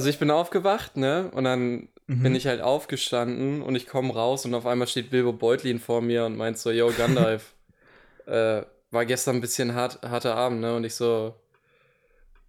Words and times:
Also 0.00 0.08
ich 0.08 0.18
bin 0.18 0.30
aufgewacht, 0.30 0.96
ne? 0.96 1.30
Und 1.34 1.44
dann 1.44 1.90
Mhm. 2.06 2.22
bin 2.22 2.34
ich 2.34 2.46
halt 2.46 2.62
aufgestanden 2.62 3.60
und 3.60 3.74
ich 3.74 3.86
komme 3.86 4.14
raus 4.14 4.46
und 4.46 4.54
auf 4.54 4.64
einmal 4.64 4.88
steht 4.88 5.10
Bilbo 5.10 5.34
Beutlin 5.34 5.78
vor 5.78 6.00
mir 6.00 6.24
und 6.24 6.38
meint 6.38 6.56
so, 6.56 6.70
yo, 6.70 6.90
Gandalf, 6.96 7.54
äh, 8.26 8.62
war 8.90 9.04
gestern 9.04 9.36
ein 9.36 9.40
bisschen 9.42 9.74
hart, 9.74 10.00
harter 10.00 10.36
Abend, 10.36 10.62
ne? 10.62 10.74
Und 10.74 10.84
ich 10.84 10.94
so, 10.94 11.34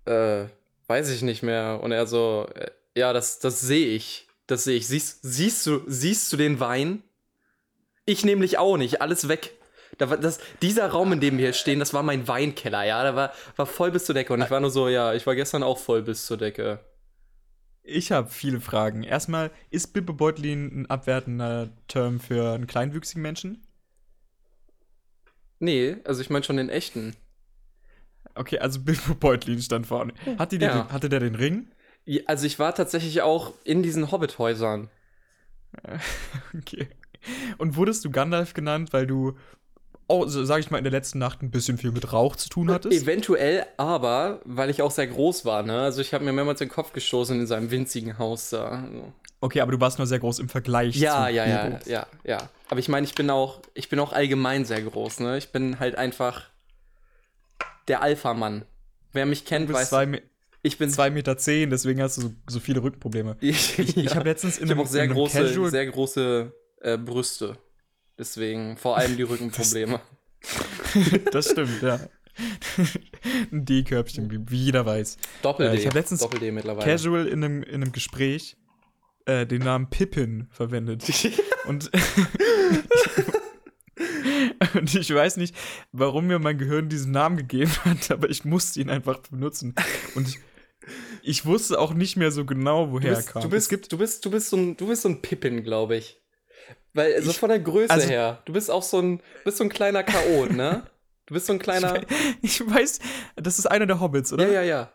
äh, 0.05 0.45
weiß 0.87 1.09
ich 1.09 1.23
nicht 1.23 1.43
mehr. 1.43 1.81
Und 1.83 1.91
er 1.91 2.07
so, 2.07 2.47
äh, 2.55 2.71
ja, 2.97 3.11
das, 3.11 3.39
das 3.39 3.59
sehe 3.59 3.87
ich. 3.87 4.29
Das 4.47 4.63
sehe 4.63 4.77
ich. 4.77 4.87
Siehst, 4.87 5.19
siehst, 5.21 5.67
du, 5.67 5.81
siehst 5.87 6.31
du 6.31 6.37
den 6.37 6.61
Wein? 6.61 7.03
Ich 8.05 8.23
nämlich 8.23 8.59
auch 8.59 8.77
nicht. 8.77 9.01
Alles 9.01 9.27
weg. 9.27 9.51
Da 9.97 10.09
war 10.09 10.15
das, 10.15 10.39
dieser 10.61 10.87
Raum, 10.87 11.11
in 11.11 11.19
dem 11.19 11.37
wir 11.37 11.47
hier 11.47 11.53
stehen, 11.53 11.79
das 11.79 11.93
war 11.93 12.01
mein 12.01 12.29
Weinkeller, 12.29 12.85
ja. 12.85 13.03
Da 13.03 13.13
war, 13.13 13.33
war 13.57 13.65
voll 13.65 13.91
bis 13.91 14.05
zur 14.05 14.15
Decke. 14.15 14.31
Und 14.31 14.41
ich 14.41 14.49
war 14.49 14.61
nur 14.61 14.71
so, 14.71 14.87
ja, 14.87 15.13
ich 15.13 15.27
war 15.27 15.35
gestern 15.35 15.63
auch 15.63 15.77
voll 15.77 16.01
bis 16.01 16.25
zur 16.25 16.37
Decke. 16.37 16.79
Ich 17.83 18.11
habe 18.11 18.29
viele 18.29 18.61
Fragen. 18.61 19.03
Erstmal, 19.03 19.51
ist 19.69 19.93
Bilbo 19.93 20.13
Beutlin 20.13 20.81
ein 20.81 20.89
abwertender 20.89 21.69
Term 21.87 22.19
für 22.19 22.53
einen 22.53 22.67
kleinwüchsigen 22.67 23.21
Menschen? 23.21 23.65
Nee, 25.59 25.97
also 26.05 26.21
ich 26.21 26.29
meine 26.29 26.43
schon 26.43 26.57
den 26.57 26.69
echten. 26.69 27.15
Okay, 28.35 28.59
also 28.59 28.79
Bilbo 28.83 29.15
Beutlin 29.15 29.61
stand 29.61 29.87
vorne. 29.87 30.13
Hat 30.37 30.51
die 30.51 30.57
den, 30.57 30.69
Ja. 30.69 30.89
Hatte 30.89 31.09
der 31.09 31.19
den 31.19 31.35
Ring? 31.35 31.71
Ja, 32.05 32.21
Also 32.27 32.45
ich 32.45 32.59
war 32.59 32.73
tatsächlich 32.75 33.21
auch 33.21 33.53
in 33.63 33.83
diesen 33.83 34.11
Hobbit-Häusern. 34.11 34.89
Okay. 36.57 36.89
Und 37.59 37.75
wurdest 37.75 38.03
du 38.03 38.09
Gandalf 38.11 38.53
genannt, 38.53 38.93
weil 38.93 39.05
du, 39.07 39.37
oh, 40.11 40.27
so, 40.27 40.43
sag 40.45 40.59
ich 40.59 40.69
mal, 40.69 40.77
in 40.77 40.83
der 40.83 40.91
letzten 40.91 41.19
Nacht 41.19 41.41
ein 41.41 41.51
bisschen 41.51 41.77
viel 41.77 41.91
mit 41.91 42.11
Rauch 42.11 42.35
zu 42.35 42.49
tun 42.49 42.69
hattest? 42.71 43.01
Eventuell, 43.01 43.65
aber 43.77 44.41
weil 44.45 44.69
ich 44.69 44.81
auch 44.81 44.91
sehr 44.91 45.07
groß 45.07 45.45
war, 45.45 45.63
ne? 45.63 45.81
Also 45.81 46.01
ich 46.01 46.13
habe 46.13 46.23
mir 46.23 46.33
mehrmals 46.33 46.59
den 46.59 46.69
Kopf 46.69 46.93
gestoßen 46.93 47.39
in 47.39 47.47
seinem 47.47 47.71
winzigen 47.71 48.17
Haus 48.17 48.49
da. 48.49 48.83
Also. 48.83 49.13
Okay, 49.39 49.61
aber 49.61 49.71
du 49.71 49.79
warst 49.79 49.97
nur 49.97 50.07
sehr 50.07 50.19
groß 50.19 50.39
im 50.39 50.49
Vergleich 50.49 50.95
Ja, 50.95 51.25
zu 51.25 51.33
ja, 51.33 51.47
ja, 51.47 51.79
ja, 51.85 52.07
ja. 52.23 52.49
Aber 52.69 52.79
ich 52.79 52.89
meine, 52.89 53.05
ich 53.05 53.15
bin 53.15 53.29
auch, 53.29 53.61
ich 53.73 53.89
bin 53.89 53.99
auch 53.99 54.13
allgemein 54.13 54.65
sehr 54.65 54.81
groß, 54.81 55.21
ne? 55.21 55.37
Ich 55.37 55.51
bin 55.51 55.79
halt 55.79 55.95
einfach 55.95 56.49
der 57.87 58.01
Alpha-Mann. 58.03 58.65
Wer 59.13 59.25
mich 59.25 59.45
kennt, 59.45 59.71
weiß, 59.71 59.89
zwei, 59.89 60.21
ich 60.61 60.77
bin 60.77 60.89
zwei 60.89 61.09
Meter 61.09 61.37
zehn, 61.37 61.69
deswegen 61.69 62.01
hast 62.01 62.17
du 62.17 62.21
so, 62.21 62.33
so 62.47 62.59
viele 62.59 62.83
Rückenprobleme. 62.83 63.35
Ich, 63.41 63.79
Ich 63.79 64.15
habe 64.15 64.29
letztens 64.29 64.57
in 64.57 64.65
ich 64.65 64.71
einem, 64.71 64.81
auch 64.81 64.87
sehr 64.87 65.07
große, 65.07 65.37
Casual 65.37 65.71
sehr 65.71 65.85
große 65.87 66.53
äh, 66.81 66.97
Brüste. 66.97 67.57
Deswegen 68.21 68.77
vor 68.77 68.97
allem 68.97 69.17
die 69.17 69.23
Rückenprobleme. 69.23 69.99
Das 71.31 71.49
stimmt, 71.49 71.81
ja. 71.81 71.99
Ein 73.51 73.65
D-Körbchen, 73.65 74.45
wie, 74.49 74.57
jeder 74.57 74.85
weiß. 74.85 75.17
Doppel-D. 75.41 75.75
Äh, 75.75 75.79
ich 75.79 75.87
hab 75.87 75.93
letztens 75.93 76.19
Doppel-D 76.21 76.51
mittlerweile. 76.51 76.85
Casual 76.85 77.27
in 77.27 77.43
einem, 77.43 77.63
in 77.63 77.75
einem 77.75 77.91
Gespräch 77.91 78.57
äh, 79.25 79.47
den 79.47 79.61
Namen 79.61 79.89
Pippin 79.89 80.47
verwendet. 80.51 81.03
Und, 81.67 81.91
und 84.73 84.95
ich 84.95 85.13
weiß 85.13 85.37
nicht, 85.37 85.55
warum 85.91 86.25
mir 86.25 86.39
mein 86.39 86.57
Gehirn 86.57 86.89
diesen 86.89 87.11
Namen 87.11 87.37
gegeben 87.37 87.71
hat, 87.85 88.09
aber 88.09 88.31
ich 88.31 88.45
musste 88.45 88.81
ihn 88.81 88.89
einfach 88.89 89.19
benutzen. 89.19 89.75
Und 90.15 90.27
ich, 90.27 90.39
ich 91.21 91.45
wusste 91.45 91.79
auch 91.79 91.93
nicht 91.93 92.17
mehr 92.17 92.31
so 92.31 92.43
genau, 92.45 92.91
woher 92.91 93.11
er 93.11 93.15
bist, 93.17 93.29
kam. 93.29 93.43
du, 93.43 93.49
bist, 93.49 93.71
du, 93.71 93.97
bist, 93.97 94.25
du, 94.25 94.31
bist 94.31 94.49
so 94.49 94.57
ein, 94.57 94.75
du 94.75 94.87
bist 94.87 95.03
so 95.03 95.09
ein 95.09 95.21
Pippin, 95.21 95.63
glaube 95.63 95.97
ich. 95.97 96.20
Weil, 96.93 97.13
also 97.15 97.31
Ich- 97.31 97.37
von 97.39 97.49
der 97.49 97.59
Größe 97.59 97.89
also- 97.91 98.07
her, 98.07 98.41
du 98.45 98.53
bist 98.53 98.69
auch 98.69 98.83
so 98.83 98.99
ein, 98.99 99.21
bist 99.45 99.57
so 99.57 99.63
ein 99.63 99.69
kleiner 99.69 100.03
Chaot, 100.03 100.51
ne? 100.51 100.83
Du 101.25 101.33
bist 101.35 101.45
so 101.45 101.53
ein 101.53 101.59
kleiner. 101.59 102.01
ich 102.41 102.59
weiß, 102.69 102.99
das 103.37 103.59
ist 103.59 103.65
einer 103.65 103.85
der 103.85 103.99
Hobbits, 104.01 104.33
oder? 104.33 104.47
Ja, 104.47 104.53
ja, 104.53 104.63
ja. 104.63 104.91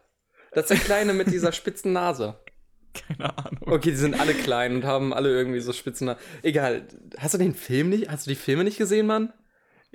Das 0.52 0.64
ist 0.64 0.70
der 0.70 0.78
Kleine 0.78 1.12
mit 1.12 1.30
dieser 1.30 1.52
spitzen 1.52 1.92
Nase. 1.92 2.38
Keine 2.94 3.36
Ahnung. 3.38 3.58
Okay, 3.62 3.90
die 3.90 3.96
sind 3.96 4.18
alle 4.18 4.32
klein 4.34 4.76
und 4.76 4.84
haben 4.84 5.12
alle 5.12 5.28
irgendwie 5.30 5.60
so 5.60 5.72
spitzen 5.72 6.06
Nase. 6.06 6.18
Egal. 6.42 6.86
Hast 7.18 7.34
du 7.34 7.38
den 7.38 7.54
Film 7.54 7.90
nicht? 7.90 8.08
Hast 8.10 8.26
du 8.26 8.30
die 8.30 8.36
Filme 8.36 8.64
nicht 8.64 8.78
gesehen, 8.78 9.06
Mann? 9.06 9.32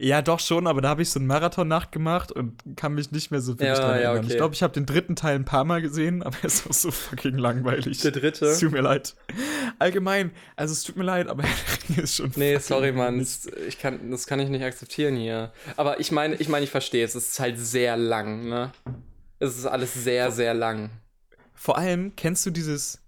Ja, 0.03 0.23
doch 0.23 0.39
schon, 0.39 0.66
aber 0.66 0.81
da 0.81 0.89
habe 0.89 1.03
ich 1.03 1.12
so 1.12 1.19
einen 1.19 1.28
Marathon 1.28 1.67
nachgemacht 1.67 2.31
und 2.31 2.59
kann 2.75 2.95
mich 2.95 3.12
nicht 3.12 3.29
mehr 3.29 3.39
so 3.39 3.53
wirklich 3.53 3.67
Ja, 3.69 3.75
dran 3.75 3.89
ja, 3.89 3.95
erinnern. 4.01 4.17
okay. 4.23 4.31
Ich 4.31 4.38
glaube, 4.38 4.56
ich 4.56 4.63
habe 4.63 4.73
den 4.73 4.88
dritten 4.88 5.16
Teil 5.16 5.35
ein 5.35 5.45
paar 5.45 5.63
Mal 5.63 5.79
gesehen, 5.84 6.23
aber 6.23 6.35
er 6.41 6.45
ist 6.45 6.66
auch 6.67 6.73
so 6.73 6.89
fucking 6.89 7.38
langweilig. 7.38 8.00
Der 8.01 8.09
dritte? 8.09 8.47
Es 8.47 8.59
tut 8.59 8.72
mir 8.72 8.81
leid. 8.81 9.16
Allgemein, 9.78 10.31
also 10.56 10.72
es 10.72 10.81
tut 10.84 10.95
mir 10.97 11.03
leid, 11.03 11.28
aber 11.28 11.44
ist 11.97 12.16
schon 12.16 12.31
Nee, 12.35 12.57
sorry, 12.57 12.91
Mann. 12.94 13.19
Das, 13.19 13.45
ich 13.67 13.78
kann, 13.78 14.09
das 14.09 14.25
kann 14.25 14.40
ich 14.40 14.50
nicht 14.50 14.63
akzeptieren 14.63 15.16
hier. 15.16 15.53
Aber 15.78 16.00
ich 16.00 16.11
meine, 16.11 16.34
ich 16.35 16.50
meine, 16.50 16.63
ich 16.63 16.72
verstehe 16.72 17.06
es. 17.06 17.13
Es 17.13 17.34
ist 17.34 17.40
halt 17.40 17.59
sehr 17.59 17.95
lang, 17.95 18.50
ne? 18.50 18.72
Es 19.38 19.56
ist 19.56 19.67
alles 19.67 19.94
sehr, 19.94 20.31
sehr 20.31 20.56
lang. 20.56 20.90
Vor 21.53 21.78
allem, 21.78 22.16
kennst 22.16 22.44
du 22.47 22.50
dieses 22.50 23.00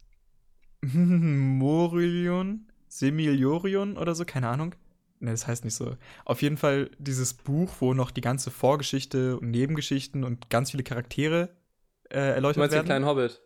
Morilion? 0.83 2.67
Semiliorion 2.87 3.97
oder 3.97 4.13
so? 4.13 4.25
Keine 4.25 4.47
Ahnung. 4.49 4.75
Ne, 5.23 5.31
das 5.31 5.47
heißt 5.47 5.63
nicht 5.63 5.75
so. 5.75 5.95
Auf 6.25 6.41
jeden 6.41 6.57
Fall 6.57 6.91
dieses 7.00 7.34
Buch, 7.34 7.72
wo 7.79 7.94
noch 7.94 8.11
die 8.11 8.19
ganze 8.19 8.51
Vorgeschichte 8.51 9.38
und 9.38 9.51
Nebengeschichten 9.51 10.25
und 10.25 10.50
ganz 10.50 10.72
viele 10.72 10.84
Charaktere 10.84 11.56
äh, 12.09 12.16
Du 12.16 12.19
erläutert 12.35 12.57
meinst 12.57 12.73
den 12.73 12.78
werden. 12.79 12.85
kleinen 12.88 13.06
Hobbit? 13.06 13.41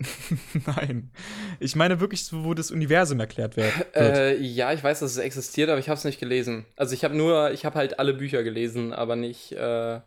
Nein. 0.66 1.12
Ich 1.60 1.76
meine 1.76 2.00
wirklich, 2.00 2.32
wo 2.32 2.52
das 2.54 2.72
Universum 2.72 3.20
erklärt 3.20 3.56
wird. 3.56 3.72
wird. 3.96 4.16
Äh, 4.16 4.38
ja, 4.40 4.72
ich 4.72 4.82
weiß, 4.82 4.98
dass 4.98 5.12
es 5.12 5.18
existiert, 5.18 5.70
aber 5.70 5.78
ich 5.78 5.88
habe 5.88 5.98
es 5.98 6.04
nicht 6.04 6.18
gelesen. 6.18 6.66
Also 6.74 6.94
ich 6.94 7.04
habe 7.04 7.16
nur, 7.16 7.52
ich 7.52 7.64
habe 7.64 7.76
halt 7.76 8.00
alle 8.00 8.14
Bücher 8.14 8.42
gelesen, 8.42 8.92
aber 8.92 9.14
nicht, 9.14 9.52
äh, 9.52 10.00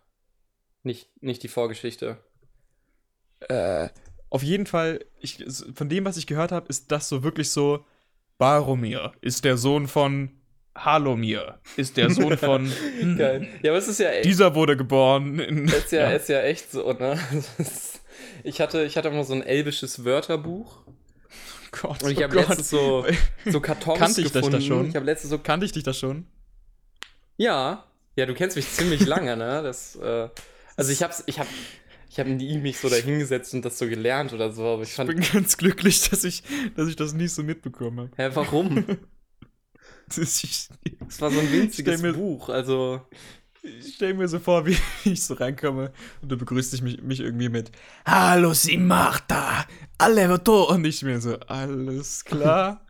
nicht, 0.84 1.10
nicht 1.24 1.42
die 1.44 1.48
Vorgeschichte. 1.48 2.18
Äh, 3.48 3.88
auf 4.30 4.44
jeden 4.44 4.66
Fall, 4.66 5.06
ich, 5.20 5.46
von 5.74 5.88
dem, 5.88 6.04
was 6.04 6.18
ich 6.18 6.28
gehört 6.28 6.52
habe, 6.52 6.68
ist 6.68 6.92
das 6.92 7.08
so 7.08 7.24
wirklich 7.24 7.50
so: 7.50 7.86
Baromir 8.38 9.14
ist 9.22 9.46
der 9.46 9.58
Sohn 9.58 9.88
von 9.88 10.32
Halomir, 10.76 11.60
ist 11.78 11.98
der 11.98 12.10
Sohn 12.10 12.38
von. 12.38 12.72
hm, 13.00 13.18
Geil. 13.18 13.48
Ja, 13.62 13.72
aber 13.72 13.78
es 13.78 13.88
ist 13.88 14.00
ja 14.00 14.10
echt. 14.10 14.26
Dieser 14.26 14.56
wurde 14.56 14.76
geboren 14.76 15.40
in. 15.40 15.66
Ist 15.66 15.92
ja, 15.92 16.10
ist 16.12 16.30
ja 16.30 16.42
echt 16.42 16.72
so, 16.72 16.92
ne? 16.94 17.20
Das 17.58 18.02
Ich 18.44 18.60
hatte, 18.60 18.84
ich 18.84 18.98
hatte 18.98 19.10
immer 19.10 19.24
so 19.24 19.34
ein 19.34 19.44
elbisches 19.44 20.04
Wörterbuch 20.04 20.84
Gott, 21.72 22.04
und 22.04 22.12
ich 22.12 22.20
oh 22.20 22.24
habe 22.24 22.36
Gott. 22.36 22.48
letztens 22.50 22.70
so, 22.70 23.06
so 23.46 23.60
Kartons 23.60 24.00
Kannte 24.00 24.22
ich 24.22 24.32
das 24.32 24.46
gefunden. 24.46 24.60
da 24.60 24.62
schon? 24.62 24.90
Ich 24.90 24.96
habe 24.96 25.06
letztens 25.06 25.32
so 25.32 25.40
Kannte 25.40 25.66
ich 25.66 25.72
dich 25.72 25.84
da 25.84 25.94
schon? 25.94 26.28
Ja, 27.38 27.86
ja, 28.16 28.26
du 28.26 28.34
kennst 28.34 28.56
mich 28.56 28.70
ziemlich 28.70 29.06
lange, 29.06 29.36
ne? 29.36 29.64
Das, 29.64 29.96
äh, 29.96 30.30
also 30.76 30.92
ich 30.92 31.02
hab's, 31.02 31.24
ich 31.26 31.40
hab, 31.40 31.48
ich 32.14 32.20
hab 32.20 32.28
nie 32.28 32.58
mich 32.60 32.78
so 32.78 32.90
dahingesetzt 32.90 33.54
und 33.56 33.66
das 33.66 33.78
so 33.80 33.88
gelernt 33.88 34.34
oder 34.34 34.52
so, 34.52 34.66
aber 34.66 34.84
ich 34.84 34.90
Ich 34.90 34.96
fand, 34.96 35.10
bin 35.10 35.20
ganz 35.34 35.58
glücklich, 35.58 36.10
dass 36.10 36.24
ich, 36.24 36.44
dass 36.76 36.88
ich 36.88 36.96
das 36.96 37.14
nie 37.14 37.28
so 37.28 37.44
mitbekomme. 37.44 38.10
hä, 38.18 38.30
warum? 38.34 38.86
Ich, 40.16 40.70
Es 41.08 41.22
war 41.22 41.32
so 41.32 41.40
ein 41.40 41.52
winziges 41.52 42.02
mir- 42.02 42.14
Buch, 42.14 42.50
also, 42.50 43.02
ich 43.64 43.96
stelle 43.96 44.14
mir 44.14 44.28
so 44.28 44.40
vor, 44.40 44.66
wie 44.66 44.78
ich 45.06 45.24
so 45.24 45.34
reinkomme 45.34 45.92
und 46.22 46.32
du 46.32 46.38
begrüßt 46.38 46.74
dich 46.74 46.82
mich, 46.82 47.02
mich 47.02 47.20
irgendwie 47.22 47.50
mit 47.50 47.72
Hallo, 48.06 48.54
sie 48.54 48.78
Martha, 48.78 49.66
alle 49.98 50.38
da 50.38 50.52
und 50.52 50.86
ich 50.86 51.02
mir 51.04 51.20
so, 51.22 51.40
alles 51.40 52.26
klar. 52.26 52.86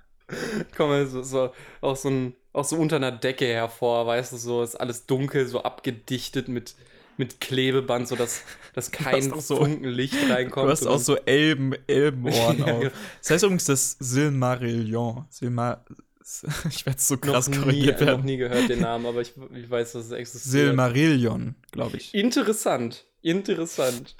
komme 0.76 1.08
so, 1.08 1.22
so, 1.24 1.54
auch 1.82 1.96
so 1.96 2.10
ein, 2.10 2.36
auch 2.54 2.66
so 2.66 2.78
unter 2.78 2.98
einer 2.98 3.12
Decke 3.12 3.46
hervor, 3.46 4.06
weißt 4.08 4.34
du, 4.34 4.38
so 4.38 4.64
ist 4.64 4.76
alles 4.76 5.06
dunkel, 5.06 5.48
so 5.48 5.64
abgedichtet 5.64 6.48
mit, 6.48 6.76
mit 7.18 7.40
Klebeband, 7.42 8.08
so 8.08 8.16
dass, 8.16 8.42
kein 8.92 9.22
so- 9.42 9.58
Funken 9.58 9.86
Licht 9.90 10.16
reinkommt. 10.30 10.68
Du 10.68 10.72
hast 10.72 10.86
auch 10.88 11.00
so 11.00 11.16
Elben, 11.18 11.74
Elbenohren 11.88 12.58
Ja, 12.66 12.74
auf. 12.74 12.92
Das 13.22 13.30
heißt 13.32 13.44
übrigens 13.44 13.66
das 13.66 13.98
Silmarillion. 14.00 15.26
Silmar 15.30 15.84
ich 16.70 16.86
werde 16.86 17.02
so 17.02 17.18
krass 17.18 17.50
noch 17.50 17.58
nie, 17.58 17.64
korrigiert 17.64 18.00
noch 18.00 18.08
werden. 18.08 18.26
nie 18.26 18.38
gehört 18.38 18.70
den 18.70 18.80
Namen, 18.80 19.06
aber 19.06 19.20
ich, 19.22 19.34
ich 19.56 19.70
weiß, 19.70 19.92
dass 19.92 20.06
es 20.06 20.12
existiert. 20.12 20.52
Silmarillion, 20.68 21.56
glaube 21.72 21.98
ich. 21.98 22.14
Interessant, 22.14 23.06
interessant. 23.22 24.16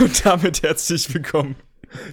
Und 0.00 0.24
damit 0.24 0.62
herzlich 0.62 1.12
willkommen. 1.12 1.56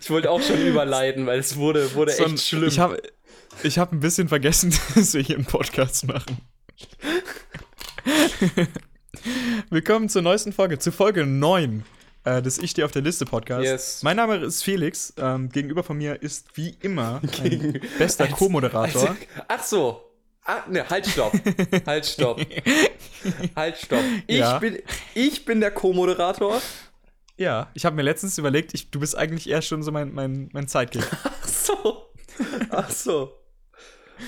Ich 0.02 0.10
wollte 0.10 0.30
auch 0.30 0.42
schon 0.42 0.60
überleiten, 0.66 1.26
weil 1.26 1.40
es 1.40 1.56
wurde, 1.56 1.94
wurde 1.96 2.12
So 2.12 2.26
echt 2.26 2.42
schlimm. 2.42 2.66
Ich 2.68 2.80
habe 2.80 3.02
ich 3.64 3.80
hab 3.80 3.94
ein 3.94 4.02
bisschen 4.02 4.28
vergessen, 4.28 4.74
dass 4.96 5.14
wir 5.14 5.22
hier 5.22 5.38
einen 5.38 5.46
Podcast 5.46 6.06
machen. 6.06 6.38
Willkommen 9.70 10.10
zur 10.10 10.22
neuesten 10.22 10.52
Folge, 10.54 10.80
zu 10.80 10.92
Folge 10.92 11.26
9 11.26 11.84
äh, 12.24 12.42
des 12.42 12.58
Ich 12.58 12.72
stehe 12.72 12.86
auf 12.86 12.92
der 12.92 13.02
Liste 13.02 13.26
Podcast. 13.26 13.64
Yes. 13.64 14.04
Mein 14.04 14.18
Name 14.18 14.38
ist 14.38 14.64
Felix. 14.64 15.14
Ähm, 15.18 15.50
gegenüber 15.50 15.84
von 15.84 15.98
mir 15.98 16.22
ist 16.22 16.48
wie 16.58 16.76
immer 16.82 17.20
ein 17.22 17.30
Gegen- 17.44 17.80
bester 17.98 18.28
Co-Moderator. 18.28 19.16
Ach 19.48 19.64
so. 19.64 20.02
Ah, 20.46 20.64
ne, 20.68 20.88
halt, 20.90 21.06
stopp. 21.06 21.34
halt, 21.86 22.06
stopp. 22.06 22.42
halt, 23.56 23.78
stopp. 23.78 24.04
Ich, 24.26 24.38
Ja. 24.40 24.58
bin, 24.58 24.80
ich 25.14 25.46
bin 25.46 25.60
der 25.60 25.72
Co-Moderator. 25.72 26.60
Ja, 27.38 27.70
ich 27.76 27.86
habe 27.86 27.96
mir 27.96 28.02
letztens 28.02 28.38
überlegt, 28.38 28.74
ich, 28.74 28.90
du 28.90 29.00
bist 29.00 29.16
eigentlich 29.16 29.48
eher 29.50 29.62
schon 29.62 29.84
so 29.84 29.92
mein, 29.92 30.12
mein, 30.14 30.50
mein 30.52 30.68
Sidekick. 30.68 31.06
Ach 31.24 31.48
so. 31.48 32.06
Ach 32.72 32.90
so. 32.90 33.34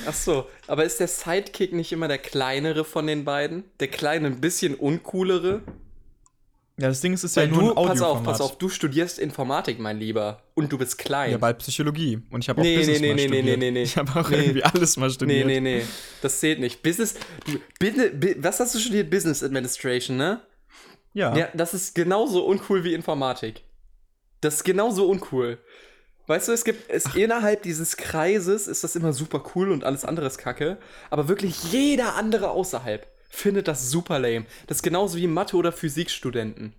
Ach 0.08 0.14
so. 0.14 0.48
Aber 0.68 0.84
ist 0.84 1.00
der 1.00 1.08
Sidekick 1.08 1.74
nicht 1.74 1.92
immer 1.92 2.08
der 2.08 2.18
kleinere 2.18 2.86
von 2.86 3.08
den 3.08 3.26
beiden? 3.26 3.64
Der 3.80 3.88
kleine, 3.88 4.28
ein 4.28 4.42
bisschen 4.42 4.76
uncoolere? 4.76 5.62
Ja, 6.80 6.88
das 6.88 7.02
Ding 7.02 7.14
ist, 7.14 7.24
es 7.24 7.32
ist 7.32 7.36
ja 7.36 7.46
nur 7.46 7.76
du, 7.76 7.82
ein 7.82 7.88
pass 7.88 8.02
auf, 8.02 8.24
pass 8.24 8.42
auf, 8.42 8.58
du 8.58 8.68
studierst 8.68 9.20
Informatik, 9.20 9.78
mein 9.80 10.00
Lieber. 10.00 10.42
Und 10.56 10.72
du 10.72 10.78
bist 10.80 10.98
klein. 10.98 11.30
Ja, 11.32 11.38
bald 11.38 11.60
Psychologie. 11.60 12.20
Und 12.32 12.44
ich 12.44 12.50
habe 12.50 12.60
auch 12.62 12.64
Nee, 12.64 12.72
nee, 12.72 12.78
Business 12.80 13.02
nee, 13.02 13.08
mal 13.10 13.16
nee, 13.16 13.28
nee, 13.28 13.38
studiert. 13.38 13.60
nee, 13.60 13.72
nee. 13.72 13.84
Ich 13.84 13.98
habe 13.98 14.20
auch 14.20 14.30
Nee. 14.30 14.38
irgendwie 14.38 14.64
alles 14.64 14.98
mal 14.98 15.08
nee, 15.08 15.14
studiert. 15.14 15.46
nee, 15.46 15.60
nee. 15.60 15.84
Das 16.22 16.40
zählt 16.40 16.60
nicht. 16.60 16.82
Business. 16.82 17.16
Du, 17.46 17.60
Business 17.80 18.12
was 18.44 18.60
hast 18.60 18.74
du 18.76 18.80
studiert? 18.80 19.10
Business 19.12 19.44
Administration, 19.44 20.18
ne? 20.18 20.42
Ja. 21.14 21.36
Ja, 21.38 21.50
das 21.54 21.74
ist 21.74 21.94
genauso 21.94 22.46
uncool 22.46 22.84
wie 22.84 22.94
Informatik. 22.94 23.62
Das 24.40 24.56
ist 24.56 24.64
genauso 24.64 25.08
uncool. 25.08 25.60
Weißt 26.28 26.48
du, 26.48 26.52
es 26.52 26.64
gibt 26.64 26.90
es 26.90 27.16
innerhalb 27.16 27.64
dieses 27.64 27.98
Kreises 27.98 28.68
ist 28.68 28.84
das 28.84 28.96
immer 28.96 29.14
super 29.14 29.44
cool 29.56 29.72
und 29.72 29.84
alles 29.84 30.06
andere 30.06 30.28
ist 30.28 30.38
kacke, 30.38 30.78
aber 31.10 31.28
wirklich 31.28 31.72
jeder 31.72 32.16
andere 32.16 32.52
außerhalb 32.52 33.08
findet 33.30 33.68
das 33.68 33.90
super 33.90 34.20
lame. 34.20 34.46
Das 34.68 34.78
ist 34.78 34.84
genauso 34.84 35.18
wie 35.18 35.28
Mathe 35.28 35.56
oder 35.58 35.72
Physikstudenten. 35.72 36.74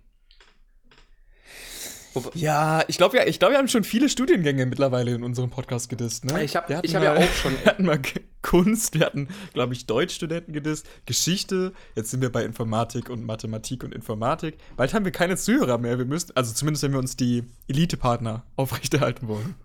Ja, 2.35 2.83
ich 2.87 2.97
glaube, 2.97 3.17
ja, 3.17 3.25
ich 3.25 3.39
glaub, 3.39 3.51
wir 3.51 3.57
haben 3.57 3.67
schon 3.67 3.83
viele 3.83 4.09
Studiengänge 4.09 4.65
mittlerweile 4.65 5.11
in 5.13 5.23
unserem 5.23 5.49
Podcast 5.49 5.89
gedisst, 5.89 6.25
ne? 6.25 6.43
Ich 6.43 6.55
hab- 6.55 6.69
Wir 6.69 6.77
hatten 6.77 6.85
ich 6.87 6.95
hab 6.95 7.03
ja 7.03 7.15
auch 7.15 7.33
schon- 7.33 7.53
Wir 7.63 7.65
hatten 7.65 7.85
mal 7.85 7.99
Kunst, 8.41 8.93
wir 8.99 9.05
hatten, 9.05 9.29
glaube 9.53 9.73
ich, 9.73 9.85
Deutschstudenten 9.85 10.53
gedisst, 10.53 10.85
Geschichte, 11.05 11.71
jetzt 11.95 12.11
sind 12.11 12.21
wir 12.21 12.29
bei 12.31 12.43
Informatik 12.43 13.09
und 13.09 13.23
Mathematik 13.25 13.83
und 13.85 13.95
Informatik. 13.95 14.57
Bald 14.75 14.93
haben 14.93 15.05
wir 15.05 15.13
keine 15.13 15.37
Zuhörer 15.37 15.77
mehr, 15.77 15.97
wir 15.97 16.05
müssen, 16.05 16.31
also 16.35 16.53
zumindest 16.53 16.83
wenn 16.83 16.91
wir 16.91 16.99
uns 16.99 17.15
die 17.15 17.43
Elite-Partner 17.67 18.43
aufrechterhalten 18.57 19.27
wollen. 19.29 19.55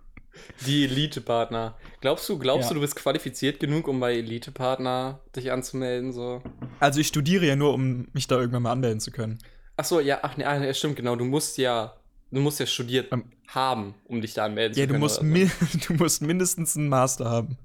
Die 0.66 0.84
Elite-Partner. 0.84 1.74
Glaubst 2.00 2.28
du, 2.28 2.38
glaubst 2.38 2.64
Ja. 2.64 2.68
du, 2.68 2.74
du 2.76 2.80
bist 2.82 2.94
qualifiziert 2.94 3.58
genug, 3.58 3.88
um 3.88 3.98
bei 3.98 4.14
Elite-Partner 4.14 5.18
dich 5.34 5.50
anzumelden? 5.50 6.12
So? 6.12 6.42
Also 6.78 7.00
ich 7.00 7.08
studiere 7.08 7.44
ja 7.46 7.56
nur, 7.56 7.74
um 7.74 8.06
mich 8.12 8.28
da 8.28 8.38
irgendwann 8.38 8.62
mal 8.62 8.70
anmelden 8.72 9.00
zu 9.00 9.10
können. 9.10 9.38
Ach 9.76 9.84
so, 9.84 9.98
ja, 9.98 10.20
ach 10.22 10.36
nee, 10.36 10.44
ah, 10.44 10.62
ja, 10.62 10.72
stimmt, 10.74 10.94
genau. 10.96 11.16
Du 11.16 11.24
musst 11.24 11.58
ja, 11.58 11.94
du 12.30 12.40
musst 12.40 12.60
ja 12.60 12.66
studiert 12.66 13.12
Ähm, 13.12 13.24
haben, 13.48 13.94
um 14.04 14.20
dich 14.20 14.34
da 14.34 14.44
anmelden 14.44 14.76
Ja, 14.76 14.84
zu 14.84 14.86
du 14.86 14.94
können. 14.94 15.00
musst, 15.00 15.18
oder 15.18 15.26
so. 15.28 15.32
mi 15.32 15.50
du 15.86 15.94
musst 15.94 16.22
mindestens 16.22 16.76
einen 16.76 16.88
Master 16.88 17.26
haben 17.26 17.56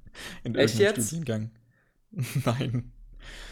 in 0.44 0.56
Echt 0.56 0.78
jetzt? 0.80 1.08
Studiengang. 1.08 1.52
Nein. 2.46 2.92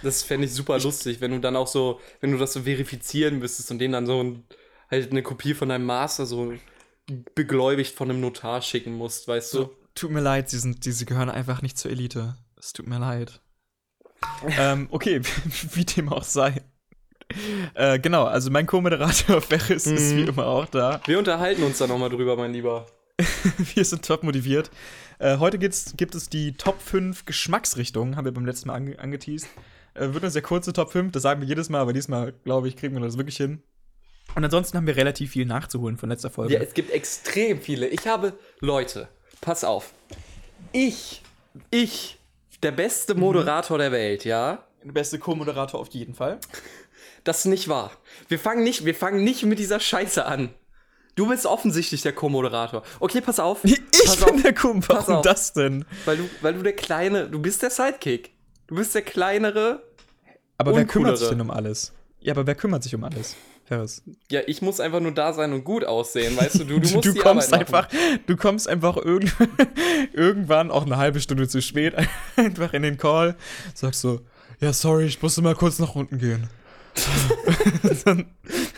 Das 0.01 0.23
fände 0.23 0.45
ich 0.47 0.53
super 0.53 0.79
lustig, 0.79 1.21
wenn 1.21 1.31
du 1.31 1.39
dann 1.39 1.55
auch 1.55 1.67
so, 1.67 1.99
wenn 2.19 2.31
du 2.31 2.37
das 2.37 2.53
so 2.53 2.61
verifizieren 2.63 3.39
müsstest 3.39 3.71
und 3.71 3.79
denen 3.79 3.93
dann 3.93 4.05
so 4.05 4.23
ein, 4.23 4.43
halt 4.89 5.11
eine 5.11 5.23
Kopie 5.23 5.53
von 5.53 5.69
deinem 5.69 5.85
Master 5.85 6.25
so 6.25 6.53
begläubigt 7.35 7.95
von 7.95 8.09
einem 8.09 8.21
Notar 8.21 8.61
schicken 8.61 8.93
musst, 8.93 9.27
weißt 9.27 9.53
du? 9.53 9.57
So, 9.59 9.75
tut 9.95 10.11
mir 10.11 10.21
leid, 10.21 10.49
sie, 10.49 10.59
sind, 10.59 10.85
die, 10.85 10.91
sie 10.91 11.05
gehören 11.05 11.29
einfach 11.29 11.61
nicht 11.61 11.77
zur 11.77 11.91
Elite. 11.91 12.37
Es 12.57 12.73
tut 12.73 12.87
mir 12.87 12.99
leid. 12.99 13.41
ähm, 14.57 14.87
okay, 14.91 15.21
wie 15.73 15.85
dem 15.85 16.09
auch 16.09 16.23
sei. 16.23 16.61
Äh, 17.73 17.99
genau, 17.99 18.25
also 18.25 18.51
mein 18.51 18.65
Co-Moderator 18.67 19.41
Ferris 19.41 19.87
ist 19.87 20.13
Mhm. 20.13 20.17
wie 20.17 20.21
immer 20.23 20.45
auch 20.47 20.65
da. 20.65 21.01
Wir 21.05 21.17
unterhalten 21.19 21.63
uns 21.63 21.77
da 21.77 21.87
nochmal 21.87 22.09
drüber, 22.09 22.35
mein 22.35 22.53
Lieber. 22.53 22.85
Wir 23.75 23.85
sind 23.85 24.03
top 24.05 24.23
motiviert. 24.23 24.71
Äh, 25.19 25.37
heute 25.37 25.57
gibt's, 25.59 25.93
gibt 25.95 26.15
es 26.15 26.29
die 26.29 26.53
Top 26.53 26.81
5 26.81 27.25
Geschmacksrichtungen, 27.25 28.15
haben 28.15 28.25
wir 28.25 28.31
beim 28.33 28.45
letzten 28.45 28.67
Mal 28.69 28.75
ange 28.75 28.97
angeteased. 28.99 29.47
Äh, 29.93 30.13
wird 30.13 30.23
eine 30.23 30.31
sehr 30.31 30.41
kurze 30.41 30.73
Top 30.73 30.91
5, 30.91 31.11
das 31.11 31.21
sagen 31.23 31.41
wir 31.41 31.47
jedes 31.47 31.69
Mal, 31.69 31.79
aber 31.81 31.93
diesmal, 31.93 32.33
glaube 32.43 32.67
ich, 32.67 32.75
kriegen 32.75 32.93
wir 32.95 33.01
das 33.01 33.17
wirklich 33.17 33.37
hin. 33.37 33.61
Und 34.35 34.43
ansonsten 34.43 34.77
haben 34.77 34.87
wir 34.87 34.95
relativ 34.95 35.31
viel 35.31 35.45
nachzuholen 35.45 35.97
von 35.97 36.09
letzter 36.09 36.29
Folge. 36.29 36.53
Ja, 36.53 36.61
es 36.61 36.73
gibt 36.73 36.89
extrem 36.91 37.59
viele. 37.61 37.87
Ich 37.87 38.07
habe, 38.07 38.33
Leute, 38.59 39.07
pass 39.41 39.63
auf. 39.63 39.93
Ich, 40.71 41.21
ich, 41.69 42.17
der 42.63 42.71
beste 42.71 43.13
Moderator 43.13 43.77
der 43.77 43.91
Welt, 43.91 44.23
ja? 44.25 44.63
Der 44.83 44.93
beste 44.93 45.19
Co-Moderator 45.19 45.79
auf 45.79 45.89
jeden 45.89 46.15
Fall. 46.15 46.39
Das 47.23 47.39
ist 47.39 47.45
nicht 47.45 47.67
wahr. 47.67 47.91
Wir 48.27 48.39
fangen 48.39 48.63
nicht, 48.63 48.85
wir 48.85 48.95
fangen 48.95 49.23
nicht 49.23 49.43
mit 49.43 49.59
dieser 49.59 49.79
Scheiße 49.79 50.25
an. 50.25 50.49
Du 51.15 51.27
bist 51.27 51.45
offensichtlich 51.45 52.01
der 52.01 52.13
Co-Moderator. 52.13 52.83
Okay, 52.99 53.21
pass 53.21 53.39
auf. 53.39 53.63
Ich 54.03 54.07
pass 54.07 54.25
bin 54.25 54.35
auf, 54.35 54.41
der 54.41 54.53
Co, 54.55 54.73
Pass 54.73 54.87
warum 54.89 55.15
auf. 55.17 55.21
das 55.21 55.53
denn? 55.53 55.85
weil 56.05 56.17
du, 56.17 56.29
weil 56.41 56.53
du 56.55 56.63
der 56.63 56.73
kleine, 56.73 57.27
du 57.29 57.39
bist 57.39 57.61
der 57.61 57.69
Sidekick. 57.69 58.31
Du 58.67 58.75
bist 58.75 58.95
der 58.95 59.03
kleinere. 59.03 59.83
Aber 60.57 60.75
wer 60.75 60.85
kümmert 60.85 61.17
sich 61.19 61.27
denn 61.29 61.41
um 61.41 61.51
alles? 61.51 61.93
Ja, 62.19 62.33
aber 62.33 62.47
wer 62.47 62.55
kümmert 62.55 62.81
sich 62.83 62.95
um 62.95 63.03
alles? 63.03 63.35
Ferris. 63.65 64.01
Ja, 64.29 64.41
ich 64.47 64.61
muss 64.61 64.79
einfach 64.79 64.99
nur 64.99 65.11
da 65.13 65.33
sein 65.33 65.53
und 65.53 65.63
gut 65.63 65.85
aussehen, 65.85 66.35
weißt 66.37 66.55
du? 66.55 66.63
Du, 66.65 66.79
du 66.79 66.89
musst 66.93 67.05
du 67.05 67.13
die 67.13 67.19
kommst 67.19 67.53
Arbeit 67.53 67.69
machen. 67.71 67.85
einfach, 67.85 68.19
du 68.25 68.35
kommst 68.37 68.67
einfach 68.67 68.97
irgend, 68.97 69.33
irgendwann 70.13 70.71
auch 70.71 70.85
eine 70.85 70.97
halbe 70.97 71.19
Stunde 71.19 71.47
zu 71.47 71.61
spät 71.61 71.93
einfach 72.35 72.73
in 72.73 72.81
den 72.81 72.97
Call, 72.97 73.35
sagst 73.73 74.01
so, 74.01 74.21
ja 74.59 74.73
sorry, 74.73 75.05
ich 75.05 75.21
musste 75.21 75.41
mal 75.41 75.55
kurz 75.55 75.79
nach 75.79 75.95
unten 75.95 76.17
gehen. 76.17 76.49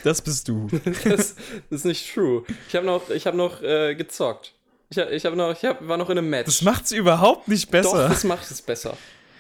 das 0.04 0.22
bist 0.22 0.48
du. 0.48 0.68
Das, 0.70 1.04
das 1.04 1.36
ist 1.70 1.86
nicht 1.86 2.14
true. 2.14 2.44
Ich 2.68 2.76
habe 2.76 2.86
noch, 2.86 3.10
ich 3.10 3.26
hab 3.28 3.36
noch 3.36 3.62
äh, 3.62 3.96
gezockt. 3.96 4.54
Ich, 4.90 4.98
ich, 4.98 5.26
hab 5.26 5.36
noch, 5.36 5.52
ich 5.52 5.66
hab, 5.66 5.88
war 5.88 5.98
noch 5.98 6.10
in 6.10 6.18
einem 6.18 6.30
Match. 6.30 6.46
Das 6.46 6.62
macht's 6.62 6.92
überhaupt 6.92 7.48
nicht 7.48 7.68
Doch, 7.68 7.72
besser. 7.72 8.10
das 8.10 8.24
macht 8.24 8.50
es 8.50 8.62
besser. 8.62 8.96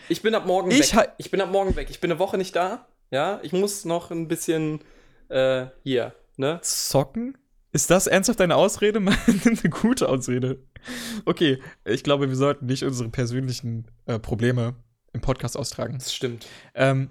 Ich 0.09 0.21
bin 0.21 0.35
ab 0.35 0.45
morgen 0.45 0.71
Ich 0.71 0.95
weg. 0.95 1.11
Ich 1.17 1.31
bin 1.31 1.41
ab 1.41 1.51
morgen 1.51 1.75
weg. 1.75 1.87
Ich 1.89 1.99
bin 1.99 2.11
eine 2.11 2.19
Woche 2.19 2.37
nicht 2.37 2.55
da. 2.55 2.87
Ja, 3.11 3.39
ich 3.43 3.53
muss 3.53 3.85
noch 3.85 4.09
ein 4.09 4.27
bisschen 4.27 4.81
äh, 5.29 5.67
hier, 5.83 6.13
ne? 6.37 6.59
Zocken? 6.63 7.37
Ist 7.71 7.89
das 7.89 8.07
ernsthaft 8.07 8.39
deine 8.39 8.55
Ausrede? 8.55 8.99
Eine 9.45 9.69
gute 9.69 10.07
Ausrede. 10.07 10.59
Okay, 11.25 11.59
ich 11.85 12.03
glaube, 12.03 12.29
wir 12.29 12.35
sollten 12.35 12.67
nicht 12.67 12.83
unsere 12.83 13.09
persönlichen 13.09 13.87
äh, 14.05 14.19
Probleme 14.19 14.75
im 15.13 15.21
Podcast 15.21 15.57
austragen. 15.57 15.97
Das 15.97 16.13
stimmt. 16.13 16.45
Ähm, 16.75 17.09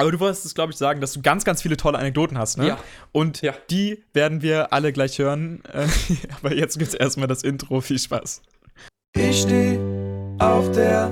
aber 0.00 0.12
du 0.12 0.18
wolltest 0.20 0.46
es, 0.46 0.54
glaube 0.54 0.72
ich, 0.72 0.78
sagen, 0.78 1.00
dass 1.00 1.12
du 1.12 1.20
ganz, 1.22 1.44
ganz 1.44 1.62
viele 1.62 1.76
tolle 1.76 1.98
Anekdoten 1.98 2.38
hast, 2.38 2.56
ne? 2.58 2.68
Ja. 2.68 2.78
Und 3.12 3.42
Ja. 3.42 3.54
die 3.70 4.02
werden 4.12 4.40
wir 4.42 4.72
alle 4.72 4.92
gleich 4.92 5.18
hören. 5.18 5.62
Äh, 5.72 5.86
aber 6.40 6.54
jetzt 6.54 6.78
gibt's 6.78 6.94
erstmal 6.94 7.28
das 7.28 7.42
Intro. 7.42 7.80
Viel 7.80 7.98
Spaß. 7.98 8.42
Ich 9.16 9.42
steh 9.42 9.78
auf 10.38 10.70
der 10.72 11.10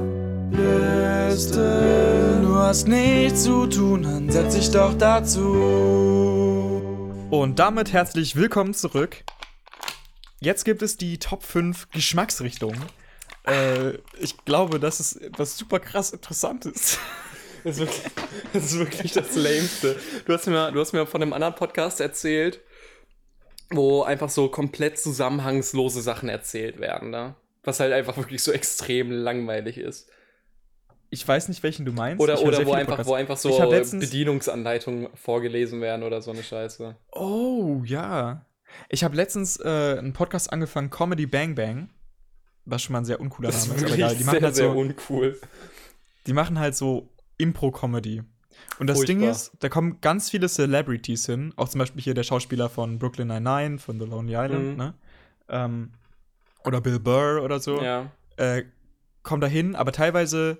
Liste. 0.51 2.39
Du 2.43 2.55
hast 2.57 2.89
nichts 2.89 3.45
zu 3.45 3.67
tun, 3.67 4.03
dann 4.05 4.31
setz 4.31 4.55
dich 4.55 4.71
doch 4.71 4.97
dazu. 4.97 6.83
Und 7.31 7.59
damit 7.59 7.93
herzlich 7.93 8.37
willkommen 8.37 8.73
zurück. 8.75 9.25
Jetzt 10.41 10.65
gibt 10.65 10.83
es 10.83 10.97
die 10.97 11.19
Top 11.19 11.43
5 11.43 11.91
Geschmacksrichtungen. 11.91 12.81
Äh, 13.47 13.95
ich 14.21 14.37
glaube, 14.45 14.79
das 14.81 15.01
ist 15.01 15.17
etwas 15.17 15.59
super 15.59 15.81
krass 15.81 16.11
Interessantes. 16.13 16.99
Das 17.69 17.79
ist, 17.81 17.81
wirklich, 17.81 18.13
das 18.55 18.65
ist 18.65 18.79
wirklich 18.79 19.13
das 19.13 19.37
Lämste. 19.37 19.97
Du 20.25 20.33
hast, 20.33 20.47
mir, 20.47 20.73
du 20.73 20.81
hast 20.81 20.93
mir 20.95 21.07
von 21.07 21.21
einem 21.21 21.35
anderen 21.35 21.55
Podcast 21.55 22.01
erzählt, 22.01 22.61
wo 23.71 24.03
einfach 24.03 24.31
so 24.31 24.49
komplett 24.49 24.99
zusammenhangslose 24.99 26.01
Sachen 26.01 26.31
erzählt 26.31 26.81
werden, 26.81 27.11
ne? 27.11 27.35
Was 27.65 27.81
halt 27.81 27.93
einfach 27.93 28.17
wirklich 28.17 28.43
so 28.43 28.53
extrem 28.53 29.11
langweilig 29.11 29.77
ist. 29.77 30.09
Ich 31.11 31.27
weiß 31.29 31.49
nicht, 31.49 31.63
welchen 31.63 31.85
du 31.85 31.93
meinst. 31.93 32.23
Oder, 32.23 32.41
oder 32.41 32.65
wo, 32.65 32.73
einfach, 32.73 32.97
Podcasts. 32.97 33.11
wo 33.11 33.15
einfach 33.15 33.37
so 33.37 33.99
Bedienungsanleitungen 33.99 35.09
vorgelesen 35.15 35.83
werden 35.83 36.03
oder 36.03 36.23
so 36.23 36.31
eine 36.31 36.43
Scheiße. 36.43 36.97
Oh, 37.13 37.83
ja. 37.85 38.47
Ich 38.89 39.05
habe 39.05 39.15
letztens 39.15 39.61
äh, 39.61 39.97
einen 39.99 40.15
Podcast 40.15 40.53
angefangen, 40.53 40.89
Comedy 40.89 41.27
Bang 41.27 41.55
Bang. 41.55 41.91
Was 42.65 42.83
schon 42.83 42.93
mal 42.95 43.01
ein 43.01 43.05
sehr 43.05 43.21
uncooler 43.21 43.51
Name 43.51 43.61
ist 43.61 43.71
aber 43.71 43.93
egal. 43.93 44.17
Die 44.17 44.23
sehr, 44.23 44.27
machen 44.27 44.45
halt 44.45 44.57
sehr 44.57 44.71
so, 44.71 44.79
uncool. 44.79 45.41
die 46.27 46.33
machen 46.33 46.59
halt 46.59 46.77
so 46.77 47.11
Impro-Comedy. 47.39 48.23
Und 48.79 48.87
das 48.89 49.01
Ding 49.03 49.19
Furchtbar. 49.21 49.31
ist, 49.37 49.53
da 49.61 49.69
kommen 49.69 50.01
ganz 50.01 50.31
viele 50.31 50.49
Celebrities 50.49 51.27
hin. 51.27 51.53
Auch 51.57 51.69
zum 51.69 51.79
Beispiel 51.79 52.03
hier 52.03 52.15
der 52.15 52.23
Schauspieler 52.25 52.69
von 52.69 52.99
Brooklyn 52.99 53.29
Nine-Nine, 53.29 53.79
von 53.79 53.99
The 53.99 54.07
Lonely 54.07 54.35
Island, 54.35 54.71
Mhm. 54.73 54.77
ne? 54.77 54.95
Ähm, 55.49 55.91
oder 56.65 56.81
Bill 56.81 56.99
Burr 57.01 57.43
oder 57.43 57.61
so. 57.61 57.81
Ja. 57.83 58.11
Äh, 58.37 58.65
kommen 59.23 59.41
da 59.41 59.47
hin, 59.47 59.75
aber 59.77 59.93
teilweise 59.93 60.59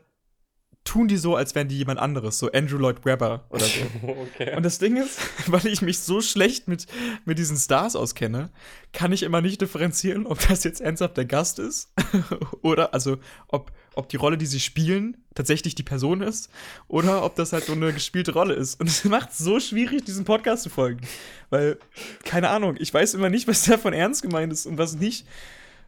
tun 0.89 1.07
die 1.07 1.19
so, 1.19 1.37
als 1.37 1.55
wären 1.55 1.69
die 1.69 1.77
jemand 1.77 2.01
anderes. 2.01 2.39
So 2.39 2.51
Andrew 2.51 2.79
Lloyd 2.79 3.05
Webber 3.05 3.45
oder 3.51 3.67
so. 3.67 3.81
okay. 4.09 4.57
Und 4.57 4.63
das 4.63 4.79
Ding 4.79 4.97
ist, 4.97 5.19
weil 5.47 5.67
ich 5.67 5.83
mich 5.83 5.99
so 5.99 6.23
schlecht 6.23 6.67
mit, 6.67 6.87
mit 7.27 7.39
diesen 7.39 7.59
Stars 7.59 7.95
auskenne, 7.95 8.51
kann 8.95 9.13
ich 9.13 9.23
immer 9.23 9.43
nicht 9.43 9.61
differenzieren, 9.61 10.27
ob 10.27 10.47
das 10.49 10.65
jetzt 10.65 10.81
ernsthaft 10.81 11.19
der 11.19 11.27
Gast 11.27 11.59
ist 11.59 11.93
oder 12.63 12.95
also 12.95 13.19
ob, 13.49 13.71
ob 13.95 14.09
die 14.09 14.17
Rolle, 14.17 14.39
die 14.39 14.47
sie 14.47 14.61
spielen, 14.61 15.19
tatsächlich 15.35 15.75
die 15.75 15.83
Person 15.83 16.23
ist 16.23 16.49
oder 16.89 17.23
ob 17.23 17.37
das 17.37 17.53
halt 17.53 17.65
so 17.65 17.75
eine 17.75 17.93
gespielte 17.93 18.33
Rolle 18.33 18.55
ist. 18.55 18.81
Und 18.81 18.87
es 18.87 19.05
macht 19.05 19.33
es 19.33 19.39
so 19.39 19.61
schwierig, 19.61 20.07
diesem 20.07 20.25
Podcast 20.25 20.63
zu 20.63 20.71
folgen. 20.71 21.03
Weil, 21.51 21.79
keine 22.25 22.49
Ahnung, 22.49 22.77
ich 22.79 22.95
weiß 22.95 23.13
immer 23.13 23.29
nicht, 23.29 23.47
was 23.47 23.65
davon 23.67 23.93
ernst 23.93 24.23
gemeint 24.23 24.55
ist 24.55 24.65
und 24.65 24.79
was 24.79 24.95
nicht. 24.95 25.27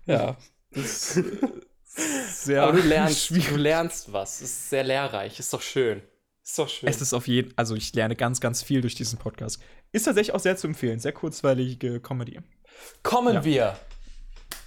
Ja, 0.04 0.37
das 0.73 1.16
äh, 1.16 1.25
sehr 1.95 2.63
Aber 2.63 2.73
du 2.81 2.87
lernst, 2.87 3.27
schwierig. 3.27 3.49
du 3.49 3.57
lernst 3.57 4.13
was. 4.13 4.37
Es 4.41 4.51
ist 4.51 4.71
sehr 4.71 4.85
lehrreich. 4.85 5.39
Ist 5.39 5.53
doch 5.53 5.63
schön. 5.63 6.03
Ist 6.45 6.59
doch 6.59 6.69
schön. 6.69 6.89
Es 6.89 7.01
ist 7.01 7.13
auf 7.13 7.27
jeden 7.29 7.53
also 7.57 7.75
ich 7.75 7.95
lerne 7.95 8.17
ganz, 8.17 8.41
ganz 8.41 8.63
viel 8.63 8.81
durch 8.81 8.95
diesen 8.95 9.19
Podcast. 9.19 9.61
Ist 9.93 10.05
tatsächlich 10.05 10.35
auch 10.35 10.41
sehr 10.41 10.57
zu 10.57 10.67
empfehlen. 10.67 10.99
Sehr 11.01 11.13
kurzweilige 11.13 12.01
Comedy. 12.01 12.39
Kommen 13.03 13.35
Ja. 13.35 13.45
wir. 13.45 13.79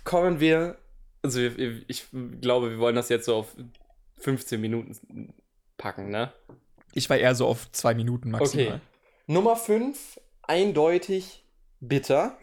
Kommen 0.03 0.39
wir. 0.39 0.77
Also, 1.21 1.39
ich, 1.39 2.05
glaube, 2.41 2.71
wir 2.71 2.79
wollen 2.79 2.95
das 2.95 3.07
jetzt 3.07 3.25
so 3.25 3.35
auf 3.37 3.55
15 4.19 4.59
Minuten 4.59 5.33
packen, 5.77 6.09
ne? 6.09 6.33
Ich 6.93 7.09
war 7.09 7.17
eher 7.17 7.33
so 7.33 7.47
auf 7.47 7.71
zwei 7.71 7.93
Minuten 7.93 8.29
maximal. 8.31 8.67
Okay. 8.67 8.79
Nummer 9.27 9.55
5 9.55 10.19
eindeutig 10.41 11.45
bitter. 11.79 12.37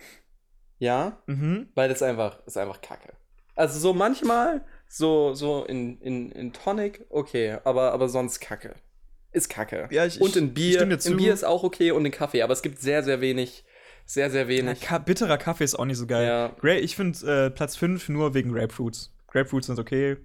Ja, 0.79 1.23
Mhm. 1.27 1.69
weil 1.75 1.91
das 1.91 2.03
einfach, 2.03 2.45
ist 2.47 2.57
einfach 2.57 2.81
kacke. 2.81 3.13
Also 3.57 3.79
so 3.79 3.93
manchmal, 3.93 4.65
so, 4.89 5.35
so 5.35 5.65
in, 5.65 6.01
in, 6.01 6.31
in 6.33 6.53
Tonic, 6.53 7.05
okay, 7.11 7.59
aber, 7.65 7.93
aber 7.93 8.09
sonst 8.09 8.41
kacke. 8.41 8.75
Ist 9.33 9.49
kacke. 9.49 9.89
Ja, 9.91 10.07
ich- 10.07 10.21
und 10.21 10.35
in 10.37 10.55
Bier, 10.55 10.83
in 10.83 11.17
Bier 11.17 11.33
ist 11.33 11.45
auch 11.45 11.63
okay 11.63 11.91
und 11.93 12.05
in 12.05 12.13
Kaffee, 12.13 12.43
aber 12.43 12.53
es 12.53 12.63
gibt 12.63 12.81
sehr, 12.81 13.03
sehr 13.05 13.21
wenig, 13.21 13.65
sehr, 14.05 14.31
sehr 14.31 14.43
Ja, 14.43 14.49
wenig. 14.49 14.81
Ka 14.81 14.99
bitterer 14.99 15.39
Kaffee 15.39 15.65
ist 15.65 15.77
auch 15.79 15.85
nicht 15.85 15.99
so 15.99 16.07
geil. 16.07 16.27
Ja. 16.27 16.49
Gra 16.61 16.75
ich 16.75 16.97
finde 16.97 17.47
äh, 17.47 17.51
Platz 17.51 17.77
5 17.77 18.09
nur 18.09 18.35
wegen 18.35 18.53
Grapefruits. 18.53 19.13
Grapefruits 19.29 19.67
sind 19.69 19.79
okay, 19.79 20.17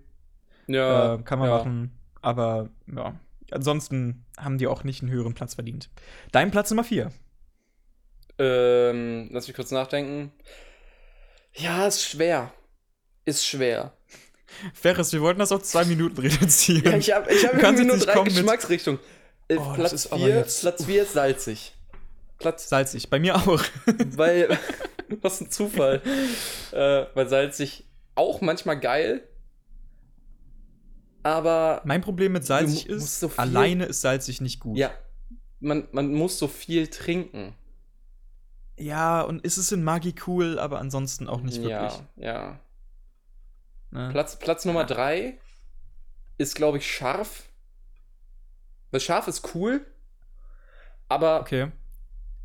Ja, 0.67 1.15
äh, 1.15 1.21
kann 1.23 1.37
man 1.39 1.49
ja. 1.49 1.57
machen. 1.57 1.99
Aber 2.21 2.69
ja, 2.87 3.19
ansonsten 3.51 4.25
haben 4.37 4.57
die 4.57 4.65
auch 4.65 4.83
nicht 4.83 5.03
einen 5.03 5.11
höheren 5.11 5.35
Platz 5.35 5.53
verdient. 5.53 5.91
Dein 6.31 6.49
Platz 6.49 6.71
Nummer 6.71 6.83
4. 6.83 7.11
Ähm, 8.37 9.29
lass 9.31 9.47
mich 9.47 9.55
kurz 9.55 9.71
nachdenken. 9.71 10.31
Ja, 11.53 11.85
ist 11.87 12.01
schwer. 12.03 12.51
Ist 13.25 13.45
schwer. 13.45 13.93
Ferris, 14.73 15.11
wir 15.11 15.21
wollten 15.21 15.39
das 15.39 15.51
auf 15.51 15.63
zwei 15.63 15.83
Minuten 15.85 16.17
reduzieren. 16.19 16.83
Ja, 16.93 16.97
ich 16.97 17.11
habe 17.13 17.33
ich 17.33 17.45
hab 17.45 17.55
irgendwie 17.61 17.85
nur 17.85 17.97
drei 17.97 18.23
Geschmacksrichtungen. 18.23 18.99
Äh, 19.47 19.57
Oh, 19.57 19.73
Platz 19.73 19.91
ist 19.93 20.07
aber 20.11 20.25
4 20.25 20.35
jetzt- 20.35 20.61
Platz 20.61 20.85
vier 20.85 21.03
ist 21.03 21.13
salzig. 21.13 21.73
Platz, 22.37 22.67
Salzig, 22.69 23.09
bei 23.09 23.19
mir 23.19 23.35
auch. 23.35 23.63
weil, 24.15 24.57
was 25.21 25.39
ein 25.41 25.49
Zufall. 25.51 26.01
äh, 26.71 27.05
weil 27.13 27.29
salzig 27.29 27.85
auch 28.15 28.41
manchmal 28.41 28.79
geil, 28.79 29.27
aber 31.23 31.81
mein 31.85 32.01
Problem 32.01 32.33
mit 32.33 32.45
salzig 32.45 32.87
ist, 32.87 33.19
so 33.19 33.31
alleine 33.37 33.85
ist 33.85 34.01
salzig 34.01 34.41
nicht 34.41 34.59
gut. 34.59 34.77
ja, 34.77 34.91
man, 35.59 35.87
man 35.91 36.13
muss 36.13 36.37
so 36.37 36.47
viel 36.47 36.87
trinken. 36.87 37.55
Ja, 38.77 39.21
und 39.21 39.43
ist 39.45 39.57
es 39.57 39.71
in 39.71 39.83
Magi 39.83 40.13
cool, 40.27 40.59
aber 40.59 40.79
ansonsten 40.79 41.27
auch 41.27 41.41
nicht 41.41 41.57
wirklich. 41.61 41.69
Ja, 41.71 41.99
ja. 42.17 42.59
Ne? 43.91 44.09
Platz, 44.11 44.37
Platz 44.37 44.65
Nummer 44.65 44.83
3 44.85 45.37
ist, 46.37 46.55
glaube 46.55 46.77
ich, 46.79 46.91
scharf. 46.91 47.43
Weil 48.91 48.99
scharf 48.99 49.27
ist 49.27 49.55
cool, 49.55 49.85
aber 51.09 51.41
Okay. 51.41 51.71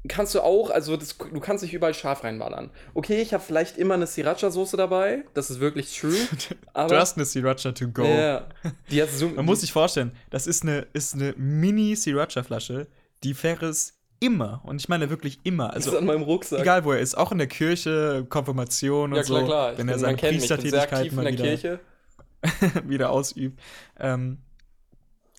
kannst 0.09 0.35
du 0.35 0.41
auch, 0.41 0.71
also 0.71 0.97
das, 0.97 1.17
du 1.17 1.41
kannst 1.41 1.63
nicht 1.63 1.73
überall 1.75 1.95
scharf 1.95 2.25
reinballern. 2.25 2.71
Okay, 2.95 3.21
ich 3.23 3.33
habe 3.35 3.43
vielleicht 3.43 3.79
immer 3.79 3.95
eine 3.95 4.07
Sriracha-Soße 4.07 4.77
dabei, 4.77 5.25
das 5.35 5.51
ist 5.51 5.61
wirklich 5.61 5.97
true. 5.97 6.17
Aber 6.73 6.89
du 6.95 7.01
hast 7.01 7.17
eine 7.17 7.25
Sriracha 7.27 7.73
to 7.73 7.89
go. 7.89 8.05
ja, 8.05 8.49
die 8.91 9.03
hat 9.03 9.11
so, 9.13 9.29
Man 9.29 9.45
muss 9.45 9.61
sich 9.61 9.73
vorstellen, 9.73 10.13
das 10.31 10.47
ist 10.47 10.63
eine, 10.63 10.87
ist 10.93 11.15
eine 11.15 11.35
Mini-Sriracha-Flasche, 11.37 12.87
die 13.23 13.35
Ferris 13.35 14.00
immer, 14.21 14.61
und 14.65 14.81
ich 14.81 14.89
meine 14.89 15.11
wirklich 15.11 15.41
immer, 15.43 15.69
das 15.69 15.79
ist 15.79 15.87
also 15.89 15.99
an 15.99 16.05
meinem 16.05 16.23
Rucksack. 16.23 16.61
egal 16.61 16.85
wo 16.85 16.93
er 16.93 17.01
ist, 17.01 17.17
auch 17.17 17.33
in 17.33 17.39
der 17.39 17.47
Kirche, 17.47 18.27
Konfirmation 18.29 19.13
und 19.13 19.17
ja, 19.17 19.23
klar, 19.23 19.41
so, 19.41 19.47
klar. 19.47 19.79
Wenn 19.79 19.89
er 19.89 19.99
seine 19.99 20.17
Priestertätigkeit 20.17 21.13
mal 21.13 21.35
der 21.35 21.59
wieder, 21.59 21.81
wieder 22.89 23.11
ausübt. 23.11 23.61
Ähm, 23.99 24.39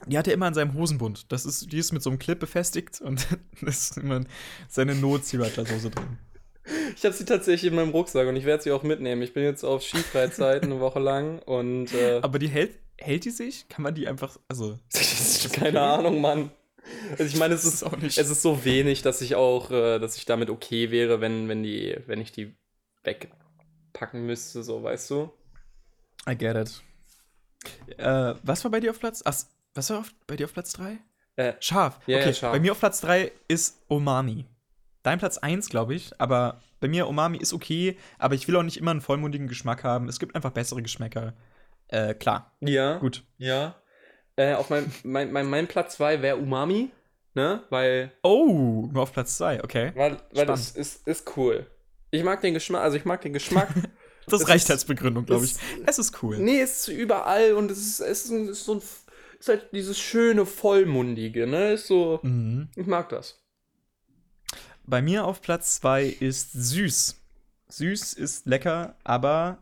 die 0.07 0.17
hat 0.17 0.27
er 0.27 0.33
immer 0.33 0.47
an 0.47 0.55
seinem 0.55 0.73
Hosenbund. 0.73 1.31
Das 1.31 1.45
ist, 1.45 1.71
die 1.71 1.77
ist 1.77 1.91
mit 1.91 2.01
so 2.01 2.09
einem 2.09 2.17
Clip 2.19 2.39
befestigt 2.39 3.01
und 3.01 3.27
da 3.61 3.67
ist 3.67 3.97
immer 3.97 4.21
seine 4.67 4.95
Not-Sriracha-Soße 4.95 5.91
drin. 5.91 6.17
Ich 6.95 7.03
habe 7.05 7.13
sie 7.13 7.25
tatsächlich 7.25 7.71
in 7.71 7.75
meinem 7.75 7.89
Rucksack 7.91 8.27
und 8.27 8.35
ich 8.35 8.45
werde 8.45 8.63
sie 8.63 8.71
auch 8.71 8.83
mitnehmen. 8.83 9.21
Ich 9.21 9.33
bin 9.33 9.43
jetzt 9.43 9.63
auf 9.63 9.83
Skifreizeit 9.83 10.63
eine 10.63 10.79
Woche 10.79 11.00
lang 11.00 11.39
und 11.39 11.93
äh, 11.93 12.19
Aber 12.21 12.39
die 12.39 12.47
hält, 12.47 12.77
hält 12.97 13.25
die 13.25 13.31
sich? 13.31 13.67
Kann 13.67 13.83
man 13.83 13.95
die 13.95 14.07
einfach, 14.07 14.38
also, 14.47 14.79
keine 15.53 15.81
Ahnung, 15.81 16.21
Mann. 16.21 16.51
Also 17.11 17.23
ich 17.23 17.38
meine, 17.38 17.53
es 17.53 17.63
ist 17.63 17.75
ist 17.75 17.83
auch 17.83 17.97
nicht. 17.97 18.17
Es 18.17 18.29
ist 18.29 18.41
so 18.41 18.63
wenig, 18.65 19.01
dass 19.01 19.21
ich 19.21 19.35
auch, 19.35 19.71
äh, 19.71 20.00
dass 20.00 20.17
ich 20.17 20.25
damit 20.25 20.50
okay 20.50 20.91
wäre, 20.91 21.21
wenn, 21.21 21.47
wenn 21.47 21.63
die, 21.63 21.97
wenn 22.07 22.21
ich 22.21 22.31
die 22.31 22.55
wegpacken 23.03 24.25
müsste, 24.25 24.63
so, 24.63 24.83
weißt 24.83 25.09
du? 25.09 25.31
I 26.27 26.35
get 26.35 26.55
it. 26.55 26.83
Äh, 27.97 28.35
was 28.43 28.63
war 28.63 28.71
bei 28.71 28.79
dir 28.79 28.91
auf 28.91 29.00
Platz? 29.00 29.21
Ach, 29.25 29.35
was 29.73 29.89
war 29.89 30.00
auf, 30.00 30.11
bei 30.27 30.35
dir 30.35 30.45
auf 30.45 30.53
Platz 30.53 30.73
3? 30.73 30.97
Äh, 31.35 31.53
Scharf. 31.59 32.00
Ja, 32.07 32.17
ja, 32.17 32.23
okay, 32.23 32.33
scharf. 32.33 32.53
bei 32.53 32.59
mir 32.59 32.71
auf 32.71 32.79
Platz 32.79 33.01
3 33.01 33.31
ist 33.47 33.83
Umami. 33.88 34.45
Dein 35.03 35.19
Platz 35.19 35.38
1, 35.38 35.69
glaube 35.69 35.95
ich, 35.95 36.19
aber 36.19 36.61
bei 36.79 36.88
mir 36.88 37.07
Umami 37.07 37.38
ist 37.38 37.53
okay, 37.53 37.97
aber 38.19 38.35
ich 38.35 38.47
will 38.47 38.55
auch 38.55 38.63
nicht 38.63 38.77
immer 38.77 38.91
einen 38.91 39.01
vollmundigen 39.01 39.47
Geschmack 39.47 39.83
haben. 39.83 40.07
Es 40.07 40.19
gibt 40.19 40.35
einfach 40.35 40.51
bessere 40.51 40.81
Geschmäcker. 40.81 41.33
Äh, 41.88 42.13
klar. 42.13 42.55
ja. 42.61 42.97
Gut. 42.97 43.23
Ja. 43.38 43.80
Äh, 44.41 44.53
auf 44.55 44.69
mein, 44.69 44.91
mein, 45.03 45.31
mein, 45.31 45.45
mein 45.50 45.67
Platz 45.67 45.98
2 45.98 46.21
wäre 46.21 46.38
Umami, 46.38 46.89
ne? 47.36 47.63
Weil, 47.69 48.12
Oh, 48.24 48.88
nur 48.91 49.03
auf 49.03 49.13
Platz 49.13 49.38
2, 49.38 49.63
okay. 49.63 49.91
weil, 49.95 50.17
weil 50.33 50.45
das 50.45 50.71
ist, 50.71 51.07
ist 51.07 51.36
cool. 51.38 51.65
Ich 52.10 52.24
mag 52.24 52.41
den 52.41 52.53
Geschmack, 52.53 52.81
also 52.81 52.98
ich 52.98 53.05
mag 53.05 53.21
den 53.21 53.33
Geschmack. 53.33 53.69
Das 54.27 54.41
Es 54.41 54.48
reicht 54.48 54.65
ist- 54.65 54.71
als 54.71 54.86
Begründung, 54.86 55.25
glaube 55.25 55.45
ich. 55.45 55.55
es- 55.86 55.98
ist 55.98 56.21
cool. 56.21 56.38
nee, 56.38 56.62
es 56.62 56.81
ist 56.81 56.88
überall 56.89 57.53
und 57.53 57.71
es 57.71 57.79
ist, 57.79 58.00
es 58.01 58.25
ist, 58.25 58.31
ein, 58.31 58.48
ist 58.50 58.63
so 58.65 58.75
ein, 58.75 58.81
ist 59.39 59.50
halt 59.50 59.69
dieses 59.74 59.98
schöne 60.00 60.45
Vollmundige, 60.45 61.48
ne? 61.48 61.74
Ist 61.74 61.88
so, 61.88 62.19
Mhm. 62.21 62.69
ich 62.75 62.86
mag 62.86 63.10
das. 63.10 63.39
Bei 64.86 65.01
mir 65.01 65.25
auf 65.25 65.41
Platz 65.41 65.75
2 65.81 66.05
ist 66.05 66.51
süß. 66.53 67.15
Süß 67.69 68.13
ist 68.13 68.45
lecker, 68.45 68.95
aber 69.03 69.57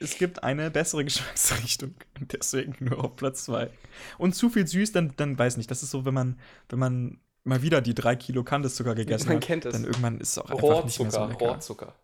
es 0.00 0.16
gibt 0.16 0.42
eine 0.42 0.70
bessere 0.70 1.04
Geschmacksrichtung. 1.04 1.94
Und 2.20 2.32
Deswegen 2.32 2.76
nur 2.80 3.04
auf 3.04 3.16
Platz 3.16 3.44
2. 3.44 3.70
Und 4.18 4.34
zu 4.34 4.50
viel 4.50 4.66
süß, 4.66 4.92
dann, 4.92 5.14
dann 5.16 5.38
weiß 5.38 5.56
nicht. 5.56 5.70
Das 5.70 5.82
ist 5.82 5.90
so, 5.90 6.04
wenn 6.04 6.14
man, 6.14 6.38
wenn 6.68 6.78
man 6.78 7.20
mal 7.44 7.62
wieder 7.62 7.80
die 7.80 7.94
drei 7.94 8.16
Kilo 8.16 8.44
Kandiszucker 8.44 8.94
gegessen 8.94 9.28
Man 9.28 9.36
hat. 9.36 9.44
kennt 9.44 9.64
es. 9.64 9.72
Dann 9.72 9.84
irgendwann 9.84 10.20
ist 10.20 10.30
es 10.32 10.38
auch 10.38 10.50
einfach 10.50 10.84
nicht 10.84 11.00
mehr 11.00 11.10
so 11.10 11.18
Rohrzucker, 11.18 11.28
lecker. 11.28 11.46
Rohrzucker. 11.52 11.94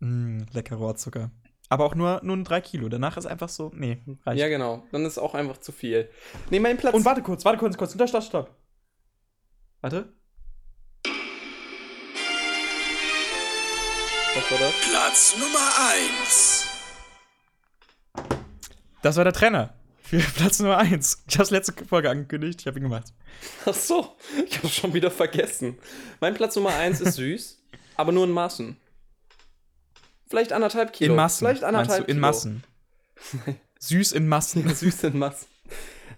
Mm, 0.00 0.38
lecker 0.52 0.76
Rohrzucker. 0.76 1.30
Aber 1.70 1.84
auch 1.84 1.94
nur, 1.94 2.20
nur 2.22 2.36
ein 2.36 2.44
3 2.44 2.62
Kilo. 2.62 2.88
Danach 2.88 3.18
ist 3.18 3.26
einfach 3.26 3.50
so, 3.50 3.70
nee, 3.74 3.98
reicht. 4.24 4.40
Ja, 4.40 4.48
genau. 4.48 4.86
Dann 4.90 5.04
ist 5.04 5.18
auch 5.18 5.34
einfach 5.34 5.58
zu 5.58 5.72
viel. 5.72 6.08
Nee, 6.50 6.60
mein 6.60 6.78
Platz. 6.78 6.94
Und 6.94 7.04
warte 7.04 7.22
kurz, 7.22 7.44
warte 7.44 7.58
kurz, 7.58 7.76
kurz. 7.76 7.92
Stopp, 7.92 8.08
stopp, 8.08 8.22
stopp. 8.22 8.56
Warte. 9.82 10.12
Was 14.34 14.50
war 14.50 14.58
das? 14.58 14.74
Platz 14.88 15.36
Nummer 15.38 15.68
1. 16.24 16.67
Das 19.08 19.16
war 19.16 19.24
der 19.24 19.32
Trainer. 19.32 19.72
Für 20.02 20.18
Platz 20.36 20.58
Nummer 20.58 20.76
1. 20.76 21.24
Ich 21.26 21.34
habe 21.36 21.44
es 21.44 21.50
letzte 21.50 21.72
Folge 21.86 22.10
angekündigt, 22.10 22.60
ich 22.60 22.66
habe 22.66 22.78
ihn 22.78 22.82
gemacht. 22.82 23.14
Ach 23.64 23.72
so, 23.72 24.14
ich 24.46 24.58
habe 24.58 24.68
schon 24.68 24.92
wieder 24.92 25.10
vergessen. 25.10 25.78
Mein 26.20 26.34
Platz 26.34 26.56
Nummer 26.56 26.74
1 26.74 27.00
ist 27.00 27.14
süß, 27.14 27.58
aber 27.96 28.12
nur 28.12 28.24
in 28.24 28.32
Maßen. 28.32 28.76
Vielleicht 30.28 30.52
anderthalb 30.52 30.92
Kilo. 30.92 31.12
In 31.12 31.16
Massen. 31.16 31.46
Vielleicht 31.46 31.64
anderthalb 31.64 32.04
du, 32.04 32.10
in 32.10 32.16
Kilo. 32.18 32.20
Massen. 32.20 32.64
Süß 33.78 34.12
in 34.12 34.28
Massen. 34.28 34.68
Süß 34.68 35.04
in 35.04 35.18
Massen. 35.18 35.46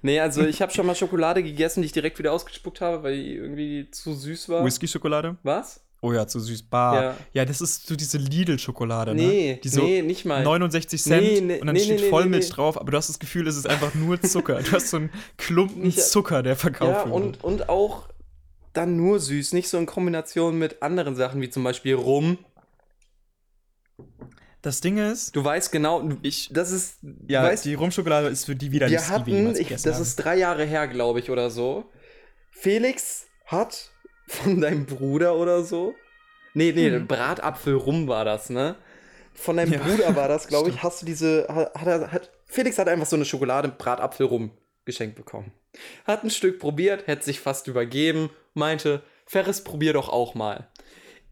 Nee, 0.03 0.19
also 0.19 0.45
ich 0.45 0.61
habe 0.61 0.73
schon 0.73 0.85
mal 0.85 0.97
Schokolade 0.97 1.45
gegessen, 1.45 1.83
die 1.83 1.87
ich 1.87 1.93
direkt 1.93 2.19
wieder 2.19 2.33
ausgespuckt 2.33 2.81
habe, 2.81 3.05
weil 3.05 3.23
die 3.23 3.37
irgendwie 3.37 3.89
zu 3.93 4.15
süß 4.15 4.49
war. 4.49 4.65
Whisky-Schokolade? 4.65 5.37
Was? 5.45 5.81
Oh 6.03 6.13
ja, 6.15 6.27
zu 6.27 6.41
süß. 6.41 6.63
Bar. 6.63 7.03
Ja. 7.03 7.17
Ja. 7.35 7.45
das 7.45 7.61
ist 7.61 7.87
so 7.87 7.95
diese 7.95 8.17
Lidl-Schokolade, 8.17 9.15
Nee, 9.15 9.53
ne? 9.55 9.61
Die 9.63 9.69
so 9.69 9.83
nee, 9.83 10.01
nicht 10.01 10.25
mal. 10.25 10.43
69 10.43 11.03
Cent 11.03 11.23
Nee, 11.23 11.41
nee, 11.43 11.61
und 11.61 11.67
dann 11.67 11.75
nee, 11.75 11.81
steht 11.83 11.97
nee, 11.99 12.03
nee, 12.05 12.09
Vollmilch 12.11 12.49
nee. 12.49 12.55
drauf, 12.55 12.81
aber 12.81 12.91
du 12.91 12.97
hast 12.97 13.09
das 13.11 13.19
Gefühl, 13.19 13.47
es 13.47 13.57
ist 13.57 13.69
einfach 13.69 13.95
nur 13.95 14.21
Zucker. 14.23 14.63
Du 14.63 14.73
hast 14.73 14.89
so 14.89 14.97
einen 14.97 15.11
Klumpen 15.37 15.83
Nicht- 15.83 16.01
Zucker, 16.03 16.43
der 16.43 16.57
verkauft 16.57 16.91
Ja, 16.91 17.05
wird. 17.05 17.15
und, 17.15 17.45
und 17.45 17.69
auch 17.69 18.09
dann 18.73 18.97
nur 18.97 19.19
süß, 19.21 19.53
nicht 19.53 19.69
so 19.69 19.77
in 19.79 19.85
Kombination 19.87 20.59
mit 20.59 20.81
anderen 20.83 21.17
Sachen, 21.17 21.41
wie 21.43 21.51
zum 21.51 21.65
Beispiel 21.65 21.95
Rum. 21.97 22.39
das 24.63 24.81
Ding 24.81 24.99
ist, 24.99 25.35
Du 25.37 25.43
weißt 25.45 25.73
genau, 25.73 26.09
ich, 26.23 26.51
das 26.53 26.71
ist, 26.71 26.97
ja, 27.29 27.43
weißt, 27.43 27.65
die 27.65 27.75
Rumschokolade 27.75 28.29
ist 28.29 28.45
für 28.45 28.55
die 28.57 28.71
widerlichste, 28.73 29.11
wir 29.11 29.19
die 29.19 29.27
wir 29.27 29.35
hatten, 29.35 29.43
jemals 29.55 29.59
ich, 29.59 29.69
das 29.69 29.87
haben. 29.97 30.03
ist 30.03 30.17
drei 30.17 30.37
Jahre 30.37 30.65
her, 30.65 30.87
glaube 30.89 31.19
ich, 31.21 31.31
oder 31.31 31.51
so. 31.51 31.85
Felix 32.51 33.27
hat 33.47 33.91
von 34.31 34.61
deinem 34.61 34.87
Bruder 34.87 35.35
oder 35.37 35.65
so, 35.65 35.95
nee, 36.55 36.73
nee, 36.73 36.91
Hm. 36.91 37.07
Bratapfel 37.07 37.75
rum 37.75 38.07
war 38.07 38.25
das, 38.25 38.49
ne? 38.49 38.77
Von 39.35 39.57
deinem 39.57 39.73
Ja, 39.73 39.81
Bruder 39.81 40.15
war 40.17 40.29
das, 40.29 40.47
glaube 40.47 40.71
ich, 40.71 40.83
hast 40.83 41.03
du 41.03 41.07
diese, 41.07 41.47
hat, 41.49 41.75
hat, 41.75 42.13
hat, 42.13 42.31
Felix 42.47 42.79
hat 42.79 42.89
einfach 42.89 43.07
so 43.07 43.17
eine 43.17 43.25
Schokolade 43.25 43.69
Bratapfel 43.69 44.27
rum 44.27 44.53
geschenkt 44.85 45.17
bekommen. 45.17 45.53
Hat 46.07 46.25
ein 46.25 46.31
Stück 46.31 46.59
probiert, 46.59 47.07
hätte 47.07 47.25
sich 47.25 47.41
fast 47.41 47.67
übergeben, 47.67 48.31
meinte, 48.55 49.03
Ferris, 49.27 49.63
probier 49.65 49.93
doch 49.93 50.09
auch 50.09 50.35
mal. 50.35 50.69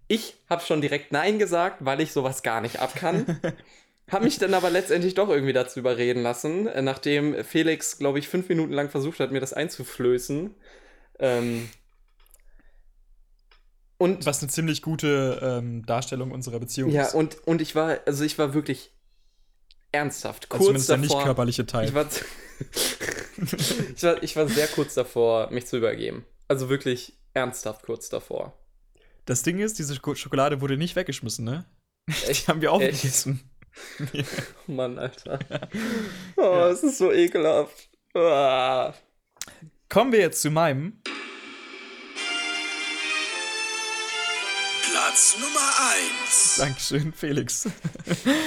Ich 0.09 0.37
habe 0.49 0.63
schon 0.65 0.81
direkt 0.81 1.13
Nein 1.13 1.39
gesagt, 1.39 1.85
weil 1.85 2.01
ich 2.01 2.13
sowas 2.13 2.43
gar 2.43 2.61
nicht 2.61 2.81
abkann. 2.81 3.41
Hab 4.11 4.23
mich 4.23 4.39
dann 4.39 4.55
aber 4.55 4.71
letztendlich 4.71 5.15
doch 5.15 5.29
irgendwie 5.29 5.53
dazu 5.53 5.79
überreden 5.81 6.23
lassen, 6.23 6.67
äh, 6.67 6.81
nachdem 6.83 7.45
Felix, 7.45 7.99
glaube 7.99 8.19
ich, 8.19 8.27
fünf 8.29 8.49
Minuten 8.49 8.73
lang 8.73 8.89
versucht 8.89 9.21
hat, 9.21 9.33
mir 9.33 9.41
das 9.41 9.53
einzuflößen. 9.53 10.55
Ähm 11.19 11.69
und 13.99 14.25
Was 14.27 14.43
eine 14.43 14.51
ziemlich 14.51 14.81
gute 14.83 15.41
ähm, 15.43 15.85
Darstellung 15.85 16.31
unserer 16.33 16.59
Beziehung 16.61 16.91
ja, 16.91 17.03
ist. 17.03 17.15
und, 17.15 17.47
und 17.47 17.61
ich 17.61 17.75
war, 17.75 17.99
also 18.07 18.25
ich 18.25 18.39
war 18.39 18.55
wirklich 18.55 18.91
ernsthaft 19.93 20.45
Also 20.51 20.57
kurz 20.57 20.65
zumindest 20.67 20.89
der 20.91 20.97
nicht 20.99 21.11
davor. 21.11 21.25
körperliche 21.25 21.67
Teil. 21.67 21.89
ich, 21.89 21.95
war, 21.95 22.07
ich, 23.97 24.03
war, 24.03 24.23
ich 24.23 24.37
war 24.37 24.49
sehr 24.49 24.67
kurz 24.69 24.95
davor, 24.95 25.51
mich 25.51 25.67
zu 25.67 25.77
übergeben. 25.79 26.25
Also 26.47 26.69
wirklich 26.69 27.15
ernsthaft 27.35 27.83
kurz 27.85 28.09
davor. 28.09 28.59
Das 29.27 29.43
Ding 29.43 29.59
ist, 29.59 29.79
diese 29.79 29.95
Schoko- 29.95 30.15
Schokolade 30.17 30.61
wurde 30.61 30.77
nicht 30.77 30.97
weggeschmissen, 30.97 31.45
ne? 31.45 31.65
Echt? 32.27 32.47
Die 32.47 32.51
haben 32.51 32.61
wir 32.63 32.73
aufgegessen. 32.73 33.51
Mann, 34.67 34.99
Alter. 34.99 35.39
Oh, 36.37 36.65
es 36.73 36.83
ist 36.83 36.99
so 36.99 37.13
ekelhaft. 37.13 37.91
Ah. 38.15 38.95
Kommen 39.89 40.13
wir 40.13 40.21
jetzt 40.21 40.41
zu 40.43 40.51
meinem. 40.51 41.01
Platz 45.19 45.37
Nummer 45.41 45.69
1. 46.21 46.57
Dankeschön, 46.59 47.13
Felix. 47.13 47.69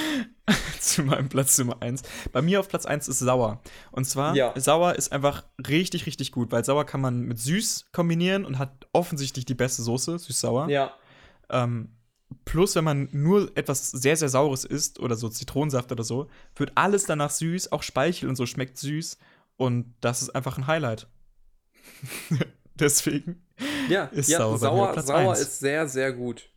zu 0.80 1.02
meinem 1.02 1.28
Platz 1.28 1.58
Nummer 1.58 1.76
1. 1.82 2.00
Bei 2.32 2.40
mir 2.40 2.60
auf 2.60 2.68
Platz 2.68 2.86
1 2.86 3.08
ist 3.08 3.18
sauer. 3.18 3.60
Und 3.90 4.06
zwar, 4.06 4.34
Ja. 4.34 4.58
sauer 4.58 4.94
ist 4.94 5.12
einfach 5.12 5.44
richtig, 5.68 6.06
richtig 6.06 6.32
gut, 6.32 6.50
weil 6.50 6.64
sauer 6.64 6.86
kann 6.86 7.02
man 7.02 7.20
mit 7.24 7.38
süß 7.38 7.90
kombinieren 7.92 8.46
und 8.46 8.58
hat 8.58 8.86
offensichtlich 8.94 9.44
die 9.44 9.52
beste 9.54 9.82
Soße, 9.82 10.18
süß-sauer. 10.18 10.70
Ja. 10.70 10.94
Ähm, 11.50 11.94
plus, 12.46 12.74
wenn 12.74 12.84
man 12.84 13.10
nur 13.12 13.54
etwas 13.54 13.90
sehr, 13.90 14.16
sehr 14.16 14.30
Saures 14.30 14.64
isst 14.64 14.98
oder 14.98 15.16
so 15.16 15.28
Zitronensaft 15.28 15.92
oder 15.92 16.04
so, 16.04 16.30
wird 16.56 16.72
alles 16.74 17.04
danach 17.04 17.32
süß, 17.32 17.70
auch 17.72 17.82
Speichel 17.82 18.30
und 18.30 18.36
so 18.36 18.46
schmeckt 18.46 18.78
süß. 18.78 19.18
Und 19.58 19.94
das 20.00 20.22
ist 20.22 20.30
einfach 20.30 20.56
ein 20.56 20.66
Highlight. 20.66 21.06
Deswegen. 22.76 23.44
Ja, 23.90 24.04
Ist 24.06 24.30
ja 24.30 24.38
sauer 24.38 24.58
sauer, 24.58 25.02
sauer 25.02 25.32
ist 25.34 25.60
sehr, 25.60 25.86
sehr 25.86 26.14
gut. 26.14 26.48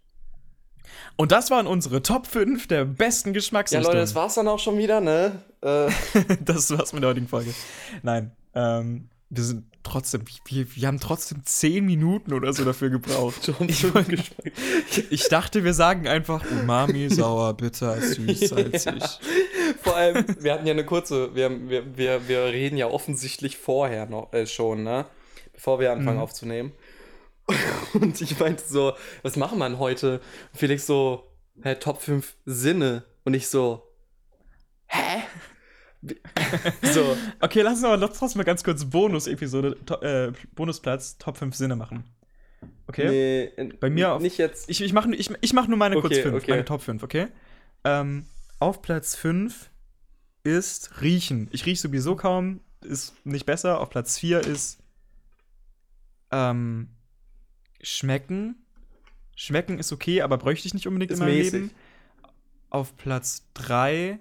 Und 1.17 1.31
das 1.31 1.50
waren 1.51 1.65
unsere 1.67 2.01
Top 2.01 2.27
5 2.27 2.67
der 2.67 2.86
besten 2.86 3.29
Ja, 3.29 3.34
Geschmacksrichtungen. 3.34 3.88
Leute, 3.93 4.00
das 4.01 4.15
war's 4.15 4.36
dann 4.36 4.48
auch 4.48 4.60
schon 4.60 4.77
wieder, 4.77 5.00
ne? 5.01 5.39
Äh, 5.62 5.89
das 6.43 6.69
war's 6.77 6.91
mit 6.93 7.03
der 7.03 7.10
heutigen 7.12 7.27
Folge. 7.27 7.53
Nein, 8.03 8.31
ähm, 8.53 9.10
wir 9.29 9.43
sind 9.43 9.63
trotzdem, 9.84 10.24
wir, 10.45 10.75
wir 10.75 10.88
haben 10.88 11.00
trotzdem 11.00 11.41
10 11.45 11.86
Minuten 11.86 12.34
oder 12.34 12.51
so 12.53 12.65
dafür 12.65 12.89
gebraucht. 12.89 13.50
ich, 13.67 13.93
wollte- 13.93 14.17
ich 15.10 15.27
dachte, 15.29 15.63
wir 15.63 15.74
sagen 15.74 16.07
einfach 16.07 16.43
Umami, 16.51 17.10
sauer, 17.13 17.53
bitter, 17.55 18.00
süß, 18.01 18.39
salzig. 18.50 19.03
vor 19.81 19.95
allem, 19.95 20.25
wir 20.39 20.53
hatten 20.53 20.67
ja 20.67 20.74
eine 20.74 20.86
kurze, 20.86 21.34
wir, 21.36 21.69
wir, 21.69 21.98
wir, 21.98 22.27
wir 22.27 22.43
reden 22.45 22.77
ja 22.77 22.88
offensichtlich 22.88 23.57
vorher 23.57 24.05
noch 24.07 24.34
äh, 24.34 24.45
schon, 24.48 24.84
ne? 24.84 25.05
Bevor 25.53 25.79
wir 25.79 25.93
anfangen 25.93 26.17
Mhm. 26.17 26.24
aufzunehmen. 26.24 26.72
Und 27.93 28.19
ich 28.21 28.39
meinte 28.39 28.63
so, 28.67 28.93
was 29.23 29.35
machen 29.35 29.57
wir 29.59 29.77
heute? 29.79 30.19
Und 30.51 30.57
Felix 30.59 30.85
so, 30.85 31.31
hä, 31.61 31.75
Top 31.75 32.01
5 32.01 32.35
Sinne. 32.45 33.03
Und 33.23 33.33
ich 33.33 33.47
so, 33.47 33.83
hä? 34.87 35.23
So, 36.83 37.17
Okay, 37.39 37.61
lass 37.61 37.75
uns 37.77 37.83
aber 37.85 38.13
trotzdem 38.13 38.37
mal 38.39 38.43
ganz 38.43 38.63
kurz 38.63 38.85
Bonus-Episode, 38.85 39.75
to- 39.85 40.01
äh, 40.01 40.31
Bonusplatz, 40.53 41.17
Top 41.17 41.37
5 41.37 41.55
Sinne 41.55 41.75
machen. 41.75 42.03
Okay? 42.87 43.51
nee, 43.57 43.73
Bei 43.79 43.89
mir 43.89 44.13
auf- 44.13 44.21
nicht 44.21 44.37
jetzt. 44.37 44.69
Ich, 44.69 44.81
ich 44.81 44.93
mache 44.93 45.13
ich, 45.15 45.31
ich 45.41 45.53
mach 45.53 45.67
nur 45.67 45.77
meine 45.77 45.95
kurz 45.99 46.13
Okay, 46.13 46.21
5, 46.21 46.35
okay. 46.35 46.51
meine 46.51 46.65
Top 46.65 46.81
5, 46.83 47.01
okay? 47.01 47.27
Ähm, 47.83 48.27
auf 48.59 48.81
Platz 48.83 49.15
5 49.15 49.71
ist 50.43 51.01
Riechen. 51.01 51.47
Ich 51.51 51.65
rieche 51.65 51.81
sowieso 51.81 52.15
kaum, 52.15 52.59
ist 52.83 53.13
nicht 53.25 53.47
besser. 53.47 53.79
Auf 53.81 53.89
Platz 53.89 54.19
4 54.19 54.41
ist 54.41 54.77
ähm, 56.31 56.89
Schmecken. 57.85 58.55
Schmecken 59.35 59.79
ist 59.79 59.91
okay, 59.91 60.21
aber 60.21 60.37
bräuchte 60.37 60.67
ich 60.67 60.73
nicht 60.73 60.87
unbedingt 60.87 61.11
Ist 61.11 61.19
in 61.19 61.25
meinem 61.25 61.37
mäßig. 61.37 61.53
Leben. 61.53 61.71
Auf 62.69 62.97
Platz 62.97 63.47
3 63.53 64.19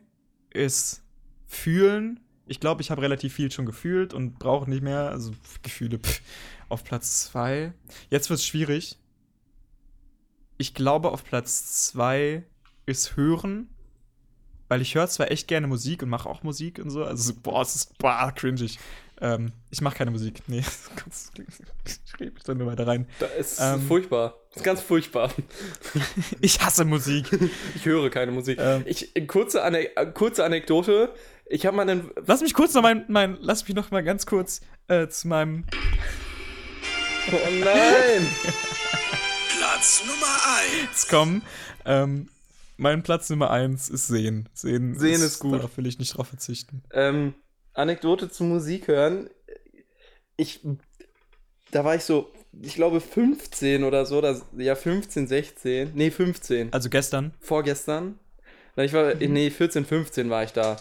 ist 0.51 1.03
Fühlen. 1.47 2.21
Ich 2.47 2.61
glaube, 2.61 2.83
ich 2.83 2.91
habe 2.91 3.01
relativ 3.01 3.35
viel 3.35 3.51
schon 3.51 3.65
gefühlt 3.65 4.13
und 4.13 4.39
brauche 4.39 4.69
nicht 4.69 4.83
mehr. 4.83 5.11
Also 5.11 5.33
Gefühle. 5.63 5.99
Pf. 5.99 6.21
Auf 6.69 6.85
Platz 6.85 7.25
2. 7.31 7.73
Jetzt 8.11 8.29
wird 8.29 8.41
es 8.41 8.47
schwierig. 8.47 8.99
Ich 10.59 10.75
glaube, 10.75 11.11
auf 11.11 11.25
Platz 11.25 11.87
2 11.87 12.45
ist 12.87 13.17
Hören. 13.17 13.69
Weil 14.69 14.83
ich 14.83 14.95
höre 14.95 15.09
zwar 15.09 15.31
echt 15.31 15.47
gerne 15.47 15.67
Musik 15.67 16.03
und 16.03 16.09
mache 16.09 16.29
auch 16.29 16.43
Musik 16.43 16.79
und 16.79 16.91
so. 16.91 17.05
Also, 17.05 17.33
so, 17.33 17.41
boah, 17.41 17.63
es 17.63 17.75
ist 17.77 17.99
boah, 17.99 18.33
cringig. 18.35 18.79
Ähm, 19.21 19.53
ich 19.71 19.81
mache 19.81 19.97
keine 19.97 20.11
Musik. 20.11 20.43
Nee, 20.49 20.59
ich 21.87 22.21
rede 22.21 22.33
mich 22.33 22.43
da 22.43 22.55
nur 22.55 22.67
weiter 22.67 22.87
rein. 22.87 23.07
Das 23.21 23.31
ist 23.37 23.61
Ähm. 23.61 23.83
furchtbar. 23.87 24.35
Das 24.51 24.59
ist 24.59 24.65
ganz 24.65 24.81
furchtbar. 24.81 25.33
Ich 26.41 26.61
hasse 26.61 26.85
Musik. 26.85 27.27
Ich 27.75 27.85
höre 27.85 28.11
keine 28.11 28.33
Musik. 28.33 28.59
Ähm. 28.61 28.83
Ich, 28.87 29.13
kurze, 29.27 29.63
Ane 29.63 29.89
kurze 30.15 30.45
Anekdote. 30.45 31.13
Ich 31.47 31.67
habe 31.67 31.77
mal 31.77 31.89
einen. 31.89 32.11
Lass 32.27 32.41
mich 32.43 32.55
kurz 32.55 32.75
noch 32.75 32.83
mein, 32.83 33.05
mein 33.09 33.37
lass 33.41 33.67
mich 33.67 33.75
noch 33.77 33.91
mal 33.91 34.03
ganz 34.03 34.27
kurz 34.27 34.61
äh, 34.89 35.09
zu 35.09 35.29
meinem 35.29 35.65
Oh 37.33 37.51
nein! 37.51 38.27
Platz 39.59 40.03
Nummer 40.07 40.91
1. 40.91 41.09
kommen. 41.09 41.43
Ähm, 41.87 42.29
mein 42.77 43.03
Platz 43.03 43.31
Nummer 43.31 43.51
1 43.51 43.89
ist 43.89 44.09
Sehen. 44.09 44.49
Sehen, 44.53 44.99
Sehen 44.99 45.23
ist 45.23 45.39
gut. 45.39 45.55
Darauf 45.55 45.77
will 45.77 45.87
ich 45.87 45.99
nicht 45.99 46.17
drauf 46.17 46.29
verzichten. 46.29 46.83
ähm, 46.93 47.35
Anekdote 47.75 48.31
zu 48.31 48.45
Musik 48.45 48.89
hören. 48.89 49.29
Ich. 50.37 50.61
Da 51.71 51.85
war 51.85 51.97
ich 51.97 52.05
so, 52.05 52.31
ich 52.63 52.75
glaube 52.77 53.01
15 53.01 53.85
oder 53.85 54.07
so. 54.07 54.21
Das, 54.21 54.45
ja, 54.57 54.75
15, 54.75 55.27
16. 55.27 55.93
Nee, 55.95 56.11
15. 56.11 56.73
Also 56.73 56.89
gestern. 56.89 57.35
Vorgestern. 57.41 58.19
Ich 58.77 58.93
war, 58.93 59.15
nee, 59.15 59.51
14, 59.51 59.85
15 59.85 60.31
war 60.31 60.45
ich 60.45 60.53
da. 60.53 60.77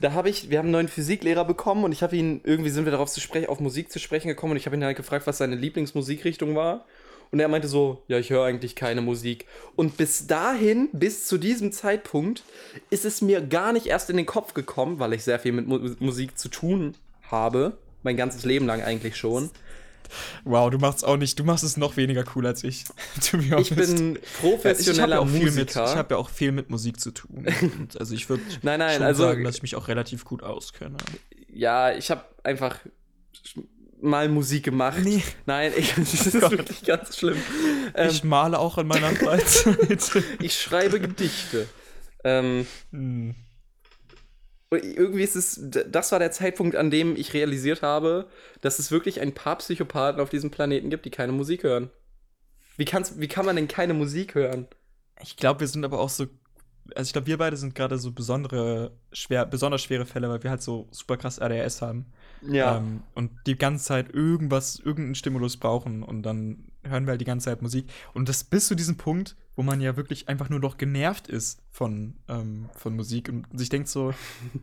Da 0.00 0.12
habe 0.12 0.28
ich, 0.28 0.50
wir 0.50 0.58
haben 0.58 0.66
einen 0.66 0.72
neuen 0.72 0.88
Physiklehrer 0.88 1.44
bekommen 1.44 1.84
und 1.84 1.92
ich 1.92 2.02
habe 2.02 2.16
ihn, 2.16 2.40
irgendwie 2.44 2.70
sind 2.70 2.84
wir 2.84 2.92
darauf 2.92 3.10
zu 3.10 3.20
sprechen, 3.20 3.48
auf 3.48 3.60
Musik 3.60 3.92
zu 3.92 3.98
sprechen 3.98 4.28
gekommen 4.28 4.52
und 4.52 4.56
ich 4.56 4.66
habe 4.66 4.76
ihn 4.76 4.84
halt 4.84 4.96
gefragt, 4.96 5.26
was 5.26 5.38
seine 5.38 5.56
Lieblingsmusikrichtung 5.56 6.54
war. 6.54 6.86
Und 7.30 7.40
er 7.40 7.48
meinte 7.48 7.68
so, 7.68 8.02
ja, 8.08 8.18
ich 8.18 8.30
höre 8.30 8.44
eigentlich 8.44 8.76
keine 8.76 9.00
Musik. 9.00 9.46
Und 9.76 9.96
bis 9.96 10.26
dahin, 10.26 10.88
bis 10.92 11.26
zu 11.26 11.36
diesem 11.38 11.72
Zeitpunkt, 11.72 12.42
ist 12.90 13.04
es 13.04 13.20
mir 13.22 13.40
gar 13.40 13.72
nicht 13.72 13.86
erst 13.86 14.10
in 14.10 14.16
den 14.16 14.26
Kopf 14.26 14.54
gekommen, 14.54 14.98
weil 14.98 15.12
ich 15.14 15.24
sehr 15.24 15.38
viel 15.38 15.52
mit 15.52 15.66
Mu 15.66 15.78
Musik 15.98 16.38
zu 16.38 16.48
tun 16.48 16.94
habe. 17.30 17.76
Mein 18.02 18.16
ganzes 18.16 18.44
Leben 18.44 18.66
lang 18.66 18.82
eigentlich 18.82 19.16
schon. 19.16 19.50
Wow, 20.44 20.70
du 20.70 20.78
machst 20.78 21.04
auch 21.04 21.16
nicht, 21.16 21.38
du 21.38 21.44
machst 21.44 21.64
es 21.64 21.76
noch 21.76 21.96
weniger 21.96 22.24
cool 22.36 22.46
als 22.46 22.62
ich. 22.62 22.84
Ich 23.58 23.74
bin 23.74 24.16
ich 24.16 24.22
professioneller 24.40 25.16
habe 25.16 25.26
ja 25.26 25.32
viel 25.32 25.44
mit, 25.46 25.54
Musiker. 25.54 25.84
ich 25.86 25.96
habe 25.96 26.14
ja 26.14 26.18
auch 26.20 26.28
viel 26.28 26.52
mit 26.52 26.70
Musik 26.70 27.00
zu 27.00 27.10
tun. 27.10 27.46
Und 27.78 27.98
also 27.98 28.14
ich 28.14 28.28
würde 28.28 28.42
Nein, 28.62 28.78
nein, 28.78 29.02
also- 29.02 29.24
sagen, 29.24 29.42
dass 29.42 29.56
ich 29.56 29.62
mich 29.62 29.74
auch 29.76 29.88
relativ 29.88 30.24
gut 30.24 30.42
auskenne. 30.42 30.98
ja, 31.48 31.92
ich 31.96 32.10
habe 32.10 32.22
einfach 32.44 32.78
mal 34.04 34.28
Musik 34.28 34.64
gemacht. 34.64 34.98
Nee. 35.02 35.22
Nein, 35.46 35.72
ich, 35.76 35.94
das 35.96 36.26
ist 36.26 36.40
Gott. 36.40 36.52
wirklich 36.52 36.84
ganz 36.84 37.16
schlimm. 37.16 37.36
Ähm, 37.94 38.10
ich 38.10 38.24
male 38.24 38.58
auch 38.58 38.78
in 38.78 38.86
meiner 38.86 39.10
Freizeit. 39.10 40.24
ich 40.40 40.54
schreibe 40.60 41.00
Gedichte. 41.00 41.66
Ähm, 42.22 42.66
Hm. 42.92 43.34
irgendwie 44.70 45.22
ist 45.22 45.36
es, 45.36 45.60
das 45.62 46.10
war 46.12 46.18
der 46.18 46.32
Zeitpunkt, 46.32 46.74
an 46.74 46.90
dem 46.90 47.16
ich 47.16 47.32
realisiert 47.34 47.82
habe, 47.82 48.28
dass 48.60 48.78
es 48.78 48.90
wirklich 48.90 49.20
ein 49.20 49.32
paar 49.34 49.58
Psychopathen 49.58 50.20
auf 50.20 50.30
diesem 50.30 50.50
Planeten 50.50 50.90
gibt, 50.90 51.04
die 51.04 51.10
keine 51.10 51.32
Musik 51.32 51.62
hören. 51.62 51.90
Wie, 52.76 52.84
kann's, 52.84 53.20
wie 53.20 53.28
kann 53.28 53.46
man 53.46 53.56
denn 53.56 53.68
keine 53.68 53.94
Musik 53.94 54.34
hören? 54.34 54.66
Ich 55.22 55.36
glaube, 55.36 55.60
wir 55.60 55.68
sind 55.68 55.84
aber 55.84 56.00
auch 56.00 56.08
so. 56.08 56.26
Also 56.94 57.08
ich 57.08 57.12
glaube, 57.12 57.28
wir 57.28 57.38
beide 57.38 57.56
sind 57.56 57.74
gerade 57.74 57.98
so 57.98 58.12
besondere, 58.12 58.92
schwer, 59.12 59.46
besonders 59.46 59.82
schwere 59.82 60.04
Fälle, 60.04 60.28
weil 60.28 60.42
wir 60.42 60.50
halt 60.50 60.60
so 60.62 60.88
super 60.90 61.16
krass 61.16 61.38
ADHS 61.38 61.80
haben. 61.80 62.12
Ja. 62.42 62.78
Ähm, 62.78 63.02
und 63.14 63.30
die 63.46 63.56
ganze 63.56 63.84
Zeit 63.84 64.12
irgendwas, 64.12 64.78
irgendeinen 64.78 65.14
Stimulus 65.14 65.56
brauchen 65.56 66.02
und 66.02 66.22
dann 66.22 66.64
hören 66.88 67.06
wir 67.06 67.12
halt 67.12 67.20
die 67.20 67.26
ganze 67.26 67.46
Zeit 67.46 67.62
Musik. 67.62 67.86
Und 68.12 68.28
das 68.28 68.44
bis 68.44 68.68
zu 68.68 68.74
diesem 68.74 68.96
Punkt, 68.96 69.36
wo 69.56 69.62
man 69.62 69.80
ja 69.80 69.96
wirklich 69.96 70.28
einfach 70.28 70.48
nur 70.48 70.58
noch 70.58 70.78
genervt 70.78 71.28
ist 71.28 71.60
von, 71.70 72.14
ähm, 72.28 72.68
von 72.76 72.96
Musik 72.96 73.28
und 73.28 73.46
sich 73.56 73.68
denkt 73.68 73.88
so, 73.88 74.12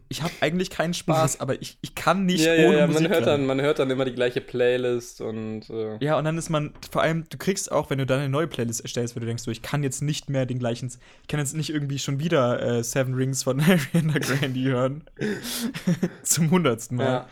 ich 0.09 0.21
habe 0.21 0.33
eigentlich 0.41 0.69
keinen 0.69 0.93
Spaß, 0.93 1.39
aber 1.39 1.61
ich, 1.61 1.77
ich 1.81 1.95
kann 1.95 2.25
nicht 2.25 2.43
ja, 2.43 2.53
ja, 2.53 2.67
ohne 2.67 2.77
ja, 2.79 2.87
Musik. 2.87 3.03
man 3.03 3.11
hört, 3.11 3.27
dann, 3.27 3.45
man 3.45 3.61
hört 3.61 3.79
dann 3.79 3.89
immer 3.89 4.03
die 4.03 4.13
gleiche 4.13 4.41
Playlist 4.41 5.21
und 5.21 5.69
äh, 5.69 5.97
Ja, 6.03 6.17
und 6.17 6.25
dann 6.25 6.37
ist 6.37 6.49
man, 6.49 6.73
vor 6.91 7.01
allem, 7.01 7.25
du 7.29 7.37
kriegst 7.37 7.71
auch, 7.71 7.89
wenn 7.89 7.99
du 7.99 8.05
dann 8.05 8.19
eine 8.19 8.29
neue 8.29 8.47
Playlist 8.47 8.81
erstellst, 8.81 9.15
weil 9.15 9.21
du 9.21 9.27
denkst, 9.27 9.43
so, 9.43 9.51
ich 9.51 9.61
kann 9.61 9.81
jetzt 9.81 10.01
nicht 10.01 10.29
mehr 10.29 10.45
den 10.45 10.59
gleichen, 10.59 10.91
ich 11.21 11.27
kann 11.27 11.39
jetzt 11.39 11.55
nicht 11.55 11.69
irgendwie 11.69 11.99
schon 11.99 12.19
wieder 12.19 12.61
äh, 12.61 12.83
Seven 12.83 13.13
Rings 13.13 13.43
von 13.43 13.61
Ariana 13.93 14.19
Grande 14.19 14.61
hören. 14.61 15.03
Zum 16.23 16.51
hundertsten 16.51 16.97
Mal. 16.97 17.05
ja. 17.05 17.27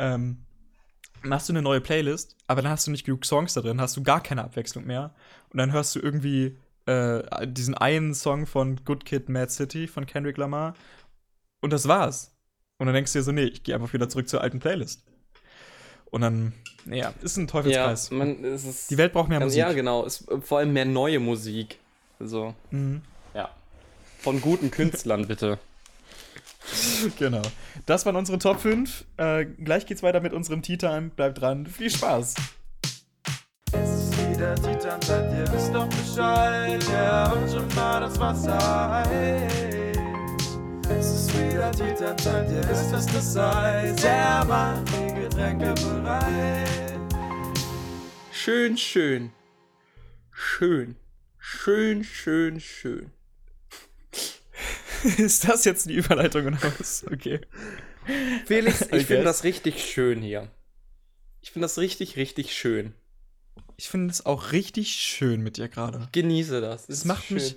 Ähm, 0.00 0.38
machst 1.22 1.48
du 1.48 1.52
eine 1.52 1.62
neue 1.62 1.80
Playlist, 1.80 2.36
aber 2.46 2.62
dann 2.62 2.72
hast 2.72 2.86
du 2.86 2.90
nicht 2.90 3.04
genug 3.04 3.24
Songs 3.26 3.54
da 3.54 3.60
drin, 3.60 3.80
hast 3.80 3.96
du 3.96 4.02
gar 4.02 4.22
keine 4.22 4.42
Abwechslung 4.42 4.86
mehr. 4.86 5.14
Und 5.52 5.58
dann 5.58 5.72
hörst 5.72 5.94
du 5.94 6.00
irgendwie 6.00 6.56
äh, 6.86 7.46
diesen 7.46 7.74
einen 7.74 8.14
Song 8.14 8.46
von 8.46 8.80
Good 8.84 9.04
Kid, 9.04 9.28
Mad 9.28 9.50
City 9.50 9.86
von 9.86 10.06
Kendrick 10.06 10.38
Lamar. 10.38 10.74
Und 11.60 11.72
das 11.72 11.86
war's. 11.86 12.34
Und 12.78 12.86
dann 12.86 12.94
denkst 12.94 13.12
du 13.12 13.18
dir 13.18 13.22
so, 13.22 13.32
nee, 13.32 13.44
ich 13.44 13.62
gehe 13.62 13.74
einfach 13.74 13.92
wieder 13.92 14.08
zurück 14.08 14.28
zur 14.28 14.40
alten 14.40 14.58
Playlist. 14.58 15.04
Und 16.06 16.22
dann, 16.22 16.54
ja, 16.86 17.12
ist 17.20 17.36
ein 17.36 17.42
ja, 17.42 17.46
Teufelskreis. 17.52 18.10
man, 18.10 18.42
es 18.42 18.64
ist, 18.64 18.90
Die 18.90 18.96
Welt 18.96 19.12
braucht 19.12 19.28
mehr 19.28 19.38
Musik. 19.40 19.58
Ja, 19.58 19.72
genau. 19.72 20.04
Es, 20.06 20.26
vor 20.40 20.58
allem 20.58 20.72
mehr 20.72 20.86
neue 20.86 21.20
Musik. 21.20 21.78
Also, 22.18 22.54
Mhm. 22.70 23.02
ja. 23.34 23.50
Von 24.18 24.40
guten 24.40 24.70
Künstlern, 24.70 25.28
bitte. 25.28 25.58
Genau. 27.18 27.42
Das 27.86 28.06
waren 28.06 28.16
unsere 28.16 28.38
Top 28.38 28.60
5. 28.60 29.04
Äh, 29.16 29.46
gleich 29.46 29.86
geht's 29.86 30.02
weiter 30.02 30.20
mit 30.20 30.32
unserem 30.32 30.62
Tea 30.62 30.76
Time. 30.76 31.10
Bleibt 31.10 31.40
dran. 31.40 31.66
Viel 31.66 31.90
Spaß. 31.90 32.34
Es 33.72 33.90
ist 33.90 34.30
wieder 34.30 34.54
Titan, 34.56 35.00
seid 35.02 35.32
ihr 35.32 35.52
wisst 35.52 35.74
doch 35.74 35.88
Bescheid. 35.88 36.84
Ja, 36.92 37.32
und 37.32 37.50
schon 37.50 37.74
mal 37.74 38.00
das 38.00 38.18
Wasser 38.18 38.58
heiß. 38.90 39.96
Es 40.88 41.06
ist 41.06 41.38
wieder 41.38 41.70
Titan, 41.70 42.18
seid 42.18 42.50
ihr 42.50 42.68
wisst, 42.68 42.92
was 42.92 43.06
das 43.06 43.36
heißt. 43.36 44.04
Ja, 44.04 44.44
macht 44.44 44.82
die 44.88 45.20
Getränke 45.20 45.72
bereit. 45.74 47.00
Schön, 48.32 48.76
schön. 48.76 49.30
Schön. 50.32 50.96
Schön, 51.38 52.04
schön, 52.04 52.60
schön. 52.60 53.12
Ist 55.18 55.48
das 55.48 55.64
jetzt 55.64 55.88
die 55.88 55.94
Überleitung 55.94 56.56
was? 56.78 57.04
Okay. 57.10 57.40
Felix, 58.46 58.82
ich 58.92 59.06
finde 59.06 59.24
das 59.24 59.44
richtig 59.44 59.84
schön 59.84 60.20
hier. 60.22 60.50
Ich 61.40 61.52
finde 61.52 61.64
das 61.64 61.78
richtig, 61.78 62.16
richtig 62.16 62.54
schön. 62.54 62.94
Ich 63.76 63.88
finde 63.88 64.10
es 64.10 64.26
auch 64.26 64.52
richtig 64.52 64.92
schön 64.92 65.42
mit 65.42 65.56
dir 65.56 65.68
gerade. 65.68 66.08
Genieße 66.12 66.60
das. 66.60 66.88
Es 66.88 67.04
macht 67.04 67.30
mich 67.30 67.56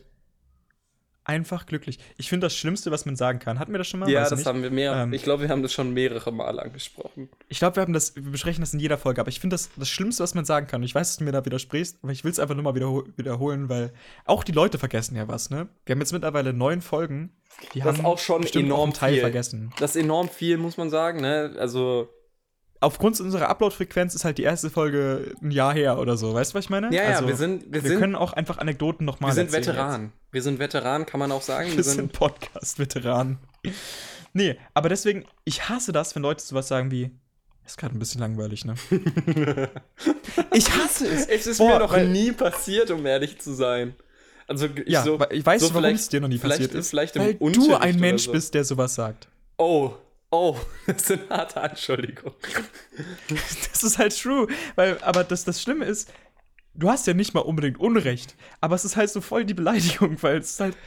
einfach 1.25 1.65
glücklich. 1.65 1.99
Ich 2.17 2.29
finde 2.29 2.45
das 2.45 2.55
Schlimmste, 2.55 2.91
was 2.91 3.05
man 3.05 3.15
sagen 3.15 3.39
kann. 3.39 3.59
Hatten 3.59 3.71
wir 3.71 3.77
das 3.77 3.87
schon 3.87 3.99
mal? 3.99 4.09
Ja, 4.09 4.21
Weiß 4.21 4.29
das 4.29 4.39
nicht. 4.39 4.47
haben 4.47 4.61
wir 4.63 4.71
mehr. 4.71 4.93
Ähm, 4.93 5.13
ich 5.13 5.23
glaube, 5.23 5.43
wir 5.43 5.49
haben 5.49 5.61
das 5.61 5.73
schon 5.73 5.93
mehrere 5.93 6.31
Mal 6.31 6.59
angesprochen. 6.59 7.29
Ich 7.49 7.59
glaube, 7.59 7.77
wir 7.77 7.81
haben 7.81 7.93
das, 7.93 8.15
wir 8.15 8.23
besprechen 8.31 8.61
das 8.61 8.73
in 8.73 8.79
jeder 8.79 8.97
Folge, 8.97 9.21
aber 9.21 9.29
ich 9.29 9.39
finde 9.39 9.53
das 9.53 9.69
das 9.75 9.89
Schlimmste, 9.89 10.23
was 10.23 10.35
man 10.35 10.45
sagen 10.45 10.67
kann. 10.67 10.81
Und 10.81 10.85
ich 10.85 10.95
weiß, 10.95 11.09
dass 11.09 11.17
du 11.17 11.23
mir 11.23 11.31
da 11.31 11.45
widersprichst, 11.45 11.99
aber 12.03 12.11
ich 12.11 12.23
will 12.23 12.31
es 12.31 12.39
einfach 12.39 12.55
nur 12.55 12.63
mal 12.63 12.75
wiederhol 12.75 13.05
wiederholen, 13.15 13.69
weil 13.69 13.93
auch 14.25 14.43
die 14.43 14.51
Leute 14.51 14.77
vergessen 14.77 15.15
ja 15.15 15.27
was, 15.27 15.49
ne? 15.49 15.67
Wir 15.85 15.93
haben 15.95 15.99
jetzt 16.01 16.13
mittlerweile 16.13 16.53
neun 16.53 16.81
Folgen. 16.81 17.31
Die 17.73 17.79
Das 17.79 17.97
haben 17.97 18.05
auch 18.05 18.19
schon 18.19 18.43
enorm 18.43 18.89
auch 18.91 18.93
Teil 18.97 19.13
viel. 19.13 19.21
vergessen. 19.21 19.71
Das 19.79 19.95
ist 19.95 20.01
enorm 20.01 20.27
viel, 20.29 20.57
muss 20.57 20.77
man 20.77 20.89
sagen, 20.89 21.21
ne? 21.21 21.55
Also, 21.59 22.09
Aufgrund 22.83 23.19
unserer 23.21 23.49
Upload-Frequenz 23.49 24.13
ist 24.13 24.25
halt 24.25 24.37
die 24.37 24.43
erste 24.43 24.69
Folge 24.69 25.33
ein 25.41 25.51
Jahr 25.51 25.73
her 25.73 25.97
oder 25.99 26.17
so. 26.17 26.33
Weißt 26.33 26.51
du, 26.53 26.57
was 26.57 26.65
ich 26.65 26.69
meine? 26.69 26.93
ja, 26.93 27.03
ja, 27.03 27.09
also, 27.15 27.27
wir 27.27 27.35
sind, 27.35 27.65
wir 27.71 27.83
wir 27.83 27.89
sind, 27.89 27.99
können 27.99 28.15
auch 28.15 28.33
einfach 28.33 28.57
Anekdoten 28.57 29.05
nochmal 29.05 29.31
wir 29.31 29.35
sind 29.35 29.51
Veteran. 29.51 30.11
Wir 30.31 30.41
sind 30.41 30.59
Veteran, 30.59 31.05
kann 31.05 31.19
man 31.19 31.31
auch 31.31 31.41
sagen. 31.41 31.69
Wir 31.75 31.83
sind 31.83 32.11
Podcast-Veteranen. 32.11 33.37
Nee, 34.33 34.57
aber 34.73 34.89
deswegen, 34.89 35.25
ich 35.45 35.69
hasse 35.69 35.91
das, 35.91 36.15
wenn 36.15 36.23
Leute 36.23 36.43
sowas 36.43 36.67
sagen 36.67 36.91
wie, 36.91 37.11
ist 37.65 37.77
gerade 37.77 37.95
ein 37.95 37.99
bisschen 37.99 38.19
langweilig, 38.19 38.65
ne? 38.65 38.75
ich 40.51 40.69
hasse 40.71 41.07
es. 41.07 41.27
Es 41.27 41.47
ist 41.47 41.59
Boah, 41.59 41.73
mir 41.73 41.79
noch 41.79 41.95
nie 41.97 42.31
passiert, 42.31 42.91
um 42.91 43.05
ehrlich 43.05 43.39
zu 43.39 43.53
sein. 43.53 43.95
Also, 44.47 44.65
ich 44.65 44.89
Ja, 44.89 45.03
so, 45.03 45.19
ich 45.31 45.45
weiß, 45.45 45.61
so 45.61 45.69
warum 45.69 45.83
vielleicht- 45.83 45.99
es 46.01 46.09
dir 46.09 46.19
noch 46.19 46.27
nie 46.27 46.37
passiert 46.37 46.73
ist. 46.73 46.89
vielleicht 46.89 47.15
im 47.15 47.21
weil 47.21 47.35
du 47.35 47.75
ein 47.75 47.99
Mensch 47.99 48.23
so. 48.23 48.31
bist, 48.31 48.53
der 48.53 48.65
sowas 48.65 48.95
sagt. 48.95 49.29
Oh, 49.57 49.93
oh, 50.33 50.57
das 50.87 51.09
ist 51.09 51.11
eine 51.11 51.29
harte 51.29 51.61
Anschuldigung. 51.61 52.33
Das 53.27 53.83
ist 53.83 53.97
halt 53.97 54.19
true. 54.19 54.47
Weil, 54.75 54.97
aber 55.03 55.23
das, 55.23 55.43
das 55.43 55.61
Schlimme 55.61 55.85
ist, 55.85 56.11
du 56.73 56.89
hast 56.89 57.05
ja 57.07 57.13
nicht 57.13 57.33
mal 57.33 57.41
unbedingt 57.41 57.79
Unrecht. 57.79 58.35
Aber 58.61 58.75
es 58.75 58.85
ist 58.85 58.95
halt 58.95 59.09
so 59.09 59.21
voll 59.21 59.45
die 59.45 59.53
Beleidigung, 59.53 60.21
weil 60.21 60.37
es 60.37 60.51
ist 60.51 60.59
halt, 60.59 60.77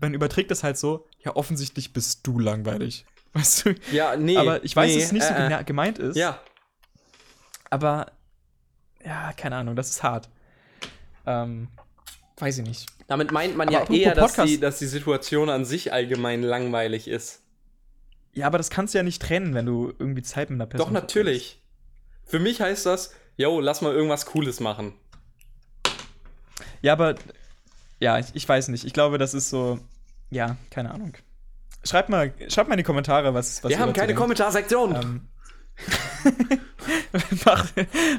man 0.00 0.14
überträgt 0.14 0.50
das 0.50 0.62
halt 0.62 0.78
so, 0.78 1.06
ja, 1.24 1.36
offensichtlich 1.36 1.92
bist 1.92 2.26
du 2.26 2.38
langweilig. 2.38 3.04
Weißt 3.34 3.66
du? 3.66 3.74
Ja, 3.92 4.16
nee. 4.16 4.36
aber 4.36 4.64
ich 4.64 4.74
weiß, 4.74 4.90
nee, 4.90 4.96
dass 4.96 5.04
es 5.04 5.12
nicht 5.12 5.24
so 5.24 5.34
äh, 5.34 5.52
äh. 5.52 5.64
gemeint 5.64 5.98
ist. 5.98 6.16
Ja, 6.16 6.40
Aber, 7.70 8.12
ja, 9.04 9.32
keine 9.36 9.56
Ahnung, 9.56 9.76
das 9.76 9.90
ist 9.90 10.02
hart. 10.02 10.30
Ähm, 11.26 11.68
weiß 12.38 12.58
ich 12.58 12.66
nicht. 12.66 12.86
damit 13.06 13.32
meint 13.32 13.56
man 13.56 13.68
Aber 13.68 13.92
ja 13.92 13.94
eher, 13.94 14.14
dass 14.14 14.34
die, 14.34 14.58
dass 14.58 14.78
die 14.78 14.86
Situation 14.86 15.50
an 15.50 15.66
sich 15.66 15.92
allgemein 15.92 16.42
langweilig 16.42 17.06
ist. 17.06 17.42
Ja, 18.38 18.46
aber 18.46 18.58
das 18.58 18.70
kannst 18.70 18.94
du 18.94 18.98
ja 18.98 19.02
nicht 19.02 19.20
trennen, 19.20 19.52
wenn 19.54 19.66
du 19.66 19.92
irgendwie 19.98 20.22
Zeit 20.22 20.48
mit 20.48 20.58
einer 20.58 20.66
Person 20.66 20.86
Doch, 20.86 20.92
natürlich. 20.92 21.60
Für 22.24 22.38
mich 22.38 22.60
heißt 22.60 22.86
das, 22.86 23.12
yo, 23.36 23.60
lass 23.60 23.80
mal 23.80 23.92
irgendwas 23.92 24.26
Cooles 24.26 24.60
machen. 24.60 24.94
Ja, 26.80 26.92
aber 26.92 27.16
ja, 27.98 28.16
ich, 28.20 28.26
ich 28.34 28.48
weiß 28.48 28.68
nicht. 28.68 28.84
Ich 28.84 28.92
glaube, 28.92 29.18
das 29.18 29.34
ist 29.34 29.50
so. 29.50 29.80
Ja, 30.30 30.56
keine 30.70 30.92
Ahnung. 30.92 31.14
Schreibt 31.82 32.10
mal, 32.10 32.32
schreibt 32.48 32.68
mal 32.68 32.74
in 32.74 32.78
die 32.78 32.84
Kommentare, 32.84 33.34
was, 33.34 33.64
was 33.64 33.70
Wir 33.70 33.80
haben 33.80 33.92
keine 33.92 34.08
denkt. 34.08 34.20
Kommentarsektion. 34.20 34.94
Ähm, 34.94 35.28
macht, 37.44 37.74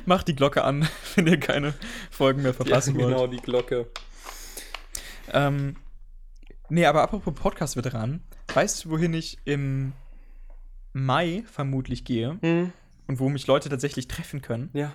macht 0.05 0.27
die 0.27 0.36
Glocke 0.36 0.65
an, 0.65 0.86
wenn 1.15 1.27
ihr 1.27 1.39
keine 1.39 1.73
Folgen 2.12 2.41
mehr 2.41 2.51
ja, 2.51 2.58
verpassen 2.58 2.97
wollt. 2.97 3.08
genau, 3.08 3.27
die 3.27 3.38
Glocke. 3.38 3.89
Ähm, 5.32 5.77
nee, 6.67 6.86
aber 6.86 7.03
apropos 7.03 7.34
Podcast-Veteranen, 7.34 8.21
weißt 8.53 8.84
du, 8.84 8.89
wohin 8.89 9.13
ich 9.13 9.38
im 9.45 9.93
Mai 10.93 11.43
vermutlich 11.52 12.04
gehe 12.06 12.38
Hm, 12.41 12.71
und 13.08 13.19
wo 13.19 13.30
mich 13.30 13.47
Leute 13.47 13.69
tatsächlich 13.69 14.08
treffen 14.08 14.41
können? 14.41 14.69
ja. 14.73 14.93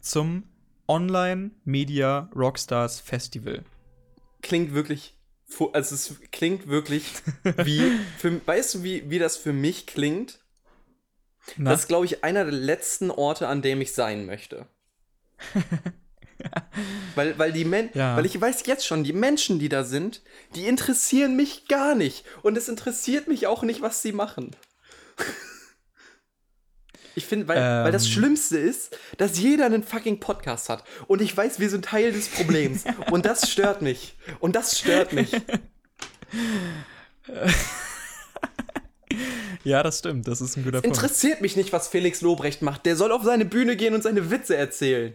Zum 0.00 0.44
Online 0.88 1.50
Media 1.64 2.30
Rockstars 2.34 3.00
Festival. 3.00 3.64
Klingt 4.42 4.72
wirklich. 4.72 5.14
Also, 5.74 5.94
es 5.94 6.20
klingt 6.32 6.68
wirklich 6.68 7.12
wie. 7.64 7.82
Für, 8.16 8.40
weißt 8.46 8.74
du, 8.76 8.82
wie, 8.82 9.10
wie 9.10 9.18
das 9.18 9.36
für 9.36 9.52
mich 9.52 9.86
klingt? 9.86 10.40
Na, 11.56 11.70
Das 11.72 11.80
ist, 11.80 11.88
glaube 11.88 12.06
ich, 12.06 12.24
einer 12.24 12.44
der 12.44 12.52
letzten 12.54 13.10
Orte, 13.10 13.46
an 13.48 13.60
dem 13.60 13.80
ich 13.82 13.92
sein 13.92 14.24
möchte. 14.26 14.66
weil, 17.14 17.38
weil 17.38 17.52
die 17.52 17.64
Men 17.64 17.90
Ja. 17.94 18.16
weil 18.16 18.26
ich 18.26 18.40
weiß 18.40 18.64
jetzt 18.66 18.86
schon, 18.86 19.04
die 19.04 19.12
Menschen, 19.12 19.58
die 19.58 19.68
da 19.68 19.84
sind, 19.84 20.22
die 20.54 20.66
interessieren 20.66 21.36
mich 21.36 21.68
gar 21.68 21.94
nicht. 21.94 22.24
Und 22.42 22.56
es 22.56 22.68
interessiert 22.68 23.28
mich 23.28 23.46
auch 23.46 23.62
nicht, 23.62 23.82
was 23.82 24.02
sie 24.02 24.12
machen. 24.12 24.50
Ich 27.16 27.26
finde, 27.26 27.48
weil, 27.48 27.58
weil 27.58 27.90
das 27.92 28.06
Ähm. 28.06 28.12
Schlimmste 28.12 28.56
ist, 28.56 28.96
dass 29.18 29.36
jeder 29.38 29.66
einen 29.66 29.82
fucking 29.82 30.20
Podcast 30.20 30.68
hat. 30.68 30.84
Und 31.08 31.20
ich 31.20 31.36
weiß, 31.36 31.58
wir 31.58 31.68
sind 31.68 31.84
Teil 31.84 32.12
des 32.12 32.28
Problems. 32.28 32.84
Und 33.10 33.26
das 33.26 33.50
stört 33.50 33.82
mich. 33.82 34.16
Und 34.38 34.54
das 34.54 34.78
stört 34.78 35.12
mich. 35.12 35.32
ja, 39.64 39.82
das 39.82 39.98
stimmt. 39.98 40.28
Das 40.28 40.40
ist 40.40 40.56
ein 40.56 40.64
guter 40.64 40.80
Punkt. 40.80 40.96
Interessiert 40.96 41.40
mich 41.40 41.56
nicht, 41.56 41.72
was 41.72 41.88
Felix 41.88 42.20
Lobrecht 42.20 42.62
macht. 42.62 42.86
Der 42.86 42.94
soll 42.96 43.10
auf 43.12 43.24
seine 43.24 43.44
Bühne 43.44 43.76
gehen 43.76 43.94
und 43.94 44.02
seine 44.02 44.30
Witze 44.30 44.56
erzählen. 44.56 45.14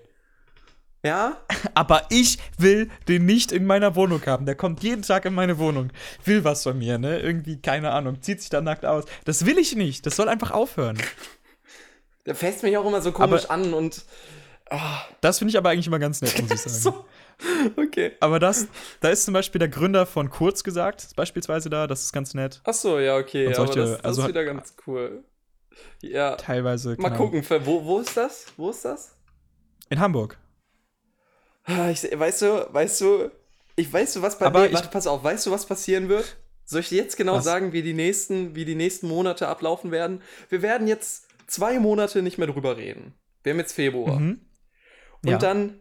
Ja? 1.05 1.37
Aber 1.75 2.03
ich 2.09 2.39
will 2.57 2.89
den 3.07 3.25
nicht 3.25 3.51
in 3.51 3.65
meiner 3.65 3.95
Wohnung 3.95 4.25
haben. 4.25 4.45
Der 4.45 4.55
kommt 4.55 4.81
jeden 4.81 5.03
Tag 5.03 5.25
in 5.25 5.35
meine 5.35 5.59
Wohnung, 5.59 5.91
will 6.23 6.43
was 6.43 6.63
von 6.63 6.77
mir, 6.79 6.97
ne? 6.97 7.19
Irgendwie, 7.19 7.61
keine 7.61 7.91
Ahnung, 7.91 8.21
zieht 8.21 8.41
sich 8.41 8.49
da 8.49 8.59
nackt 8.61 8.85
aus. 8.85 9.05
Das 9.23 9.45
will 9.45 9.59
ich 9.59 9.75
nicht. 9.75 10.05
Das 10.05 10.15
soll 10.15 10.27
einfach 10.27 10.51
aufhören. 10.51 10.97
Der 12.25 12.33
fässt 12.33 12.63
mich 12.63 12.75
auch 12.77 12.85
immer 12.85 13.01
so 13.01 13.11
komisch 13.11 13.45
an 13.49 13.73
und. 13.73 14.03
Das 15.21 15.37
finde 15.37 15.51
ich 15.51 15.57
aber 15.59 15.69
eigentlich 15.69 15.85
immer 15.85 15.99
ganz 15.99 16.21
nett, 16.21 16.41
muss 16.41 16.51
ich 16.51 16.59
sagen. 16.71 16.95
So. 16.95 17.05
Okay. 17.79 18.13
Aber 18.19 18.39
das, 18.39 18.67
da 18.99 19.09
ist 19.09 19.25
zum 19.25 19.33
Beispiel 19.35 19.59
der 19.59 19.67
Gründer 19.67 20.07
von 20.07 20.31
Kurz 20.31 20.63
gesagt, 20.63 21.03
ist 21.03 21.15
beispielsweise 21.15 21.69
da, 21.69 21.85
das 21.85 22.01
ist 22.05 22.13
ganz 22.13 22.33
nett. 22.33 22.61
Ach 22.63 22.73
so, 22.73 22.97
ja, 22.97 23.15
okay. 23.15 23.45
Und 23.45 23.55
Aber 23.55 23.67
solche- 23.67 23.79
das, 23.81 23.91
das 23.97 24.05
also 24.05 24.21
ist 24.23 24.27
wieder 24.29 24.43
ganz 24.43 24.73
cool. 24.87 25.23
Ja. 26.01 26.35
Teilweise. 26.37 26.95
Mal 26.97 27.09
genau. 27.09 27.29
gucken, 27.29 27.45
wo, 27.65 27.85
wo 27.85 27.99
ist 27.99 28.17
das? 28.17 28.47
Wo 28.57 28.71
ist 28.71 28.83
das? 28.85 29.15
In 29.89 29.99
Hamburg. 29.99 30.39
Ah, 31.65 31.89
Ich, 31.89 32.03
weißt 32.03 32.41
du, 32.43 32.67
weißt 32.73 33.01
du, 33.01 33.31
ich 33.75 33.91
weiß 33.91 34.13
du, 34.13 34.21
was 34.21 34.37
bei 34.39 34.47
ich- 34.67 34.73
warte, 34.73 34.87
pass 34.89 35.07
auf, 35.07 35.23
weißt 35.23 35.45
du, 35.47 35.51
was 35.51 35.65
passieren 35.65 36.09
wird? 36.09 36.37
Soll 36.67 36.79
ich 36.81 36.89
dir 36.89 36.97
jetzt 37.03 37.17
genau 37.17 37.35
Was? 37.35 37.43
sagen, 37.43 37.73
wie 37.73 37.83
die 37.83 37.93
nächsten, 37.93 38.55
wie 38.55 38.65
die 38.65 38.75
nächsten 38.75 39.07
Monate 39.07 39.47
ablaufen 39.47 39.91
werden? 39.91 40.21
Wir 40.49 40.61
werden 40.63 40.87
jetzt 40.87 41.27
zwei 41.47 41.79
Monate 41.79 42.21
nicht 42.23 42.37
mehr 42.39 42.47
drüber 42.47 42.77
reden. 42.77 43.13
Wir 43.43 43.51
haben 43.53 43.59
jetzt 43.59 43.73
Februar. 43.73 44.19
Mhm. 44.19 44.41
Und 45.23 45.29
Ja. 45.31 45.37
dann 45.37 45.79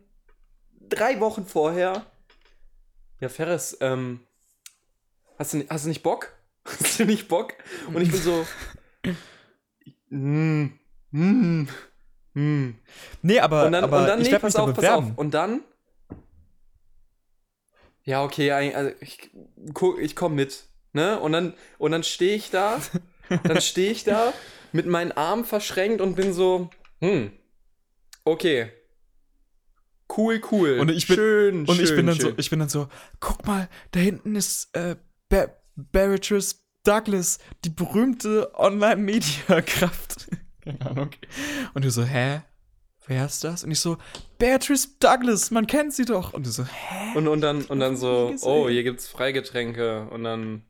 drei 0.81 1.21
Wochen 1.21 1.47
vorher. 1.47 2.05
Ja, 3.21 3.29
Ferris, 3.31 3.77
ähm, 3.81 4.21
hast 5.39 5.55
du, 5.55 5.65
hast 5.71 5.85
du 5.85 5.89
nicht 5.89 6.03
Bock? 6.03 6.33
Hast 6.67 6.99
du 6.99 7.05
nicht 7.05 7.29
Bock? 7.29 7.53
Und 7.93 8.01
ich 8.01 8.11
bin 8.11 8.21
so. 8.23 8.47
mm, 10.11 10.65
mm, 11.11 11.69
mm. 12.35 12.75
Nee, 13.23 13.41
aber, 13.41 13.67
Und 13.67 13.73
dann, 13.73 13.85
aber 13.85 14.01
und 14.01 14.07
dann 14.07 14.21
ich 14.23 14.31
nee, 14.31 14.39
pass 14.39 14.57
auf, 14.57 14.73
pass 14.75 14.85
auf. 14.87 15.05
Und 15.17 15.33
dann. 15.35 15.61
Ja, 18.05 18.23
okay, 18.23 18.51
also 18.53 18.91
ich, 19.01 19.31
ich 20.01 20.17
komme 20.17 20.35
mit. 20.37 20.65
Ne? 20.93 21.19
Und 21.19 21.33
dann, 21.33 21.55
und 21.79 21.91
dann 21.93 22.03
stehe 22.05 22.37
ich 22.37 22.51
da, 22.51 22.81
dann 23.45 23.61
stehe 23.61 23.91
ich 23.91 24.05
da 24.05 24.33
mit 24.73 24.87
meinen 24.87 25.13
Armen 25.13 25.45
verschränkt 25.45 26.01
und 26.01 26.15
bin 26.15 26.33
so, 26.33 26.71
hm, 27.01 27.33
okay. 28.25 28.71
Cool, 30.17 30.41
cool. 30.53 30.79
Und 30.81 30.91
ich 30.91 31.07
bin- 31.07 31.17
schön, 31.17 31.67
Und 31.67 31.81
ich 31.81 31.89
schön, 31.89 31.97
bin 31.97 32.07
dann 32.07 32.17
schön. 32.17 32.31
so, 32.33 32.39
ich 32.39 32.51
bin 32.51 32.59
dann 32.59 32.69
so, 32.69 32.89
guck 33.21 33.47
mal, 33.47 33.69
da 33.93 34.01
hinten 34.01 34.37
ist 34.37 34.69
äh, 34.77 34.97
Beatrice 35.77 36.57
Douglas, 36.85 37.39
die 37.65 37.71
berühmte 37.71 38.53
Online-Media-Kraft. 38.55 40.29
Keine 40.63 40.81
Ahnung. 40.89 41.11
Und 41.73 41.85
du 41.85 41.91
so, 41.91 42.05
hä? 42.05 42.43
Wer 43.07 43.27
ist 43.27 43.45
das? 43.45 43.65
Und 43.65 43.71
ich 43.71 43.81
so, 43.81 43.99
Beatrice 44.39 44.89
Douglas, 44.99 45.51
man 45.51 45.67
kennt 45.67 45.93
sie 45.93 46.05
doch. 46.07 46.33
Und 46.33 46.47
du 46.47 46.51
so, 46.51 46.65
hä? 46.65 47.17
Und, 47.19 47.29
und 47.29 47.41
dann, 47.43 47.63
und 47.65 47.81
dann 47.81 47.97
so, 47.97 48.35
oh, 48.43 48.69
hier 48.69 48.83
gibt's 48.83 49.07
Freigetränke. 49.09 50.09
Und 50.11 50.25
dann. 50.25 50.63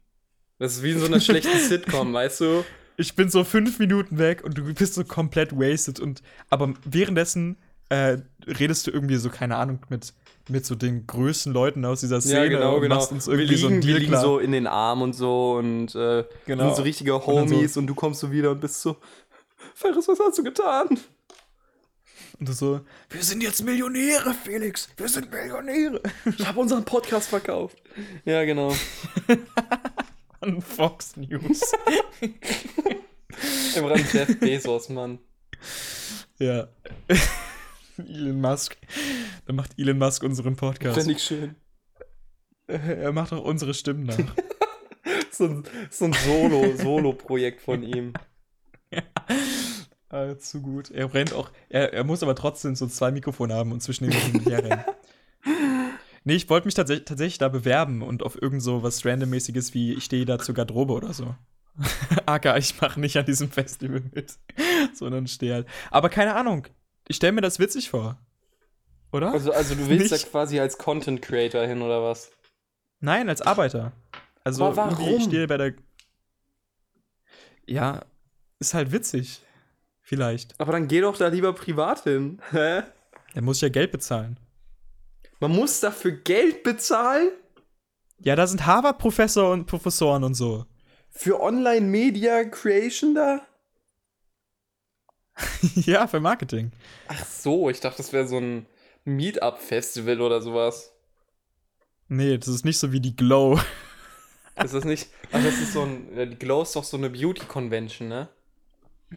Das 0.58 0.72
ist 0.76 0.82
wie 0.82 0.92
in 0.92 1.00
so 1.00 1.06
einer 1.06 1.20
schlechten 1.20 1.58
Sitcom, 1.68 2.12
weißt 2.12 2.40
du? 2.40 2.64
Ich 2.96 3.14
bin 3.16 3.28
so 3.28 3.42
fünf 3.44 3.78
Minuten 3.78 4.18
weg 4.18 4.42
und 4.44 4.56
du 4.56 4.72
bist 4.72 4.94
so 4.94 5.04
komplett 5.04 5.52
wasted. 5.52 5.98
Und 6.00 6.22
aber 6.50 6.74
währenddessen 6.84 7.56
äh, 7.88 8.18
redest 8.46 8.86
du 8.86 8.90
irgendwie 8.92 9.16
so, 9.16 9.30
keine 9.30 9.56
Ahnung, 9.56 9.80
mit, 9.88 10.12
mit 10.48 10.64
so 10.64 10.74
den 10.76 11.06
größten 11.06 11.52
Leuten 11.52 11.84
aus 11.84 12.00
dieser 12.00 12.20
Szene 12.20 12.68
und 12.68 12.88
machst 12.88 13.10
uns 13.12 13.26
irgendwie 13.26 13.50
wir 13.50 13.58
so 13.58 13.66
liegen, 13.68 13.80
ein 13.80 13.86
wir 13.86 13.98
liegen 13.98 14.10
klar. 14.12 14.22
so 14.22 14.38
in 14.38 14.52
den 14.52 14.66
Armen 14.68 15.02
und 15.02 15.12
so 15.12 15.54
und 15.54 15.94
äh, 15.96 16.24
Genau. 16.46 16.66
sind 16.68 16.76
so 16.76 16.82
richtige 16.82 17.10
dann 17.12 17.20
so- 17.20 17.26
Homies 17.26 17.76
und, 17.76 17.86
du 17.88 17.94
kommst 17.94 18.20
so 18.20 18.30
wieder 18.30 18.52
und 18.52 18.60
bist 18.60 18.80
so, 18.80 18.96
Ferris, 19.74 20.06
was 20.08 20.18
hast 20.20 20.38
du 20.38 20.44
getan? 20.44 20.98
Und 22.38 22.48
du 22.48 22.52
so, 22.52 22.80
wir 23.10 23.22
sind 23.22 23.42
jetzt 23.42 23.62
Millionäre, 23.62 24.34
Felix, 24.34 24.88
wir 24.96 25.08
sind 25.08 25.30
Millionäre. 25.30 26.02
Ich 26.36 26.46
habe 26.46 26.58
unseren 26.60 26.84
Podcast 26.84 27.28
verkauft. 27.28 27.80
Ja, 28.24 28.44
genau. 28.44 28.74
An 30.40 30.60
Fox 30.60 31.16
News. 31.16 31.60
Im 33.76 33.84
Rand 33.84 34.12
Jeff 34.12 34.38
Bezos, 34.40 34.88
Mann. 34.88 35.18
ja. 36.38 36.68
Elon 37.96 38.40
Musk. 38.40 38.76
Dann 39.46 39.56
macht 39.56 39.78
Elon 39.78 39.98
Musk 39.98 40.22
unseren 40.24 40.56
Podcast. 40.56 40.98
Finde 40.98 41.12
ich 41.12 41.22
schön. 41.22 41.54
Er 42.66 43.12
macht 43.12 43.32
auch 43.32 43.44
unsere 43.44 43.74
Stimmen 43.74 44.04
nach. 44.04 44.34
So 45.30 45.44
ein, 45.44 45.64
so 45.90 46.06
ein 46.06 46.12
Solo, 46.12 46.76
Solo-Projekt 46.76 47.60
von 47.60 47.82
ihm. 47.82 48.12
Ah, 50.14 50.38
zu 50.38 50.62
gut. 50.62 50.92
Er 50.92 51.12
rennt 51.12 51.32
auch. 51.32 51.50
Er, 51.68 51.92
er 51.92 52.04
muss 52.04 52.22
aber 52.22 52.36
trotzdem 52.36 52.76
so 52.76 52.86
zwei 52.86 53.10
Mikrofone 53.10 53.52
haben 53.52 53.72
und 53.72 53.82
zwischen 53.82 54.04
den 54.08 54.12
hin 54.12 54.36
und 54.36 54.46
her 54.46 54.62
rennen. 54.62 54.84
Nee, 56.26 56.36
ich 56.36 56.48
wollte 56.48 56.66
mich 56.66 56.72
tatsächlich, 56.72 57.04
tatsächlich 57.04 57.36
da 57.36 57.50
bewerben 57.50 58.00
und 58.00 58.22
auf 58.22 58.40
irgend 58.40 58.62
so 58.62 58.82
was 58.82 59.04
randommäßiges 59.04 59.74
wie 59.74 59.92
ich 59.92 60.04
stehe 60.04 60.24
da 60.24 60.38
zur 60.38 60.54
Garderobe 60.54 60.94
oder 60.94 61.12
so. 61.12 61.34
Aka, 62.24 62.56
ich 62.56 62.80
mache 62.80 62.98
nicht 62.98 63.18
an 63.18 63.26
diesem 63.26 63.50
Festival 63.50 64.02
mit, 64.10 64.38
sondern 64.94 65.26
stehe 65.26 65.52
halt. 65.52 65.66
Aber 65.90 66.08
keine 66.08 66.34
Ahnung. 66.34 66.66
Ich 67.08 67.16
stelle 67.16 67.32
mir 67.32 67.42
das 67.42 67.58
witzig 67.58 67.90
vor. 67.90 68.16
Oder? 69.12 69.32
Also, 69.32 69.52
also 69.52 69.74
du 69.74 69.86
willst 69.86 70.12
Nicht? 70.12 70.24
da 70.24 70.30
quasi 70.30 70.58
als 70.60 70.78
Content 70.78 71.20
Creator 71.20 71.66
hin 71.66 71.82
oder 71.82 72.02
was? 72.02 72.30
Nein, 73.00 73.28
als 73.28 73.42
Arbeiter. 73.42 73.92
Also 74.44 74.64
Aber 74.64 74.76
warum? 74.76 75.16
ich 75.18 75.24
stehe 75.24 75.46
bei 75.46 75.58
der. 75.58 75.74
Ja, 77.66 78.00
ist 78.60 78.72
halt 78.72 78.92
witzig. 78.92 79.42
Vielleicht. 80.04 80.60
Aber 80.60 80.72
dann 80.72 80.86
geh 80.86 81.00
doch 81.00 81.16
da 81.16 81.28
lieber 81.28 81.54
privat 81.54 82.04
hin. 82.04 82.40
Hä? 82.50 82.82
Er 83.32 83.42
muss 83.42 83.62
ja 83.62 83.70
Geld 83.70 83.90
bezahlen. 83.90 84.38
Man 85.40 85.50
muss 85.50 85.80
dafür 85.80 86.12
Geld 86.12 86.62
bezahlen? 86.62 87.30
Ja, 88.20 88.36
da 88.36 88.46
sind 88.46 88.66
Harvard-Professor 88.66 89.50
und 89.50 89.64
Professoren 89.64 90.22
und 90.22 90.34
so. 90.34 90.66
Für 91.10 91.40
Online-Media-Creation 91.40 93.14
da? 93.14 93.46
ja, 95.74 96.06
für 96.06 96.20
Marketing. 96.20 96.70
Ach 97.08 97.24
so, 97.24 97.70
ich 97.70 97.80
dachte, 97.80 97.96
das 97.98 98.12
wäre 98.12 98.28
so 98.28 98.38
ein 98.38 98.66
Meetup-Festival 99.04 100.20
oder 100.20 100.42
sowas. 100.42 100.92
Nee, 102.08 102.36
das 102.36 102.48
ist 102.48 102.64
nicht 102.64 102.78
so 102.78 102.92
wie 102.92 103.00
die 103.00 103.16
Glow. 103.16 103.58
Ist 104.62 104.74
das 104.74 104.84
nicht? 104.84 105.08
Ach, 105.32 105.42
das 105.42 105.54
ist 105.54 105.72
so 105.72 105.82
ein. 105.82 106.30
Die 106.30 106.36
Glow 106.36 106.62
ist 106.62 106.76
doch 106.76 106.84
so 106.84 106.98
eine 106.98 107.10
Beauty-Convention, 107.10 108.08
ne? 108.08 108.28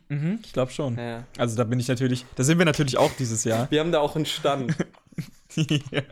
Mhm, 0.09 0.39
ich 0.43 0.53
glaube 0.53 0.71
schon. 0.71 0.97
Ja. 0.97 1.25
Also 1.37 1.55
da 1.55 1.63
bin 1.63 1.79
ich 1.79 1.87
natürlich, 1.87 2.25
da 2.35 2.43
sind 2.43 2.57
wir 2.57 2.65
natürlich 2.65 2.97
auch 2.97 3.11
dieses 3.13 3.43
Jahr. 3.43 3.69
Wir 3.71 3.79
haben 3.79 3.91
da 3.91 3.99
auch 3.99 4.15
einen 4.15 4.25
Stand. 4.25 4.75
Ja. 5.91 6.03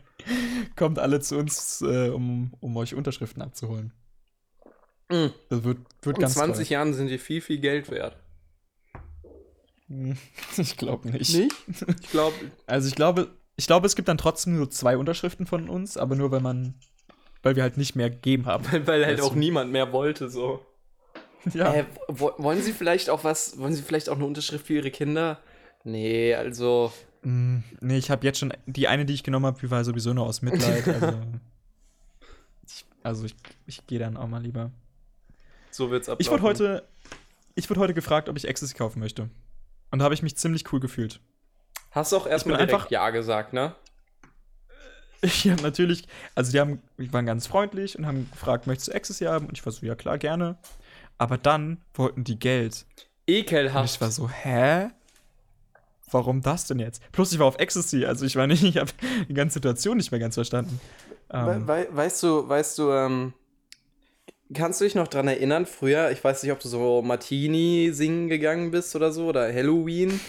Kommt 0.76 0.98
alle 0.98 1.19
zu 1.19 1.38
uns, 1.38 1.80
äh, 1.84 2.10
um, 2.10 2.52
um 2.62 2.76
euch 2.78 2.95
Unterschriften 2.95 3.43
abzuholen. 3.43 3.93
Mm. 5.10 5.28
Das 5.50 5.63
wird, 5.63 5.78
wird 6.02 6.17
In 6.17 6.21
ganz 6.21 6.34
20 6.34 6.71
Jahren 6.71 6.95
sind 6.95 7.10
die 7.10 7.19
viel, 7.19 7.41
viel 7.41 7.60
Geld 7.60 7.91
wert. 7.91 8.17
Jahren. 9.88 10.17
Ich 10.58 10.78
glaube 10.78 11.10
nicht. 11.10 11.36
Nicht? 11.36 11.56
Ich 12.02 12.10
glaube, 12.10 12.36
Also 12.65 12.88
ich 12.88 12.95
glaube, 12.95 13.30
ich 13.56 13.67
glaube, 13.67 13.88
es 13.88 13.95
gibt 13.95 14.08
dann 14.08 14.17
trotzdem 14.17 14.56
nur 14.56 14.69
zwei 14.69 14.98
Unterschriften 14.98 15.45
von 15.45 15.69
uns, 15.69 15.98
aber 15.98 16.15
nur 16.15 16.32
weil 16.32 16.41
man, 16.41 16.76
weil 17.43 17.56
wir 17.56 17.63
halt 17.63 17.78
nicht 17.78 17.95
mehr 17.95 18.10
gegeben 18.10 18.45
haben. 18.45 18.65
weil, 18.71 18.88
weil 18.88 19.06
halt 19.06 19.19
Weißt 19.19 19.28
auch 19.28 19.34
du? 19.34 19.39
niemand 19.39 19.71
mehr 19.71 19.91
wollte, 19.93 20.30
so. 20.30 20.65
Ja. 21.54 21.74
Äh, 21.74 21.86
wo, 22.08 22.32
wollen 22.38 22.62
Sie 22.62 22.74
vielleicht 22.74 23.10
auch 23.10 23.24
was, 23.24 23.58
wollen 23.60 23.74
Sie 23.74 23.82
vielleicht 23.84 24.10
auch 24.10 24.16
eine 24.16 24.26
Unterschrift 24.26 24.66
für 24.68 24.74
Ihre 24.74 24.92
Kinder? 24.92 25.40
Nee, 25.84 26.34
also. 26.34 26.92
Mm, 27.22 27.58
nee, 27.82 27.98
ich 27.98 28.10
habe 28.10 28.26
jetzt 28.26 28.40
schon, 28.40 28.52
die 28.66 28.88
eine, 28.88 29.06
die 29.06 29.14
ich 29.14 29.24
genommen 29.24 29.46
habe, 29.46 29.60
die 29.60 29.70
war 29.70 29.84
sowieso 29.84 30.14
nur 30.14 30.26
aus 30.26 30.42
Mitleid. 30.42 30.84
Also 31.04 31.14
ich, 32.68 32.86
also 33.04 33.26
ich, 33.26 33.36
ich 33.68 33.86
gehe 33.88 34.00
dann 34.00 34.18
auch 34.18 34.28
mal 34.28 34.42
lieber. 34.42 34.72
So 35.70 35.92
wird's 35.92 36.10
ablaufen. 36.10 36.22
Ich 36.22 36.32
wurde 36.32 36.42
heute, 36.44 36.84
ich 37.54 37.70
wurde 37.70 37.80
heute 37.80 37.94
gefragt, 37.94 38.28
ob 38.30 38.38
ich 38.38 38.48
Ecstasy 38.48 38.74
kaufen 38.76 39.00
möchte. 39.00 39.30
Und 39.92 40.00
da 40.00 40.06
habe 40.06 40.16
ich 40.16 40.24
mich 40.24 40.36
ziemlich 40.36 40.72
cool 40.74 40.80
gefühlt. 40.80 41.20
Hast 41.92 42.12
du 42.12 42.18
auch 42.18 42.26
erstmal 42.28 42.58
einfach- 42.60 42.90
Ja 42.90 43.10
gesagt, 43.12 43.54
ne? 43.54 43.76
Ich 45.22 45.50
habe 45.50 45.62
natürlich, 45.62 46.08
also 46.36 46.52
die 46.52 46.60
haben, 46.60 46.82
die 46.98 47.12
waren 47.14 47.26
ganz 47.26 47.48
freundlich 47.48 47.98
und 47.98 48.06
haben 48.06 48.30
gefragt, 48.32 48.68
möchtest 48.68 48.90
du 48.90 48.94
Ecstasy 48.94 49.26
haben? 49.26 49.48
Und 49.48 49.58
ich 49.58 49.66
war 49.66 49.72
so, 49.72 49.86
ja 49.86 49.96
klar, 49.96 50.18
gerne. 50.18 50.58
Aber 51.17 51.38
dann 51.38 51.82
wollten 51.93 52.23
die 52.23 52.38
Geld. 52.39 52.86
Und 53.28 53.34
Ekelhaft. 53.34 53.95
ich 53.95 54.01
war 54.01 54.12
so, 54.12 54.30
hä? 54.30 54.89
Warum 56.12 56.41
das 56.41 56.67
denn 56.67 56.80
jetzt? 56.80 57.01
Plus 57.12 57.32
ich 57.34 57.39
war 57.39 57.47
auf 57.47 57.58
Ecstasy, 57.58 58.06
also 58.06 58.25
ich 58.25 58.36
war 58.36 58.47
nicht, 58.47 58.63
ich 58.63 58.78
habe 58.78 58.91
die 59.28 59.34
ganze 59.34 59.56
Situation 59.56 59.97
nicht 59.97 60.12
mehr 60.12 60.19
ganz 60.19 60.36
verstanden. 60.36 60.80
Ähm, 61.32 61.45
We 61.45 61.67
wei 61.67 61.88
weißt 61.91 62.23
du, 62.23 62.47
weißt 62.47 62.78
du, 62.78 62.91
ähm, 62.91 63.34
kannst 64.54 64.80
du 64.80 64.86
dich 64.86 64.95
noch 64.95 65.08
dran 65.08 65.28
erinnern, 65.28 65.65
früher, 65.65 66.12
ich 66.12 66.23
weiß 66.23 66.43
nicht, 66.43 66.51
ob 66.51 66.60
du 66.60 66.67
so 66.67 67.01
Martini 67.01 67.89
singen 67.91 68.30
gegangen 68.30 68.71
bist 68.71 68.95
oder 68.95 69.12
so, 69.12 69.28
oder 69.28 69.51
Halloween, 69.51 70.19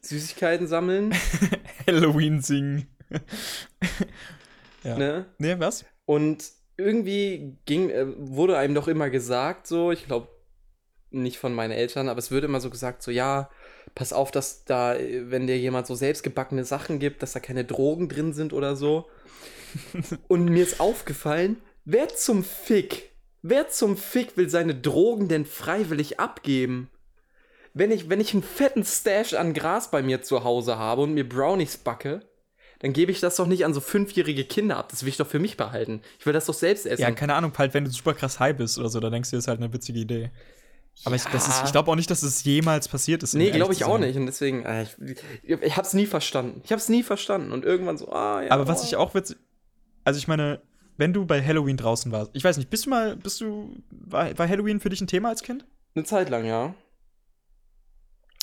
Süßigkeiten 0.00 0.66
sammeln, 0.66 1.14
Halloween 1.86 2.40
singen. 2.40 2.88
ja. 4.84 4.96
ne? 4.96 5.26
Nee, 5.38 5.56
was? 5.58 5.84
Und 6.06 6.44
irgendwie 6.78 7.58
ging, 7.66 7.90
äh, 7.90 8.06
wurde 8.16 8.56
einem 8.56 8.74
doch 8.74 8.88
immer 8.88 9.10
gesagt, 9.10 9.66
so, 9.66 9.90
ich 9.92 10.06
glaube, 10.06 10.28
nicht 11.10 11.38
von 11.38 11.54
meinen 11.54 11.72
Eltern, 11.72 12.08
aber 12.08 12.18
es 12.18 12.30
wird 12.30 12.44
immer 12.44 12.60
so 12.60 12.70
gesagt, 12.70 13.02
so, 13.02 13.10
ja, 13.10 13.50
pass 13.94 14.12
auf, 14.12 14.30
dass 14.30 14.64
da, 14.64 14.94
äh, 14.94 15.30
wenn 15.30 15.46
dir 15.46 15.58
jemand 15.58 15.86
so 15.86 15.94
selbstgebackene 15.94 16.64
Sachen 16.64 17.00
gibt, 17.00 17.22
dass 17.22 17.32
da 17.32 17.40
keine 17.40 17.64
Drogen 17.64 18.08
drin 18.08 18.32
sind 18.32 18.52
oder 18.52 18.76
so. 18.76 19.06
Und 20.28 20.46
mir 20.46 20.62
ist 20.62 20.80
aufgefallen, 20.80 21.56
wer 21.84 22.08
zum 22.08 22.44
Fick, 22.44 23.10
wer 23.42 23.68
zum 23.68 23.96
Fick 23.96 24.36
will 24.36 24.48
seine 24.48 24.74
Drogen 24.74 25.28
denn 25.28 25.44
freiwillig 25.44 26.20
abgeben? 26.20 26.90
Wenn 27.74 27.90
ich, 27.90 28.08
wenn 28.08 28.20
ich 28.20 28.32
einen 28.32 28.42
fetten 28.42 28.84
Stash 28.84 29.34
an 29.34 29.52
Gras 29.52 29.90
bei 29.90 30.02
mir 30.02 30.22
zu 30.22 30.44
Hause 30.44 30.78
habe 30.78 31.02
und 31.02 31.14
mir 31.14 31.28
Brownies 31.28 31.76
backe, 31.76 32.20
dann 32.80 32.92
gebe 32.92 33.10
ich 33.10 33.20
das 33.20 33.36
doch 33.36 33.46
nicht 33.46 33.64
an 33.64 33.74
so 33.74 33.80
fünfjährige 33.80 34.44
Kinder 34.44 34.76
ab. 34.76 34.88
Das 34.90 35.02
will 35.02 35.08
ich 35.08 35.16
doch 35.16 35.26
für 35.26 35.38
mich 35.38 35.56
behalten. 35.56 36.00
Ich 36.18 36.26
will 36.26 36.32
das 36.32 36.46
doch 36.46 36.54
selbst 36.54 36.86
essen. 36.86 37.02
Ja, 37.02 37.10
keine 37.10 37.34
Ahnung, 37.34 37.52
halt, 37.56 37.74
wenn 37.74 37.84
du 37.84 37.90
super 37.90 38.14
krass 38.14 38.38
high 38.38 38.56
bist 38.56 38.78
oder 38.78 38.88
so, 38.88 39.00
da 39.00 39.10
denkst 39.10 39.30
du, 39.30 39.36
das 39.36 39.44
ist 39.44 39.48
halt 39.48 39.60
eine 39.60 39.72
witzige 39.72 39.98
Idee. 39.98 40.30
Aber 41.04 41.14
ich, 41.16 41.24
Ja. 41.24 41.62
ich 41.64 41.72
glaube 41.72 41.90
auch 41.90 41.96
nicht, 41.96 42.10
dass 42.10 42.22
es 42.22 42.42
jemals 42.44 42.88
passiert 42.88 43.22
ist. 43.22 43.34
nee, 43.34 43.50
glaube 43.50 43.72
ich 43.72 43.84
auch 43.84 43.98
nicht. 43.98 44.16
Und 44.16 44.26
deswegen, 44.26 44.64
äh, 44.64 44.82
ich, 44.84 44.96
ich, 45.44 45.62
ich 45.62 45.76
hab's 45.76 45.94
nie 45.94 46.06
verstanden. 46.06 46.60
Ich 46.64 46.72
hab's 46.72 46.88
nie 46.88 47.02
verstanden. 47.02 47.52
Und 47.52 47.64
irgendwann 47.64 47.96
so, 47.98 48.10
ah, 48.10 48.42
ja. 48.42 48.50
Aber 48.50 48.66
was 48.66 48.82
ich 48.84 48.96
auch 48.96 49.14
witzig. 49.14 49.36
Also 50.04 50.18
ich 50.18 50.26
meine, 50.26 50.60
wenn 50.96 51.12
du 51.12 51.24
bei 51.26 51.44
Halloween 51.44 51.76
draußen 51.76 52.10
warst, 52.10 52.30
ich 52.34 52.42
weiß 52.42 52.56
nicht, 52.56 52.70
bist 52.70 52.86
du 52.86 52.90
mal, 52.90 53.16
bist 53.16 53.40
du. 53.40 53.76
War, 53.90 54.36
war 54.38 54.48
Halloween 54.48 54.80
für 54.80 54.88
dich 54.88 55.00
ein 55.00 55.06
Thema 55.06 55.28
als 55.28 55.42
Kind? 55.42 55.64
Eine 55.94 56.04
Zeit 56.04 56.30
lang, 56.30 56.44
ja. 56.44 56.74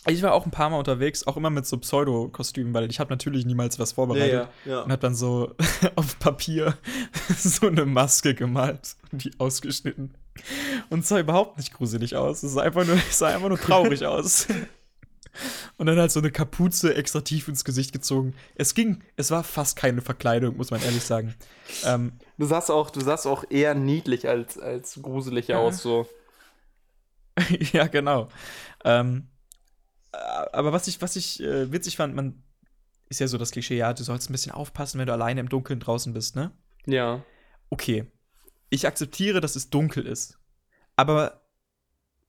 Ich 0.08 0.22
war 0.22 0.34
auch 0.34 0.46
ein 0.46 0.52
paar 0.52 0.70
Mal 0.70 0.78
unterwegs, 0.78 1.26
auch 1.26 1.36
immer 1.38 1.50
mit 1.50 1.66
so 1.66 1.78
Pseudo-Kostümen, 1.78 2.74
weil 2.74 2.90
ich 2.90 3.00
habe 3.00 3.10
natürlich 3.10 3.46
niemals 3.46 3.80
was 3.80 3.94
vorbereitet. 3.94 4.48
ja. 4.66 4.82
Und 4.82 4.92
hab 4.92 5.00
dann 5.02 5.16
so 5.16 5.56
auf 5.96 6.20
Papier 6.20 6.78
so 7.38 7.68
eine 7.68 7.86
Maske 7.86 8.36
gemalt 8.36 8.96
und 9.12 9.24
die 9.24 9.32
ausgeschnitten. 9.40 10.14
Und 10.90 11.00
es 11.00 11.08
sah 11.10 11.20
überhaupt 11.20 11.58
nicht 11.58 11.74
gruselig 11.74 12.16
aus. 12.16 12.44
Es 12.44 12.54
sah 12.54 12.62
einfach 12.62 12.86
nur, 12.86 12.98
sah 13.10 13.28
einfach 13.30 13.50
nur 13.50 13.60
traurig 13.60 14.06
aus. 14.06 14.48
Und 15.78 15.88
dann 15.88 15.98
halt 16.00 16.12
so 16.12 16.20
eine 16.20 16.32
Kapuze 16.32 16.94
extra 16.96 17.22
tief 17.22 17.48
ins 17.48 17.66
Gesicht 17.66 17.92
gezogen. 17.92 18.36
Es 18.56 18.74
ging, 18.74 19.02
es 19.18 19.32
war 19.32 19.44
fast 19.44 19.76
keine 19.76 20.02
Verkleidung, 20.02 20.56
muss 20.56 20.72
man 20.72 20.82
ehrlich 20.82 21.04
sagen. 21.04 21.34
Ähm, 21.84 22.14
Du 22.38 22.46
sahst 22.46 22.70
auch, 22.70 22.90
du 22.90 23.00
sahst 23.02 23.26
auch 23.28 23.44
eher 23.50 23.76
niedlich 23.76 24.28
als, 24.30 24.58
als 24.60 25.00
gruselig 25.02 25.48
Ja. 25.48 25.58
aus, 25.60 25.80
so. 25.82 26.08
ja, 27.74 27.88
genau. 27.88 28.30
Ähm, 28.84 29.28
äh, 29.28 29.35
aber 30.52 30.72
was 30.74 30.88
ich, 30.88 31.02
was 31.02 31.16
ich 31.16 31.42
äh, 31.42 31.72
witzig 31.72 31.98
fand, 31.98 32.16
man 32.16 32.44
ist 33.10 33.20
ja 33.20 33.28
so 33.28 33.38
das 33.38 33.52
Klischee, 33.52 33.78
ja, 33.78 33.94
du 33.94 34.04
sollst 34.04 34.30
ein 34.30 34.34
bisschen 34.34 34.52
aufpassen, 34.52 35.00
wenn 35.00 35.08
du 35.08 35.14
alleine 35.14 35.40
im 35.40 35.50
Dunkeln 35.50 35.80
draußen 35.80 36.14
bist, 36.14 36.36
ne? 36.36 36.52
Ja. 36.88 37.24
okay, 37.70 38.06
ich 38.70 38.88
akzeptiere, 38.88 39.42
dass 39.42 39.56
es 39.56 39.70
dunkel 39.70 40.06
ist. 40.06 40.38
Aber, 40.96 41.42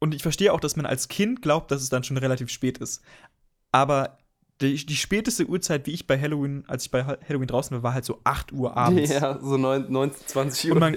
und 0.01 0.15
ich 0.15 0.23
verstehe 0.23 0.53
auch, 0.53 0.61
dass 0.61 0.77
man 0.77 0.87
als 0.87 1.09
Kind 1.09 1.41
glaubt, 1.43 1.71
dass 1.71 1.83
es 1.83 1.89
dann 1.89 2.05
schon 2.05 2.17
relativ 2.19 2.51
spät 2.51 2.79
ist. 2.79 3.03
Aber 3.73 4.19
die, 4.61 4.85
die 4.87 4.97
späteste 4.97 5.47
Uhrzeit, 5.47 5.87
wie 5.87 5.93
ich 5.93 6.07
bei 6.07 6.21
Halloween, 6.21 6.65
als 6.69 6.85
ich 6.85 6.91
bei 6.91 7.05
Ha- 7.05 7.19
Halloween 7.27 7.49
draußen 7.49 7.75
war, 7.77 7.83
war 7.83 7.95
halt 7.95 8.05
so 8.05 8.21
8 8.25 8.53
Uhr 8.53 8.77
abends. 8.77 9.11
Ja, 9.11 9.39
so 9.41 9.57
9, 9.57 9.91
19, 9.91 10.27
20 10.27 10.71
Uhr. 10.71 10.73
Und 10.77 10.81
man, 10.81 10.97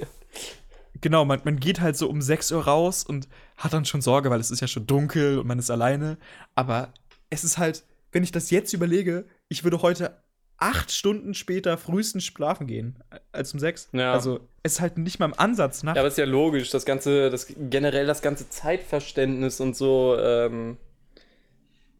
genau, 1.02 1.26
man, 1.26 1.42
man 1.44 1.60
geht 1.60 1.80
halt 1.82 1.98
so 1.98 2.10
um 2.10 2.22
6 2.22 2.52
Uhr 2.52 2.64
raus 2.66 3.04
und 3.04 3.28
hat 3.60 3.74
dann 3.74 3.86
schon 3.86 4.02
Sorge, 4.02 4.30
weil 4.30 4.40
es 4.40 4.52
ist 4.52 4.62
ja 4.62 4.68
schon 4.68 4.88
dunkel 4.88 5.38
und 5.38 5.46
man 5.46 5.60
ist 5.60 5.70
alleine. 5.70 6.18
Aber 6.56 6.94
es 7.30 7.44
ist 7.44 7.58
halt, 7.58 7.84
wenn 8.12 8.24
ich 8.24 8.32
das 8.32 8.50
jetzt 8.52 8.74
überlege, 8.74 9.26
ich 9.50 9.64
würde 9.64 9.82
heute 9.82 10.18
acht 10.58 10.92
Stunden 10.92 11.34
später 11.34 11.78
frühestens 11.78 12.24
schlafen 12.24 12.68
gehen 12.68 12.98
als 13.32 13.54
um 13.54 13.60
sechs. 13.60 13.90
Ja. 13.92 14.14
Also 14.14 14.40
es 14.64 14.74
ist 14.74 14.82
halt 14.82 14.98
nicht 14.98 15.20
mal 15.20 15.26
im 15.26 15.38
Ansatz 15.38 15.84
nach. 15.84 15.96
Ja, 15.96 16.02
aber 16.02 16.08
ist 16.08 16.18
ja 16.18 16.26
logisch, 16.26 16.70
das 16.70 16.86
ganze, 16.86 17.30
das 17.30 17.48
generell 17.58 18.08
das 18.08 18.22
ganze 18.22 18.50
Zeitverständnis 18.50 19.60
und 19.60 19.76
so 19.76 20.18
ähm, 20.18 20.78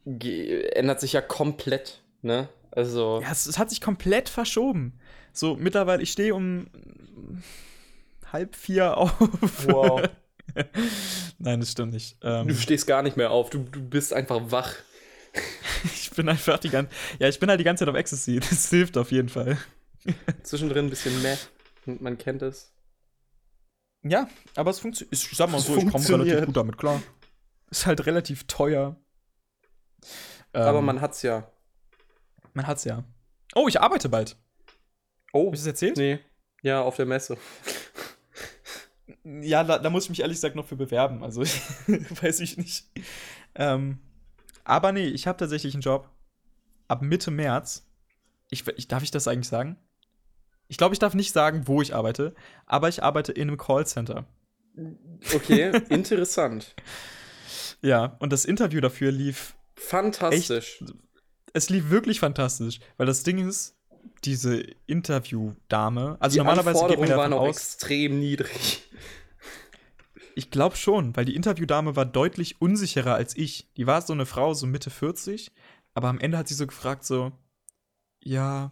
ändert 0.06 1.02
sich 1.02 1.14
ja 1.14 1.22
komplett, 1.22 2.02
ne? 2.22 2.50
Also, 2.72 3.20
Ja, 3.22 3.32
es, 3.32 3.48
es 3.48 3.58
hat 3.58 3.70
sich 3.70 3.82
komplett 3.82 4.30
verschoben. 4.30 5.00
So, 5.34 5.56
mittlerweile, 5.56 6.04
ich 6.04 6.12
stehe 6.12 6.36
um 6.36 6.68
halb 8.32 8.56
vier 8.56 8.98
auf. 8.98 9.14
wow. 9.68 10.02
Nein, 11.40 11.60
das 11.60 11.72
stimmt 11.72 11.94
nicht. 11.94 12.22
Du 12.24 12.28
Ähm, 12.28 12.56
stehst 12.56 12.88
gar 12.88 13.02
nicht 13.02 13.18
mehr 13.18 13.32
auf, 13.32 13.50
du, 13.50 13.60
du 13.60 13.82
bist 13.82 14.14
einfach 14.14 14.40
wach. 14.52 14.74
ich 15.84 16.12
bin 16.12 16.28
einfach 16.30 16.58
die 16.60 16.70
ganze 16.70 16.92
Ja, 17.20 17.28
ich 17.28 17.40
bin 17.40 17.50
halt 17.50 17.60
die 17.60 17.64
ganze 17.64 17.86
Zeit 17.86 17.90
auf 17.90 17.96
Ecstasy. 18.00 18.40
Das 18.50 18.70
hilft 18.70 18.98
auf 18.98 19.12
jeden 19.12 19.30
Fall. 19.30 19.58
Zwischendrin 20.44 20.86
ein 20.88 20.90
bisschen 20.90 21.22
meh. 21.22 21.36
Und 21.86 22.02
man 22.02 22.18
kennt 22.18 22.42
es. 22.42 22.74
Ja, 24.04 24.30
aber 24.56 24.72
es 24.72 24.80
funktioniert. 24.80 25.14
Ich 25.14 25.30
sag 25.36 25.50
mal 25.52 25.58
Es 25.58 25.66
so, 25.66 25.76
ich 25.76 25.90
komme 25.90 26.08
relativ 26.08 26.46
gut 26.46 26.58
damit 26.58 26.78
klar. 26.78 27.02
Ist 27.70 27.86
halt 27.86 28.06
relativ 28.06 28.46
teuer. 28.48 28.96
Aber 30.54 30.80
Ähm, 30.80 30.86
man 30.86 31.02
hat's 31.02 31.22
ja. 31.22 31.52
man 32.54 32.66
hat's 32.66 32.86
ja. 32.86 33.04
Oh, 33.56 33.68
ich 33.68 33.80
arbeite 33.82 34.10
bald. 34.10 34.38
Oh, 35.34 35.48
Hab 35.48 35.54
ich 35.54 35.60
das 35.60 35.68
erzählt? 35.68 35.98
nee. 35.98 36.20
Ja, 36.62 36.82
auf 36.82 36.96
der 36.98 37.06
Messe. 37.06 37.38
Ja, 39.24 39.64
da, 39.64 39.80
da 39.80 39.90
muss 39.90 40.06
ich 40.06 40.10
mich 40.10 40.22
ehrlich 40.22 40.38
gesagt 40.38 40.56
noch 40.56 40.66
für 40.66 40.76
bewerben. 40.76 41.24
Also, 41.24 41.42
weiß 42.22 42.40
ich 42.42 42.58
nicht. 42.58 42.86
Ähm, 43.56 44.00
aber 44.64 44.92
nee, 44.92 45.08
ich 45.08 45.28
habe 45.28 45.38
tatsächlich 45.38 45.74
einen 45.74 45.82
Job. 45.82 46.10
Ab 46.88 47.02
Mitte 47.02 47.32
März. 47.32 47.88
Ich, 48.52 48.68
ich, 48.68 48.88
darf 48.88 49.04
ich 49.04 49.12
das 49.12 49.28
eigentlich 49.28 49.48
sagen? 49.48 49.78
Ich 50.68 50.78
glaube, 50.78 50.94
ich 50.94 51.00
darf 51.00 51.16
nicht 51.16 51.34
sagen, 51.34 51.68
wo 51.68 51.82
ich 51.82 51.96
arbeite, 51.96 52.36
aber 52.66 52.90
ich 52.90 53.04
arbeite 53.04 53.32
in 53.32 53.48
einem 53.48 53.58
Callcenter. 53.58 54.26
Okay, 55.34 55.72
interessant. 55.90 56.76
Ja, 57.82 58.18
und 58.20 58.32
das 58.32 58.46
Interview 58.46 58.82
dafür 58.82 59.12
lief 59.12 59.56
Fantastisch. 59.76 60.84
es 61.54 61.70
lief 61.70 61.90
wirklich 61.90 62.20
fantastisch, 62.20 62.80
weil 62.98 63.08
das 63.08 63.24
Ding 63.24 63.48
ist, 63.48 63.79
diese 64.24 64.62
Interviewdame, 64.88 66.18
also 66.20 66.34
Die 66.34 66.40
normalerweise 66.40 66.88
geht 66.88 67.00
man 67.00 67.10
ja 67.10 67.18
waren 67.18 67.32
davon 67.32 67.46
auch 67.46 67.50
aus, 67.50 67.58
extrem 67.58 68.20
niedrig. 68.20 68.84
ich 70.36 70.52
glaube 70.52 70.76
schon, 70.76 71.16
weil 71.16 71.26
die 71.26 71.36
Interviewdame 71.36 71.96
war 71.96 72.06
deutlich 72.06 72.62
unsicherer 72.62 73.16
als 73.16 73.36
ich. 73.36 73.68
Die 73.78 73.88
war 73.88 74.02
so 74.02 74.14
eine 74.14 74.26
Frau, 74.26 74.54
so 74.54 74.68
Mitte 74.68 74.90
40, 74.90 75.52
aber 75.94 76.10
am 76.10 76.20
Ende 76.20 76.38
hat 76.38 76.48
sie 76.48 76.54
so 76.54 76.68
gefragt, 76.68 77.06
so, 77.06 77.32
ja, 78.22 78.72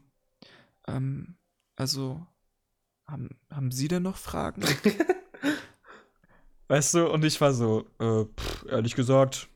ähm, 0.88 1.38
also, 1.76 2.26
haben, 3.06 3.39
haben 3.52 3.71
Sie 3.71 3.88
denn 3.88 4.04
noch 4.04 4.17
Fragen? 4.17 4.63
weißt 6.67 6.95
du, 6.95 7.12
und 7.12 7.23
ich 7.23 7.39
war 7.39 7.54
so, 7.54 7.86
äh, 8.00 8.26
pff, 8.26 8.65
ehrlich 8.69 8.95
gesagt, 8.95 9.47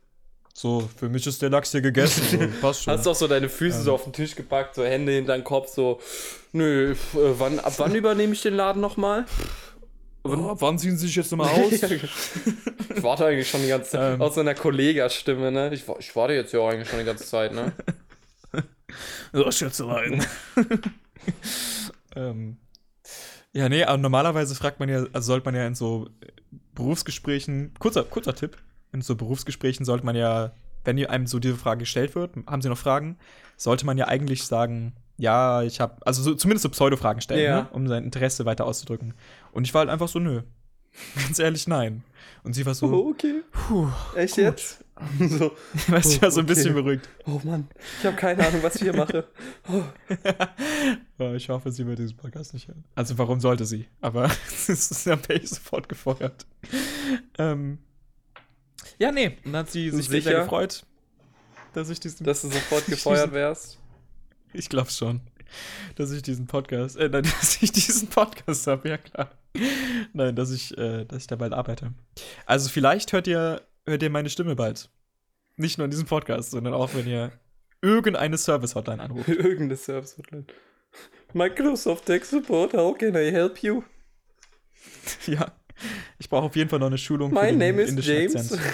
so, 0.53 0.89
für 0.97 1.09
mich 1.09 1.25
ist 1.27 1.41
der 1.41 1.49
Lachs 1.49 1.71
hier 1.71 1.81
gegessen, 1.81 2.23
so, 2.29 2.61
passt 2.61 2.83
schon. 2.83 2.93
Hast 2.93 3.07
auch 3.07 3.15
so 3.15 3.27
deine 3.27 3.49
Füße 3.49 3.77
Ähm. 3.79 3.83
so 3.83 3.93
auf 3.93 4.03
den 4.03 4.13
Tisch 4.13 4.35
gepackt, 4.35 4.75
so 4.75 4.83
Hände 4.83 5.11
hinter 5.13 5.35
den 5.37 5.43
Kopf, 5.43 5.69
so, 5.69 5.99
nö, 6.51 6.91
äh, 6.91 6.95
wann, 7.13 7.59
ab 7.59 7.73
wann 7.77 7.95
übernehme 7.95 8.33
ich 8.33 8.41
den 8.41 8.53
Laden 8.55 8.81
nochmal? 8.81 9.25
Oh, 10.23 10.55
wann 10.59 10.77
ziehen 10.77 10.97
Sie 10.97 11.07
sich 11.07 11.15
jetzt 11.15 11.31
nochmal 11.31 11.49
aus? 11.63 11.71
ich 11.71 13.01
warte 13.03 13.25
eigentlich 13.25 13.49
schon 13.49 13.61
die 13.63 13.69
ganze 13.69 13.91
Zeit. 13.91 14.13
Ähm. 14.15 14.21
Aus 14.21 14.35
so 14.35 14.41
einer 14.41 14.53
Kollegastimme, 14.53 15.51
ne? 15.51 15.73
Ich, 15.73 15.83
ich 15.99 16.15
warte 16.15 16.33
jetzt 16.33 16.53
ja 16.53 16.59
eigentlich 16.67 16.89
schon 16.89 16.99
die 16.99 17.05
ganze 17.05 17.25
Zeit, 17.25 17.53
ne? 17.53 17.71
So, 19.31 19.49
Schätzelein. 19.49 20.21
ähm, 22.15 22.57
ja, 23.53 23.69
nee, 23.69 23.83
aber 23.83 23.97
normalerweise 23.97 24.53
fragt 24.53 24.79
man 24.81 24.89
ja, 24.89 25.05
also 25.13 25.27
sollte 25.27 25.45
man 25.45 25.55
ja 25.55 25.65
in 25.65 25.75
so 25.75 26.09
Berufsgesprächen, 26.75 27.73
kurzer, 27.79 28.03
kurzer 28.03 28.35
Tipp, 28.35 28.57
in 28.93 29.01
so 29.01 29.15
Berufsgesprächen 29.15 29.85
sollte 29.85 30.05
man 30.05 30.15
ja, 30.15 30.51
wenn 30.83 31.03
einem 31.05 31.27
so 31.27 31.39
diese 31.39 31.55
Frage 31.55 31.79
gestellt 31.79 32.15
wird, 32.15 32.35
haben 32.47 32.61
Sie 32.61 32.69
noch 32.69 32.77
Fragen, 32.77 33.17
sollte 33.57 33.85
man 33.85 33.97
ja 33.97 34.07
eigentlich 34.07 34.43
sagen, 34.43 34.93
ja, 35.17 35.61
ich 35.61 35.79
habe, 35.79 35.95
also 36.05 36.23
so, 36.23 36.33
zumindest 36.33 36.63
so 36.63 36.69
Pseudo-Fragen 36.69 37.21
stellen, 37.21 37.43
Ja. 37.43 37.61
ne, 37.63 37.69
um 37.73 37.87
sein 37.87 38.03
Interesse 38.03 38.45
weiter 38.45 38.65
auszudrücken. 38.65 39.13
Und 39.51 39.65
ich 39.65 39.73
war 39.73 39.79
halt 39.79 39.89
einfach 39.89 40.07
so, 40.07 40.19
nö. 40.19 40.41
Ganz 41.15 41.39
ehrlich, 41.39 41.67
nein. 41.67 42.03
Und 42.43 42.53
sie 42.53 42.65
war 42.65 42.73
so, 42.73 42.87
Oh, 42.87 43.09
okay. 43.11 43.43
puh, 43.51 43.87
Echt 44.15 44.35
gut. 44.35 44.43
jetzt? 44.43 44.83
so, 45.19 45.51
weißt 45.87 46.13
du, 46.15 46.17
Oh, 46.17 46.25
ja 46.25 46.31
so 46.31 46.39
ein 46.41 46.45
bisschen 46.47 46.71
okay. 46.73 46.81
beruhigt. 46.81 47.09
oh 47.27 47.39
Mann, 47.43 47.67
ich 47.99 48.05
habe 48.05 48.15
keine 48.17 48.45
Ahnung, 48.47 48.61
was 48.63 48.75
ich 48.75 48.81
hier 48.81 48.95
mache. 48.95 49.25
Oh. 49.71 49.83
Ja, 51.19 51.33
ich 51.35 51.49
hoffe, 51.49 51.71
sie 51.71 51.85
wird 51.85 51.99
diesen 51.99 52.17
Podcast 52.17 52.53
nicht 52.53 52.67
hören. 52.67 52.83
Also, 52.95 53.17
warum 53.17 53.39
sollte 53.39 53.65
sie? 53.65 53.87
Aber 54.01 54.25
es 54.47 54.69
ist 54.69 55.05
ja 55.05 55.15
Pay 55.15 55.45
sofort 55.45 55.87
gefeuert. 55.87 56.45
Ähm, 57.37 57.77
ja, 59.01 59.11
nee. 59.11 59.37
Und 59.43 59.53
dann 59.53 59.57
hat 59.57 59.71
sie 59.71 59.89
sich 59.89 60.07
Sicher? 60.07 60.41
gefreut, 60.41 60.85
dass 61.73 61.89
ich 61.89 61.99
diesen. 61.99 62.23
Dass 62.23 62.41
du 62.41 62.49
sofort 62.49 62.85
gefeuert 62.87 63.33
wärst. 63.33 63.79
ich 64.53 64.69
glaube 64.69 64.91
schon. 64.91 65.21
Dass 65.95 66.11
ich 66.11 66.21
diesen 66.21 66.47
Podcast. 66.47 66.97
Äh, 66.97 67.09
nein, 67.09 67.23
dass 67.39 67.61
ich 67.61 67.71
diesen 67.71 68.07
Podcast 68.07 68.67
habe, 68.67 68.87
ja 68.89 68.97
klar. 68.97 69.31
Nein, 70.13 70.35
dass 70.35 70.51
ich, 70.51 70.77
äh, 70.77 71.03
dass 71.05 71.23
ich 71.23 71.27
da 71.27 71.35
bald 71.35 71.53
arbeite. 71.53 71.93
Also, 72.45 72.69
vielleicht 72.69 73.11
hört 73.11 73.27
ihr, 73.27 73.61
hört 73.85 74.03
ihr 74.03 74.09
meine 74.09 74.29
Stimme 74.29 74.55
bald. 74.55 74.89
Nicht 75.57 75.77
nur 75.77 75.85
in 75.85 75.91
diesem 75.91 76.05
Podcast, 76.05 76.51
sondern 76.51 76.73
auch, 76.73 76.93
wenn 76.93 77.07
ihr 77.07 77.31
irgendeine 77.81 78.37
Service-Hotline 78.37 79.01
anruft. 79.01 79.27
Irgendeine 79.27 79.75
Service 79.75 80.17
Hotline. 80.17 80.45
Microsoft 81.33 82.05
Tech 82.05 82.23
Support, 82.23 82.73
how 82.73 82.95
can 82.97 83.15
I 83.15 83.31
help 83.31 83.63
you? 83.63 83.83
Ja. 85.25 85.51
Ich 86.19 86.29
brauche 86.29 86.45
auf 86.45 86.55
jeden 86.55 86.69
Fall 86.69 86.79
noch 86.79 86.87
eine 86.87 86.97
Schulung 86.97 87.33
My 87.33 87.51
name 87.51 87.81
is 87.81 87.95
James. 88.05 88.57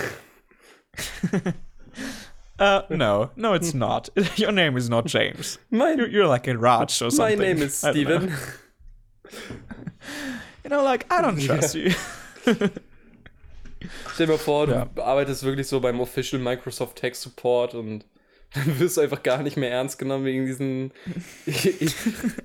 Uh, 2.60 2.82
no, 2.90 3.30
no, 3.36 3.54
it's 3.54 3.76
not. 3.76 4.10
Your 4.36 4.52
name 4.52 4.76
is 4.78 4.90
not 4.90 5.06
James. 5.06 5.60
My, 5.70 5.94
You're, 5.96 6.08
you're 6.08 6.26
like 6.28 6.48
a 6.48 6.58
Raj 6.58 7.00
or 7.04 7.06
my 7.06 7.12
something. 7.12 7.38
name 7.40 7.62
is. 7.62 7.78
Steven. 7.78 8.34
You 10.64 10.70
know, 10.72 10.84
like, 10.84 11.06
I 11.12 11.22
don't 11.22 11.40
trust 11.40 11.76
you. 11.76 11.92
Stell 14.14 14.26
dir 14.26 14.28
mal 14.34 14.38
vor, 14.38 14.66
du 14.68 14.74
Ja. 14.74 14.90
arbeitest 14.98 15.44
wirklich 15.44 15.68
so 15.68 15.80
beim 15.80 16.00
Official 16.02 16.42
Microsoft 16.42 16.98
Tech 16.98 17.16
Support 17.16 17.74
und 17.76 18.04
dann 18.54 18.80
wirst 18.80 18.98
du 18.98 19.02
einfach 19.02 19.24
gar 19.24 19.44
nicht 19.44 19.56
mehr 19.56 19.70
ernst 19.72 19.98
genommen 20.00 20.26
wegen 20.26 20.46
diesen 20.46 20.92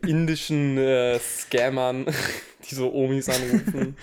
indischen 0.06 0.76
äh, 0.78 1.18
Scammern, 1.18 2.06
die 2.68 2.74
so 2.74 2.92
Omis 2.92 3.28
anrufen. 3.28 3.96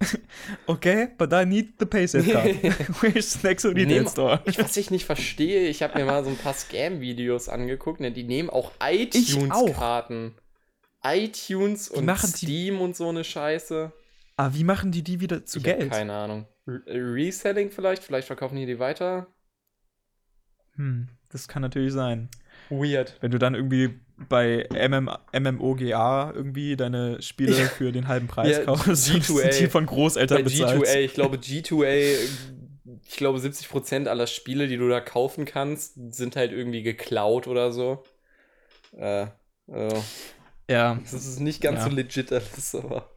Okay, 0.66 1.08
but 1.16 1.32
I 1.32 1.44
need 1.46 1.74
the 1.78 1.86
paysafe 1.86 2.30
card. 2.30 2.62
Where's 3.02 3.32
the 3.40 3.48
next 3.48 3.64
retail 3.64 4.06
store? 4.08 4.42
Ich, 4.44 4.58
was 4.58 4.76
ich 4.76 4.90
nicht 4.90 5.04
verstehe, 5.06 5.68
ich 5.68 5.82
habe 5.82 5.98
mir 5.98 6.04
mal 6.04 6.22
so 6.24 6.30
ein 6.30 6.36
paar 6.36 6.52
Scam-Videos 6.54 7.48
angeguckt, 7.48 8.00
ne, 8.00 8.12
die 8.12 8.24
nehmen 8.24 8.50
auch 8.50 8.72
iTunes-Karten. 8.80 10.34
iTunes 11.02 11.88
und 11.88 12.04
machen 12.04 12.30
die- 12.32 12.46
Steam 12.46 12.80
und 12.80 12.94
so 12.96 13.08
eine 13.08 13.24
Scheiße. 13.24 13.92
Ah, 14.36 14.50
wie 14.52 14.64
machen 14.64 14.90
die 14.92 15.02
die 15.02 15.20
wieder 15.20 15.44
zu 15.46 15.58
Ich 15.58 15.64
Geld? 15.64 15.90
keine 15.90 16.12
Ahnung. 16.12 16.46
Re 16.66 16.82
Reselling 16.86 17.70
vielleicht? 17.70 18.02
Vielleicht 18.02 18.26
verkaufen 18.26 18.56
die 18.56 18.66
die 18.66 18.78
weiter? 18.78 19.26
Hm, 20.76 21.08
das 21.28 21.46
kann 21.48 21.62
natürlich 21.62 21.92
sein. 21.92 22.28
Weird. 22.68 23.16
Wenn 23.20 23.30
du 23.30 23.38
dann 23.38 23.54
irgendwie 23.54 24.00
bei 24.16 24.68
MM, 24.72 25.10
MMOGA 25.32 26.32
irgendwie 26.34 26.76
deine 26.76 27.20
Spiele 27.20 27.52
Ja. 27.52 27.66
für 27.68 27.92
den 27.92 28.08
halben 28.08 28.26
Preis 28.28 28.58
Ja, 28.58 28.64
kaufst, 28.64 29.08
G2A. 29.12 29.58
die 29.58 29.68
von 29.68 29.86
Großeltern 29.86 30.44
Bei 30.44 30.50
bezahlt. 30.50 30.84
G2A, 30.86 31.00
ich 31.00 31.14
glaube 31.14 31.36
G2A, 31.38 32.28
ich 33.08 33.16
glaube 33.16 33.38
70% 33.40 34.06
aller 34.08 34.26
Spiele, 34.26 34.68
die 34.68 34.76
du 34.76 34.88
da 34.88 35.00
kaufen 35.00 35.44
kannst, 35.44 35.94
sind 36.14 36.36
halt 36.36 36.52
irgendwie 36.52 36.82
geklaut 36.82 37.46
oder 37.46 37.72
so. 37.72 38.02
Äh, 38.96 39.26
also, 39.68 40.04
Ja, 40.70 40.98
das 41.10 41.12
ist 41.26 41.40
nicht 41.40 41.60
ganz 41.60 41.80
Ja. 41.80 41.90
so 41.90 41.96
legit 41.96 42.32
alles, 42.32 42.74
aber 42.74 43.10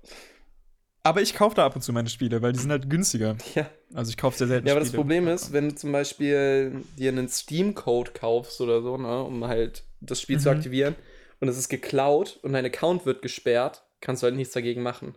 aber 1.03 1.21
ich 1.21 1.33
kaufe 1.35 1.55
da 1.55 1.65
ab 1.65 1.73
und 1.73 1.81
zu 1.81 1.93
meine 1.93 2.09
Spiele, 2.09 2.41
weil 2.41 2.51
die 2.51 2.59
sind 2.59 2.69
halt 2.69 2.89
günstiger. 2.89 3.37
ja. 3.55 3.69
Also 3.93 4.09
ich 4.09 4.17
kaufe 4.17 4.37
sehr 4.37 4.47
selten 4.47 4.67
Ja, 4.67 4.73
aber 4.73 4.81
das 4.81 4.89
Spiele. 4.89 5.03
Problem 5.03 5.27
ist, 5.29 5.53
wenn 5.53 5.69
du 5.69 5.75
zum 5.75 5.93
Beispiel 5.93 6.83
dir 6.97 7.11
einen 7.13 7.29
Steam-Code 7.29 8.11
kaufst 8.11 8.59
oder 8.59 8.81
so, 8.81 8.97
ne, 8.97 9.23
um 9.23 9.45
halt 9.47 9.85
das 10.01 10.21
Spiel 10.21 10.39
zu 10.39 10.49
Mhm. 10.51 10.57
aktivieren 10.57 10.95
und 11.39 11.47
es 11.47 11.57
ist 11.57 11.69
geklaut 11.69 12.39
und 12.43 12.53
dein 12.53 12.65
Account 12.65 13.05
wird 13.05 13.21
gesperrt, 13.21 13.83
kannst 14.01 14.21
du 14.23 14.25
halt 14.25 14.35
nichts 14.35 14.53
dagegen 14.53 14.81
machen. 14.83 15.15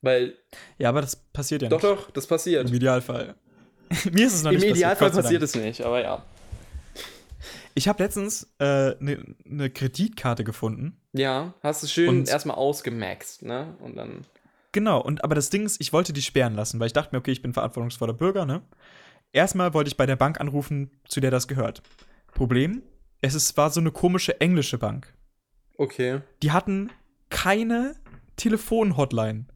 Weil, 0.00 0.34
Ja, 0.78 0.88
aber 0.88 1.00
das 1.00 1.14
passiert 1.16 1.62
ja 1.62 1.68
doch, 1.68 1.82
nicht. 1.82 1.92
doch, 1.92 2.10
das 2.10 2.26
passiert. 2.26 2.68
Im 2.68 2.74
Idealfall. 2.74 3.34
Mir 4.12 4.26
ist 4.26 4.34
es 4.34 4.42
noch 4.42 4.50
Im 4.52 4.58
nicht 4.60 4.70
Idealfall 4.70 5.08
passiert. 5.10 5.24
Passiert 5.24 5.42
es 5.42 5.54
nicht, 5.54 5.80
aber 5.82 6.00
ja. 6.02 6.24
Ich 7.74 7.88
habe 7.88 8.02
letztens 8.02 8.52
eine 8.58 8.96
ne, 9.00 9.18
ne 9.44 9.70
Kreditkarte 9.70 10.44
gefunden. 10.44 11.00
Ja, 11.12 11.54
hast 11.62 11.82
du 11.82 11.86
schön 11.86 12.08
Und- 12.08 12.28
erstmal 12.28 12.56
ausgemaxt, 12.56 13.42
ne? 13.42 13.76
Und 13.80 13.96
dann. 13.96 14.26
Genau, 14.72 15.00
und 15.00 15.22
aber 15.24 15.34
das 15.34 15.50
Ding 15.50 15.64
ist, 15.66 15.80
ich 15.80 15.92
wollte 15.92 16.12
die 16.12 16.22
sperren 16.22 16.54
lassen, 16.54 16.80
weil 16.80 16.86
ich 16.86 16.92
dachte 16.94 17.14
mir, 17.14 17.18
okay, 17.20 17.30
ich 17.32 17.42
bin 17.42 17.52
verantwortungsvoller 17.52 18.14
Bürger, 18.14 18.44
ne? 18.46 18.62
Erstmal 19.32 19.72
wollte 19.74 19.88
ich 19.88 19.96
bei 19.96 20.06
der 20.06 20.16
Bank 20.16 20.40
anrufen, 20.40 20.90
zu 21.08 21.20
der 21.20 21.30
das 21.30 21.48
gehört. 21.48 21.82
Problem, 22.34 22.82
es 23.22 23.34
ist, 23.34 23.56
war 23.56 23.70
so 23.70 23.80
eine 23.80 23.90
komische 23.90 24.40
englische 24.40 24.76
Bank. 24.78 25.14
Okay. 25.78 26.20
Die 26.42 26.52
hatten 26.52 26.90
keine 27.30 27.94
Telefon-Hotline, 28.36 29.46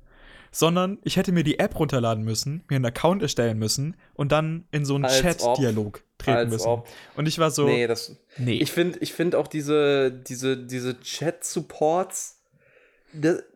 sondern 0.51 0.99
ich 1.03 1.17
hätte 1.17 1.33
mir 1.33 1.45
die 1.45 1.59
App 1.59 1.79
runterladen 1.79 2.25
müssen, 2.25 2.65
mir 2.69 2.77
einen 2.77 2.87
Account 2.87 3.21
erstellen 3.23 3.59
müssen 3.59 3.97
und 4.15 4.33
dann 4.33 4.67
in 4.71 4.85
so 4.85 4.95
einen 4.95 5.05
Chat-Dialog 5.09 6.03
treten 6.17 6.37
Als 6.39 6.51
müssen. 6.51 6.67
ob. 6.69 6.89
Und 7.17 7.27
ich 7.27 7.39
war 7.39 7.51
so, 7.51 7.67
Nee, 7.67 7.87
das. 7.87 8.17
nee. 8.39 8.55
Ich 8.55 8.73
finde 8.73 8.99
ich 9.01 9.13
find 9.13 9.35
auch 9.35 9.49
diese, 9.49 10.11
diese, 10.11 10.57
diese 10.57 10.99
Chat-Supports. 11.01 12.41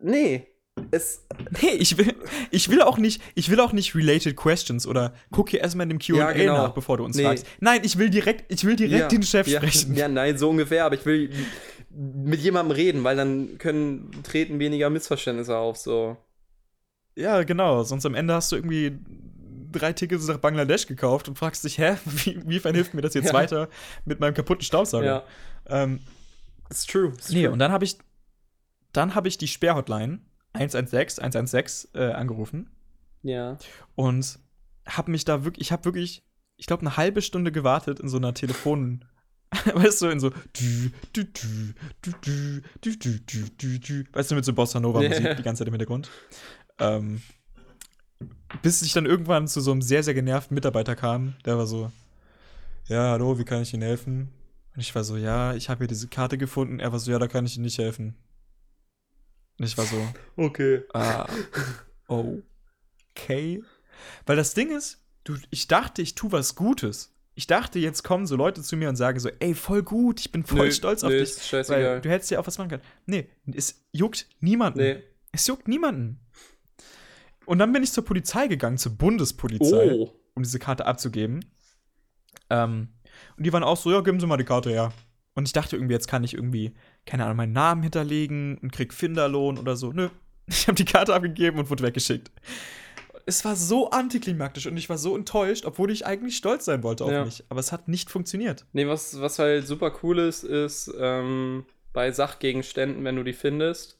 Nee. 0.01 0.47
Es, 0.91 1.25
Nee, 1.61 1.71
ich 1.77 1.97
will, 1.97 2.13
ich 2.49 2.69
will 2.69 2.81
auch 2.81 2.97
nicht, 2.97 3.21
ich 3.35 3.49
will 3.49 3.59
auch 3.59 3.73
nicht 3.73 3.95
related 3.95 4.35
questions 4.35 4.87
oder 4.87 5.13
guck 5.31 5.49
hier 5.49 5.61
erstmal 5.61 5.83
in 5.83 5.89
dem 5.89 5.99
Q&A 5.99 6.17
Ja, 6.17 6.31
genau. 6.31 6.53
nach, 6.57 6.73
bevor 6.73 6.97
du 6.97 7.05
uns 7.05 7.15
Nee. 7.15 7.23
fragst. 7.23 7.45
Nein, 7.59 7.81
ich 7.83 7.97
will 7.97 8.09
direkt, 8.09 8.51
ich 8.51 8.63
will 8.63 8.75
direkt 8.75 8.99
ja, 8.99 9.07
den 9.07 9.23
Chef 9.23 9.47
ja, 9.47 9.59
sprechen. 9.59 9.95
Ja, 9.95 10.07
nein, 10.07 10.37
so 10.37 10.49
ungefähr, 10.49 10.85
aber 10.85 10.95
ich 10.95 11.05
will 11.05 11.29
mit 11.93 12.39
jemandem 12.39 12.75
reden, 12.75 13.03
weil 13.03 13.15
dann 13.15 13.57
können, 13.57 14.11
treten 14.23 14.59
weniger 14.59 14.89
Missverständnisse 14.89 15.55
auf, 15.57 15.77
so. 15.77 16.17
Ja, 17.15 17.43
genau. 17.43 17.83
Sonst 17.83 18.05
am 18.05 18.15
Ende 18.15 18.33
hast 18.33 18.51
du 18.51 18.55
irgendwie 18.55 18.97
drei 19.71 19.93
Tickets 19.93 20.27
nach 20.27 20.37
Bangladesch 20.37 20.87
gekauft 20.87 21.27
und 21.27 21.37
fragst 21.37 21.63
dich, 21.63 21.77
hä, 21.77 21.95
wie, 22.05 22.31
inwiefern 22.31 22.75
hilft 22.75 22.93
mir 22.93 23.01
das 23.01 23.13
jetzt 23.13 23.33
weiter 23.33 23.69
mit 24.05 24.19
meinem 24.19 24.33
kaputten 24.33 24.63
Staubsauger? 24.63 25.05
Ja. 25.05 25.83
Ähm, 25.83 25.99
It's 26.69 26.85
true. 26.85 27.09
It's 27.09 27.29
nee, 27.29 27.43
true. 27.43 27.51
und 27.51 27.59
dann 27.59 27.71
habe 27.71 27.83
ich, 27.83 27.97
dann 28.93 29.13
habe 29.15 29.27
ich 29.27 29.37
die 29.37 29.47
Sperrhotline 29.47 30.19
116, 30.53 31.23
116 31.23 31.91
äh, 31.93 32.11
angerufen. 32.11 32.69
Ja. 33.23 33.57
Und 33.95 34.39
habe 34.85 35.11
mich 35.11 35.25
da 35.25 35.43
wirklich, 35.43 35.67
ich 35.67 35.71
habe 35.71 35.85
wirklich, 35.85 36.23
ich 36.57 36.65
glaube, 36.65 36.81
eine 36.81 36.97
halbe 36.97 37.21
Stunde 37.21 37.51
gewartet 37.51 37.99
in 37.99 38.09
so 38.09 38.17
einer 38.17 38.33
Telefon. 38.33 39.05
weißt 39.73 40.01
du, 40.01 40.07
in 40.07 40.19
so 40.19 40.31
weißt 44.13 44.31
du, 44.31 44.35
mit 44.35 44.45
so 44.45 44.53
Bossa 44.53 44.79
Nova 44.79 45.01
Musik 45.01 45.35
die 45.37 45.43
ganze 45.43 45.59
Zeit 45.59 45.67
im 45.67 45.73
Hintergrund. 45.73 46.09
Ähm, 46.79 47.21
bis 48.61 48.81
ich 48.81 48.93
dann 48.93 49.05
irgendwann 49.05 49.47
zu 49.47 49.61
so 49.61 49.71
einem 49.71 49.81
sehr, 49.81 50.03
sehr 50.03 50.13
genervten 50.13 50.55
Mitarbeiter 50.55 50.95
kam, 50.95 51.35
der 51.45 51.57
war 51.57 51.67
so, 51.67 51.91
ja, 52.87 53.11
hallo, 53.11 53.39
wie 53.39 53.45
kann 53.45 53.61
ich 53.61 53.73
Ihnen 53.73 53.83
helfen? 53.83 54.29
Und 54.75 54.81
ich 54.81 54.93
war 54.95 55.03
so, 55.03 55.17
ja, 55.17 55.53
ich 55.53 55.69
habe 55.69 55.79
hier 55.79 55.87
diese 55.87 56.07
Karte 56.07 56.37
gefunden. 56.37 56.79
Er 56.79 56.91
war 56.91 56.99
so, 56.99 57.11
ja, 57.11 57.19
da 57.19 57.27
kann 57.27 57.45
ich 57.45 57.55
Ihnen 57.55 57.65
nicht 57.65 57.77
helfen. 57.77 58.15
Und 59.61 59.67
ich 59.67 59.77
war 59.77 59.85
so, 59.85 59.95
Okay. 60.37 60.81
Ah, 60.93 61.27
okay. 62.07 63.63
Weil 64.25 64.35
das 64.35 64.53
Ding 64.53 64.75
ist, 64.75 65.05
du, 65.23 65.35
ich 65.51 65.67
dachte, 65.67 66.01
ich 66.01 66.15
tue 66.15 66.31
was 66.31 66.55
Gutes. 66.55 67.15
Ich 67.35 67.47
dachte, 67.47 67.79
jetzt 67.79 68.03
kommen 68.03 68.25
so 68.25 68.35
Leute 68.35 68.61
zu 68.61 68.75
mir 68.75 68.89
und 68.89 68.95
sagen 68.95 69.19
so, 69.19 69.29
ey, 69.39 69.53
voll 69.53 69.83
gut, 69.83 70.19
ich 70.19 70.31
bin 70.31 70.43
voll 70.43 70.65
Nö, 70.65 70.71
stolz 70.71 71.03
auf 71.03 71.11
nö, 71.11 71.19
dich. 71.19 71.29
ist 71.29 71.47
scheißegal. 71.47 71.83
Weil 71.83 72.01
du 72.01 72.09
hättest 72.09 72.31
ja 72.31 72.39
auch 72.39 72.47
was 72.47 72.57
machen 72.57 72.69
können. 72.69 72.83
Nee, 73.05 73.29
es 73.53 73.85
juckt 73.93 74.27
niemanden. 74.39 74.79
Nee. 74.79 75.03
Es 75.31 75.47
juckt 75.47 75.67
niemanden. 75.67 76.19
Und 77.45 77.59
dann 77.59 77.71
bin 77.71 77.83
ich 77.83 77.91
zur 77.91 78.03
Polizei 78.03 78.47
gegangen, 78.47 78.77
zur 78.77 78.93
Bundespolizei, 78.97 79.91
Oh. 79.93 80.11
um 80.33 80.43
diese 80.43 80.59
Karte 80.59 80.85
abzugeben. 80.85 81.45
Ähm, 82.49 82.89
und 83.37 83.43
die 83.45 83.53
waren 83.53 83.63
auch 83.63 83.77
so, 83.77 83.91
ja, 83.91 84.01
geben 84.01 84.19
Sie 84.19 84.27
mal 84.27 84.37
die 84.37 84.43
Karte 84.43 84.69
her. 84.71 84.91
Und 85.33 85.47
ich 85.47 85.53
dachte 85.53 85.77
irgendwie, 85.77 85.93
jetzt 85.93 86.07
kann 86.09 86.23
ich 86.23 86.33
irgendwie, 86.33 86.73
keine 87.05 87.25
Ahnung, 87.25 87.37
meinen 87.37 87.53
Namen 87.53 87.83
hinterlegen 87.83 88.57
und 88.59 88.71
krieg 88.71 88.93
Finderlohn 88.93 89.57
oder 89.57 89.75
so. 89.75 89.91
Nö. 89.91 90.09
Ich 90.47 90.67
habe 90.67 90.75
die 90.75 90.85
Karte 90.85 91.13
abgegeben 91.13 91.59
und 91.59 91.69
wurde 91.69 91.83
weggeschickt. 91.83 92.29
Es 93.25 93.45
war 93.45 93.55
so 93.55 93.91
antiklimaktisch 93.91 94.65
und 94.67 94.75
ich 94.75 94.89
war 94.89 94.97
so 94.97 95.15
enttäuscht, 95.15 95.65
obwohl 95.65 95.91
ich 95.91 96.05
eigentlich 96.05 96.35
stolz 96.35 96.65
sein 96.65 96.83
wollte 96.83 97.05
auf 97.05 97.11
Ja. 97.11 97.23
mich. 97.23 97.45
Aber 97.47 97.59
es 97.61 97.71
hat 97.71 97.87
nicht 97.87 98.09
funktioniert. 98.09 98.65
Nee, 98.73 98.87
was, 98.87 99.21
was 99.21 99.39
halt 99.39 99.65
super 99.67 99.93
cool 100.03 100.19
ist, 100.19 100.43
ist 100.43 100.91
ähm, 100.99 101.65
bei 101.93 102.11
Sachgegenständen, 102.11 103.03
wenn 103.05 103.15
du 103.15 103.23
die 103.23 103.31
findest 103.33 103.99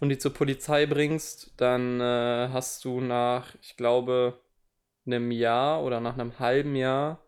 und 0.00 0.08
die 0.08 0.16
zur 0.16 0.32
Polizei 0.32 0.86
bringst, 0.86 1.52
dann 1.58 2.00
äh, 2.00 2.48
hast 2.52 2.84
du 2.84 3.00
nach, 3.00 3.54
ich 3.60 3.76
glaube, 3.76 4.38
einem 5.04 5.32
Jahr 5.32 5.82
oder 5.82 6.00
nach 6.00 6.14
einem 6.14 6.38
halben 6.38 6.76
Jahr 6.76 7.20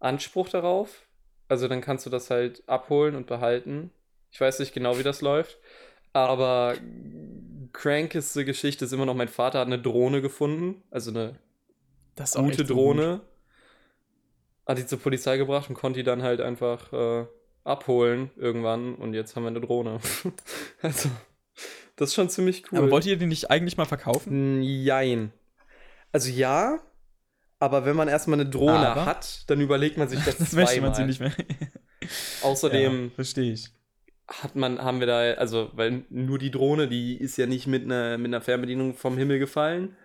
Anspruch 0.00 0.48
darauf. 0.48 1.06
Also 1.48 1.68
dann 1.68 1.80
kannst 1.80 2.06
du 2.06 2.10
das 2.10 2.30
halt 2.30 2.66
abholen 2.68 3.14
und 3.14 3.26
behalten. 3.26 3.90
Ich 4.30 4.40
weiß 4.40 4.58
nicht 4.58 4.72
genau, 4.72 4.98
wie 4.98 5.02
das 5.02 5.20
läuft. 5.20 5.58
Aber 6.12 6.74
crankeste 7.72 8.44
Geschichte 8.44 8.84
ist 8.84 8.92
immer 8.92 9.06
noch, 9.06 9.14
mein 9.14 9.28
Vater 9.28 9.60
hat 9.60 9.66
eine 9.66 9.78
Drohne 9.80 10.20
gefunden. 10.22 10.82
Also 10.90 11.10
eine 11.10 11.38
gute 12.34 12.64
Drohne. 12.64 13.20
Hat 14.66 14.78
die 14.78 14.86
zur 14.86 14.98
Polizei 14.98 15.36
gebracht 15.36 15.70
und 15.70 15.76
konnte 15.76 16.00
die 16.00 16.04
dann 16.04 16.22
halt 16.22 16.40
einfach 16.40 16.92
äh, 16.92 17.26
abholen 17.64 18.30
irgendwann. 18.36 18.94
Und 18.96 19.14
jetzt 19.14 19.34
haben 19.34 19.44
wir 19.44 19.48
eine 19.48 19.60
Drohne. 19.60 20.00
also, 20.82 21.08
das 21.96 22.10
ist 22.10 22.14
schon 22.14 22.28
ziemlich 22.28 22.64
gut. 22.64 22.72
cool. 22.72 22.78
Aber 22.78 22.90
wollt 22.90 23.06
ihr 23.06 23.16
den 23.16 23.28
nicht 23.30 23.50
eigentlich 23.50 23.76
mal 23.76 23.86
verkaufen? 23.86 24.62
Jein. 24.62 25.32
Also 26.12 26.30
ja, 26.30 26.80
aber 27.58 27.84
wenn 27.84 27.96
man 27.96 28.08
erstmal 28.08 28.40
eine 28.40 28.48
Drohne 28.48 28.88
Aber? 28.90 29.06
hat, 29.06 29.44
dann 29.48 29.60
überlegt 29.60 29.96
man 29.96 30.08
sich 30.08 30.20
das, 30.24 30.36
Das 30.36 30.50
zweimal. 30.50 30.64
möchte 30.64 30.80
man 30.80 30.94
sie 30.94 31.04
nicht 31.04 31.20
mehr. 31.20 31.32
Außerdem 32.42 33.04
ja, 33.04 33.10
verstehe 33.14 33.52
ich. 33.52 33.70
Hat 34.28 34.54
man, 34.56 34.78
haben 34.80 35.00
wir 35.00 35.06
da, 35.06 35.20
also, 35.34 35.70
weil 35.74 36.04
nur 36.10 36.38
die 36.38 36.50
Drohne, 36.50 36.86
die 36.88 37.16
ist 37.16 37.36
ja 37.38 37.46
nicht 37.46 37.66
mit 37.66 37.84
einer, 37.84 38.18
mit 38.18 38.26
einer 38.28 38.40
Fernbedienung 38.42 38.94
vom 38.94 39.16
Himmel 39.16 39.38
gefallen. 39.38 39.96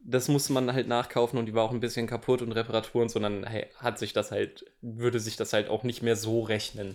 Das 0.00 0.28
musste 0.28 0.52
man 0.52 0.72
halt 0.72 0.88
nachkaufen 0.88 1.38
und 1.38 1.46
die 1.46 1.54
war 1.54 1.64
auch 1.64 1.72
ein 1.72 1.80
bisschen 1.80 2.06
kaputt 2.06 2.40
und 2.42 2.52
Reparaturen, 2.52 3.08
sondern 3.08 3.44
hey, 3.44 3.66
hat 3.78 3.98
sich 3.98 4.12
das 4.12 4.30
halt, 4.30 4.64
würde 4.80 5.20
sich 5.20 5.36
das 5.36 5.52
halt 5.52 5.68
auch 5.68 5.82
nicht 5.82 6.02
mehr 6.02 6.16
so 6.16 6.40
rechnen. 6.42 6.94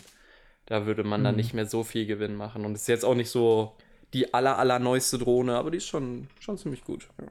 Da 0.65 0.85
würde 0.85 1.03
man 1.03 1.23
dann 1.23 1.35
Mhm. 1.35 1.37
nicht 1.37 1.53
mehr 1.53 1.65
so 1.65 1.83
viel 1.83 2.05
Gewinn 2.05 2.35
machen. 2.35 2.65
Und 2.65 2.75
ist 2.75 2.87
jetzt 2.87 3.05
auch 3.05 3.15
nicht 3.15 3.29
so 3.29 3.75
die 4.13 4.33
aller, 4.33 4.57
aller 4.57 4.79
neueste 4.79 5.17
Drohne, 5.17 5.55
aber 5.57 5.71
die 5.71 5.77
ist 5.77 5.87
schon, 5.87 6.27
schon 6.39 6.57
ziemlich 6.57 6.83
gut. 6.83 7.07
Ja. 7.19 7.27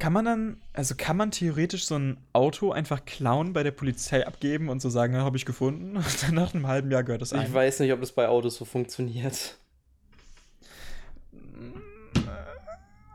Kann 0.00 0.12
man 0.14 0.24
dann, 0.24 0.62
also 0.72 0.94
kann 0.96 1.16
man 1.18 1.30
theoretisch 1.30 1.84
so 1.84 1.94
ein 1.96 2.16
Auto 2.32 2.72
einfach 2.72 3.04
klauen, 3.04 3.52
bei 3.52 3.62
der 3.62 3.70
Polizei 3.70 4.26
abgeben 4.26 4.68
und 4.70 4.80
so 4.80 4.88
sagen, 4.88 5.14
habe 5.16 5.36
ich 5.36 5.44
gefunden 5.44 5.96
und 5.98 6.22
dann 6.22 6.34
nach 6.34 6.54
einem 6.54 6.66
halben 6.66 6.90
Jahr 6.90 7.04
gehört 7.04 7.22
das 7.22 7.32
Ich 7.32 7.38
ein? 7.38 7.52
weiß 7.52 7.80
nicht, 7.80 7.92
ob 7.92 8.00
das 8.00 8.12
bei 8.12 8.26
Autos 8.26 8.56
so 8.56 8.64
funktioniert. 8.64 9.58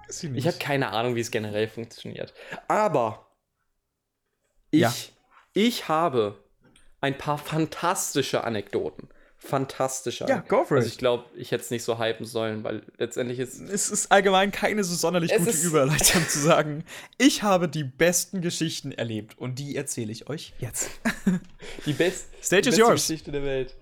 Ich 0.07 0.23
Ich 0.23 0.47
habe 0.47 0.57
keine 0.59 0.89
Ahnung, 0.91 1.15
wie 1.15 1.19
es 1.19 1.31
generell 1.31 1.67
funktioniert. 1.67 2.33
Aber 2.67 3.25
ich, 4.69 4.81
Ja. 4.81 4.93
ich 5.53 5.87
habe 5.89 6.37
ein 7.01 7.17
paar 7.17 7.37
fantastische 7.39 8.43
Anekdoten. 8.43 9.09
Fantastische 9.45 10.25
Ja, 10.25 10.35
Anekdoten. 10.37 10.57
go 10.63 10.65
for 10.65 10.77
Also 10.77 10.87
it. 10.87 10.93
ich 10.93 10.97
glaube, 10.99 11.25
ich 11.35 11.51
hätte 11.51 11.63
es 11.63 11.71
nicht 11.71 11.83
so 11.83 11.99
hypen 11.99 12.25
sollen, 12.25 12.63
weil 12.63 12.81
letztendlich 12.97 13.39
ist. 13.39 13.59
Es 13.61 13.89
ist 13.89 14.11
allgemein 14.11 14.51
keine 14.51 14.83
so 14.83 14.95
sonderlich 14.95 15.33
gute 15.35 15.51
Überleitung 15.57 16.21
zu 16.29 16.39
sagen, 16.39 16.83
ich 17.17 17.43
habe 17.43 17.69
die 17.69 17.83
besten 17.83 18.41
Geschichten 18.41 18.91
erlebt 18.91 19.37
und 19.37 19.59
die 19.59 19.75
erzähle 19.75 20.11
ich 20.11 20.29
euch 20.29 20.53
jetzt. 20.59 20.89
Die 21.85 21.93
best, 21.93 22.25
Stage 22.43 22.63
die 22.63 22.69
beste 22.69 22.81
yours. 22.81 23.07
Geschichte 23.07 23.31
der 23.31 23.43
Welt. 23.43 23.75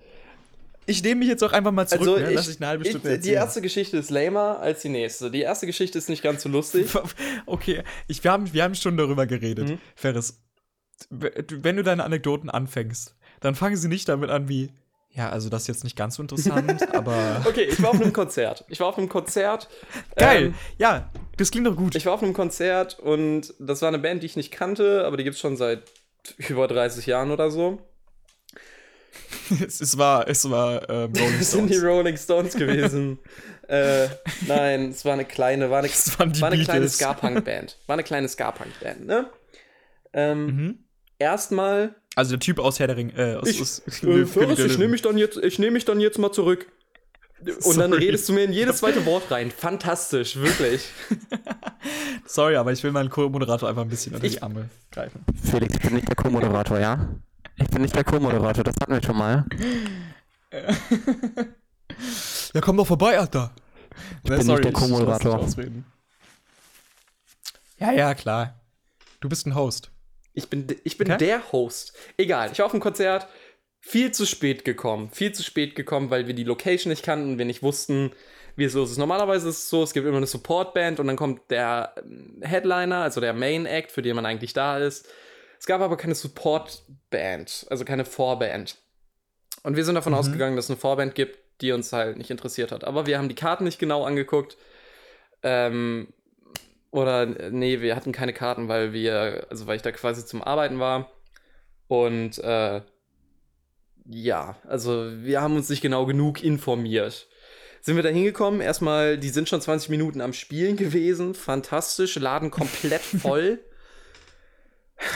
Ich 0.86 1.02
nehme 1.02 1.20
mich 1.20 1.28
jetzt 1.28 1.42
auch 1.42 1.52
einfach 1.52 1.72
mal 1.72 1.88
zurück, 1.88 2.20
ne? 2.20 2.30
lass 2.34 2.46
ich 2.46 2.58
eine 2.58 2.66
halbe 2.66 2.84
Stunde 2.84 3.08
die 3.08 3.14
erzählen. 3.14 3.34
erste 3.36 3.62
Geschichte 3.62 3.96
ist 3.96 4.10
lamer 4.10 4.60
als 4.60 4.82
die 4.82 4.90
nächste. 4.90 5.30
Die 5.30 5.40
erste 5.40 5.64
Geschichte 5.66 5.96
ist 5.96 6.10
nicht 6.10 6.22
ganz 6.22 6.42
so 6.42 6.50
lustig. 6.50 6.88
Okay, 7.46 7.82
ich, 8.06 8.22
wir, 8.22 8.30
haben, 8.30 8.52
wir 8.52 8.62
haben 8.62 8.74
schon 8.74 8.98
darüber 8.98 9.26
geredet. 9.26 9.68
Mhm. 9.70 9.78
Ferris, 9.96 10.42
wenn 11.10 11.76
du 11.76 11.82
deine 11.82 12.04
Anekdoten 12.04 12.50
anfängst, 12.50 13.14
dann 13.40 13.54
fangen 13.54 13.76
sie 13.76 13.88
nicht 13.88 14.08
damit 14.10 14.28
an 14.28 14.48
wie, 14.50 14.70
ja, 15.14 15.30
also 15.30 15.48
das 15.48 15.62
ist 15.62 15.68
jetzt 15.68 15.84
nicht 15.84 15.96
ganz 15.96 16.16
so 16.16 16.22
interessant, 16.24 16.94
aber. 16.94 17.42
Okay, 17.46 17.62
ich 17.70 17.80
war 17.82 17.90
auf 17.90 18.00
einem 18.00 18.12
Konzert. 18.12 18.64
Ich 18.68 18.80
war 18.80 18.88
auf 18.88 18.98
einem 18.98 19.08
Konzert. 19.08 19.68
Geil! 20.16 20.46
ähm, 20.46 20.54
ja, 20.78 21.10
das 21.36 21.50
klingt 21.50 21.66
doch 21.66 21.76
gut. 21.76 21.94
Ich 21.94 22.06
war 22.06 22.14
auf 22.14 22.22
einem 22.22 22.32
Konzert 22.34 22.98
und 22.98 23.54
das 23.58 23.80
war 23.82 23.88
eine 23.88 23.98
Band, 23.98 24.22
die 24.22 24.26
ich 24.26 24.36
nicht 24.36 24.50
kannte, 24.52 25.04
aber 25.06 25.16
die 25.16 25.24
gibt 25.24 25.34
es 25.34 25.40
schon 25.40 25.56
seit 25.56 25.82
über 26.38 26.66
30 26.68 27.06
Jahren 27.06 27.30
oder 27.30 27.50
so. 27.50 27.80
es, 29.66 29.80
es 29.80 29.98
war, 29.98 30.28
es 30.28 30.48
war 30.50 30.88
ähm, 30.88 31.12
Rolling 31.16 31.38
Das 31.38 31.50
sind 31.50 31.68
die 31.68 31.74
Stones. 31.74 31.90
Rolling 31.92 32.16
Stones 32.16 32.54
gewesen. 32.54 33.18
äh, 33.68 34.08
nein, 34.46 34.90
es 34.90 35.04
war 35.04 35.12
eine 35.14 35.24
kleine, 35.24 35.70
war 35.70 35.78
eine, 35.80 35.88
war 35.88 36.50
eine 36.50 36.64
kleine. 36.64 36.88
Ska-Punk-Band. 36.88 37.78
War 37.86 37.94
eine 37.94 38.04
kleine 38.04 38.28
Ska-Punk-Band, 38.28 39.06
ne? 39.06 39.30
Ähm, 40.12 40.46
Mhm. 40.46 40.78
Erstmal. 41.18 41.94
Also 42.14 42.30
der 42.32 42.40
Typ 42.40 42.58
aus 42.60 42.78
Herr 42.78 42.86
der 42.86 42.96
Ring, 42.96 43.10
äh, 43.16 43.34
aus, 43.34 43.48
Ich, 43.48 43.60
aus 43.60 43.78
äh, 43.80 43.90
der 44.56 44.66
ich 44.66 44.78
nehme 44.78 44.88
mich, 44.92 45.02
dann 45.02 45.18
jetzt- 45.18 45.36
ich 45.38 45.58
nehm 45.58 45.72
mich 45.72 45.84
dann 45.84 46.00
jetzt 46.00 46.18
mal 46.18 46.32
zurück. 46.32 46.66
Und 47.40 47.76
dann 47.76 47.90
Sorry. 47.90 48.04
redest 48.06 48.28
du 48.28 48.32
mir 48.32 48.44
in 48.44 48.52
jedes 48.52 48.78
zweite 48.78 49.04
Wort 49.04 49.30
rein. 49.30 49.50
Fantastisch, 49.50 50.36
wirklich. 50.36 50.88
Sorry, 52.26 52.56
aber 52.56 52.72
ich 52.72 52.82
will 52.82 52.92
meinen 52.92 53.10
Co-Moderator 53.10 53.68
einfach 53.68 53.82
ein 53.82 53.88
bisschen 53.88 54.14
unter 54.14 54.26
Ich- 54.26 54.34
die 54.36 54.42
Arme 54.42 54.70
greifen. 54.92 55.24
Felix, 55.42 55.74
ich 55.74 55.82
bin 55.82 55.94
nicht 55.94 56.08
der 56.08 56.16
Co-Moderator, 56.16 56.78
ja? 56.78 57.08
Ich 57.56 57.68
bin 57.68 57.82
nicht 57.82 57.94
der 57.94 58.04
Co-Moderator, 58.04 58.64
das 58.64 58.74
hatten 58.80 58.92
wir 58.94 59.02
schon 59.02 59.16
mal. 59.18 59.44
Ja, 62.54 62.60
komm 62.60 62.76
doch 62.76 62.86
vorbei, 62.86 63.18
Alter. 63.18 63.52
Ich 64.22 64.30
bin 64.30 64.46
nicht 64.46 64.64
der 64.64 64.72
Co-Moderator. 64.72 65.46
Ja, 67.78 67.92
ja, 67.92 68.14
klar. 68.14 68.60
Du 69.20 69.28
bist 69.28 69.46
ein 69.46 69.54
Host. 69.54 69.90
Ich 70.34 70.48
bin, 70.48 70.66
ich 70.84 70.98
bin 70.98 71.08
Okay. 71.10 71.18
der 71.18 71.52
Host. 71.52 71.96
Egal, 72.16 72.50
ich 72.52 72.58
war 72.58 72.66
auf 72.66 72.72
dem 72.72 72.80
Konzert, 72.80 73.28
viel 73.80 74.12
zu 74.12 74.26
spät 74.26 74.64
gekommen. 74.64 75.10
Viel 75.10 75.32
zu 75.32 75.42
spät 75.42 75.74
gekommen, 75.76 76.10
weil 76.10 76.26
wir 76.26 76.34
die 76.34 76.44
Location 76.44 76.90
nicht 76.90 77.04
kannten, 77.04 77.38
wir 77.38 77.44
nicht 77.44 77.62
wussten, 77.62 78.12
wie 78.56 78.64
es 78.64 78.74
los 78.74 78.90
ist. 78.90 78.98
Normalerweise 78.98 79.48
ist 79.48 79.58
es 79.58 79.68
so, 79.68 79.82
es 79.82 79.92
gibt 79.92 80.06
immer 80.06 80.16
eine 80.16 80.26
Supportband 80.26 81.00
und 81.00 81.06
dann 81.06 81.16
kommt 81.16 81.50
der 81.50 81.94
ähm, 81.98 82.40
Headliner, 82.42 83.02
also 83.02 83.20
der 83.20 83.32
Main 83.32 83.66
Act, 83.66 83.92
für 83.92 84.02
den 84.02 84.16
man 84.16 84.26
eigentlich 84.26 84.52
da 84.52 84.78
ist. 84.78 85.08
Es 85.58 85.66
gab 85.66 85.80
aber 85.80 85.96
keine 85.96 86.14
Supportband, 86.14 87.66
also 87.70 87.84
keine 87.84 88.04
Vorband. 88.04 88.76
Und 89.62 89.76
wir 89.76 89.84
sind 89.84 89.94
davon 89.94 90.14
ausgegangen, 90.14 90.56
dass 90.56 90.66
es 90.66 90.70
eine 90.70 90.78
Vorband 90.78 91.14
gibt, 91.14 91.38
die 91.60 91.72
uns 91.72 91.92
halt 91.92 92.16
nicht 92.18 92.30
interessiert 92.30 92.72
hat. 92.72 92.84
Aber 92.84 93.06
wir 93.06 93.18
haben 93.18 93.28
die 93.28 93.34
Karten 93.34 93.64
nicht 93.64 93.78
genau 93.78 94.04
angeguckt. 94.04 94.56
Ähm, 95.42 96.08
oder 96.94 97.26
nee, 97.26 97.80
wir 97.80 97.96
hatten 97.96 98.12
keine 98.12 98.32
Karten, 98.32 98.68
weil 98.68 98.92
wir, 98.92 99.48
also 99.50 99.66
weil 99.66 99.74
ich 99.74 99.82
da 99.82 99.90
quasi 99.90 100.24
zum 100.24 100.44
Arbeiten 100.44 100.78
war. 100.78 101.10
Und 101.88 102.38
äh, 102.38 102.82
ja, 104.06 104.56
also 104.68 105.10
wir 105.24 105.40
haben 105.40 105.56
uns 105.56 105.68
nicht 105.68 105.82
genau 105.82 106.06
genug 106.06 106.44
informiert. 106.44 107.26
Sind 107.80 107.96
wir 107.96 108.04
da 108.04 108.10
hingekommen? 108.10 108.60
Erstmal, 108.60 109.18
die 109.18 109.30
sind 109.30 109.48
schon 109.48 109.60
20 109.60 109.90
Minuten 109.90 110.20
am 110.20 110.32
Spielen 110.32 110.76
gewesen. 110.76 111.34
Fantastisch, 111.34 112.14
Laden 112.14 112.52
komplett 112.52 113.02
voll. 113.02 113.58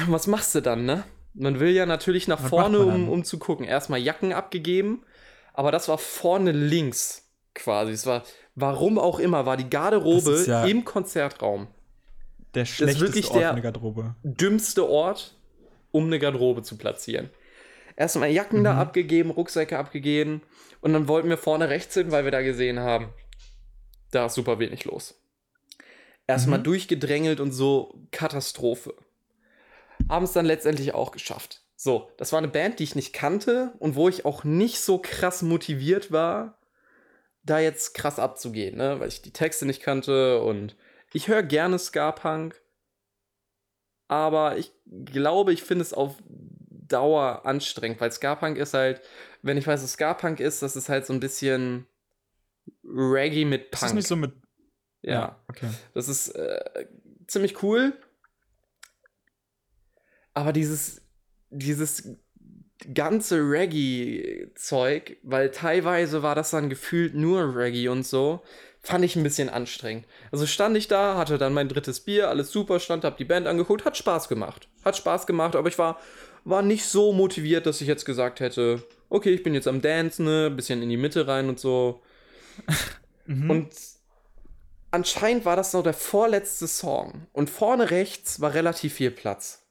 Was 0.09 0.27
machst 0.27 0.57
du 0.57 0.61
dann, 0.61 0.85
ne? 0.85 1.05
Man 1.33 1.61
will 1.61 1.71
ja 1.71 1.87
natürlich 1.87 2.27
nach 2.27 2.43
Was 2.43 2.51
vorne, 2.51 2.81
um, 2.81 3.09
um 3.09 3.23
zu 3.23 3.39
gucken. 3.39 3.65
Erstmal 3.65 4.01
Jacken 4.01 4.33
abgegeben, 4.33 5.05
aber 5.55 5.71
das 5.71 5.87
war 5.87 5.99
vorne 5.99 6.51
links 6.51 7.31
quasi. 7.55 7.93
Es 7.93 8.05
war, 8.05 8.25
warum 8.61 8.99
auch 8.99 9.19
immer, 9.19 9.47
war 9.47 9.57
die 9.57 9.69
Garderobe 9.71 10.31
Das 10.33 10.41
ist 10.41 10.47
ja- 10.49 10.65
im 10.65 10.85
Konzertraum. 10.85 11.69
Der 12.55 12.65
schlechteste 12.65 13.07
wirklich 13.07 13.31
Ort 13.31 13.41
der- 13.41 13.51
in 13.51 13.57
der 13.57 13.63
Garderobe. 13.63 14.15
dümmste 14.23 14.89
Ort, 14.89 15.35
um 15.91 16.07
eine 16.07 16.19
Garderobe 16.19 16.63
zu 16.63 16.77
platzieren. 16.77 17.31
Erstmal 17.97 18.31
Jacken 18.31 18.63
da 18.65 18.79
abgegeben, 18.79 19.31
Rucksäcke 19.31 19.77
abgegeben 19.79 20.43
und 20.81 20.93
dann 20.93 21.09
wollten 21.09 21.29
wir 21.29 21.37
vorne 21.39 21.69
rechts 21.69 21.95
hin, 21.95 22.11
weil 22.13 22.25
wir 22.25 22.31
da 22.31 22.43
gesehen 22.43 22.79
haben, 22.81 23.09
da 24.13 24.27
ist 24.27 24.35
super 24.35 24.59
wenig 24.59 24.85
los. 24.85 25.21
Erstmal 26.27 26.59
Mhm. 26.61 26.65
durchgedrängelt 26.65 27.41
und 27.41 27.53
so 27.53 27.95
Katastrophe. 28.11 28.95
Haben 30.09 30.25
es 30.25 30.33
dann 30.33 30.47
letztendlich 30.47 30.95
auch 30.95 31.11
geschafft. 31.11 31.63
So, 31.75 32.11
das 32.19 32.33
war 32.33 32.39
eine 32.39 32.49
Band, 32.49 32.79
die 32.79 32.85
ich 32.85 32.95
nicht 32.97 33.13
kannte 33.13 33.73
und 33.79 33.95
wo 33.97 34.09
ich 34.09 34.25
auch 34.25 34.45
nicht 34.45 34.81
so 34.81 34.99
krass 34.99 35.43
motiviert 35.43 36.13
war, 36.13 36.58
da 37.49 37.59
jetzt 37.59 37.95
krass 37.95 38.19
abzugehen, 38.19 38.77
ne? 38.77 39.01
weil 39.01 39.09
ich 39.09 39.23
die 39.23 39.33
Texte 39.33 39.67
nicht 39.67 39.83
kannte 39.83 40.41
und 40.41 40.77
ich 41.13 41.29
höre 41.29 41.43
gerne 41.43 41.79
Ska-Punk, 41.79 42.61
aber 44.09 44.59
ich 44.59 44.73
glaube, 44.87 45.53
ich 45.53 45.63
finde 45.63 45.83
es 45.83 45.93
auf 45.93 46.17
Dauer 46.27 47.45
anstrengend, 47.45 48.01
weil 48.01 48.13
Ska-Punk 48.13 48.57
ist 48.57 48.75
halt, 48.75 49.01
wenn 49.43 49.57
ich 49.57 49.67
weiß, 49.67 49.83
was 49.83 49.93
Ska-Punk 49.93 50.41
ist, 50.41 50.63
das 50.63 50.77
ist 50.77 50.89
halt 50.89 51.07
so 51.07 51.13
ein 51.13 51.21
bisschen 51.21 51.87
Reggae 52.85 53.45
mit 53.45 53.65
Ist 53.65 53.71
Punk. 53.71 53.81
das 53.81 53.93
nicht 53.95 54.09
so 54.09 54.17
mit. 54.17 54.33
ja. 55.03 55.43
okay. 55.49 55.69
Das 55.95 56.09
ist 56.09 56.29
äh, 56.29 56.87
ziemlich 57.27 57.63
cool. 57.63 57.93
Aber 60.35 60.53
dieses, 60.53 61.03
dieses 61.51 62.17
ganze 62.95 63.39
Reggae-Zeug, 63.39 65.19
weil 65.23 65.51
teilweise 65.51 66.23
war 66.23 66.35
das 66.35 66.51
dann 66.51 66.71
gefühlt 66.71 67.15
nur 67.15 67.57
Reggae 67.57 67.89
und 67.89 68.07
so, 68.07 68.43
fand 68.81 69.05
ich 69.05 69.17
ein 69.17 69.23
bisschen 69.23 69.49
anstrengend. 69.49 70.07
Also 70.31 70.47
stand 70.47 70.77
ich 70.77 70.89
da, 70.89 71.17
hatte 71.17 71.39
dann 71.39 71.55
mein 71.55 71.69
drittes 71.69 72.01
Bier, 72.01 72.29
alles 72.29 72.51
super, 72.51 72.81
stand, 72.81 73.05
hab 73.05 73.17
die 73.17 73.25
Band 73.25 73.47
angeguckt, 73.47 73.85
hat 73.85 73.97
Spaß 73.97 74.29
gemacht. 74.29 74.69
Hat 74.85 74.97
Spaß 74.97 75.27
gemacht, 75.27 75.57
aber 75.57 75.69
ich 75.69 75.79
war, 75.79 75.99
war 76.45 76.63
nicht 76.63 76.85
so 76.85 77.13
motiviert, 77.13 77.67
dass 77.67 77.81
ich 77.81 77.89
jetzt 77.89 78.05
gesagt 78.05 78.41
hätte, 78.41 78.83
okay, 79.09 79.31
ich 79.31 79.43
bin 79.43 79.55
jetzt 79.55 79.69
am 79.69 79.83
Dance, 79.83 80.23
ne, 80.23 80.51
bisschen 80.51 80.83
in 80.83 80.89
die 80.89 80.97
Mitte 80.97 81.27
rein 81.27 81.49
und 81.49 81.59
so. 81.59 82.03
Mhm. 83.31 83.51
Und 83.51 83.69
anscheinend 84.91 85.45
war 85.45 85.55
das 85.55 85.75
noch 85.75 85.83
der 85.83 85.93
vorletzte 85.93 86.67
Song. 86.67 87.27
Und 87.35 87.51
vorne 87.51 87.91
rechts 87.91 88.41
war 88.41 88.55
relativ 88.55 88.95
viel 88.95 89.11
Platz. 89.11 89.68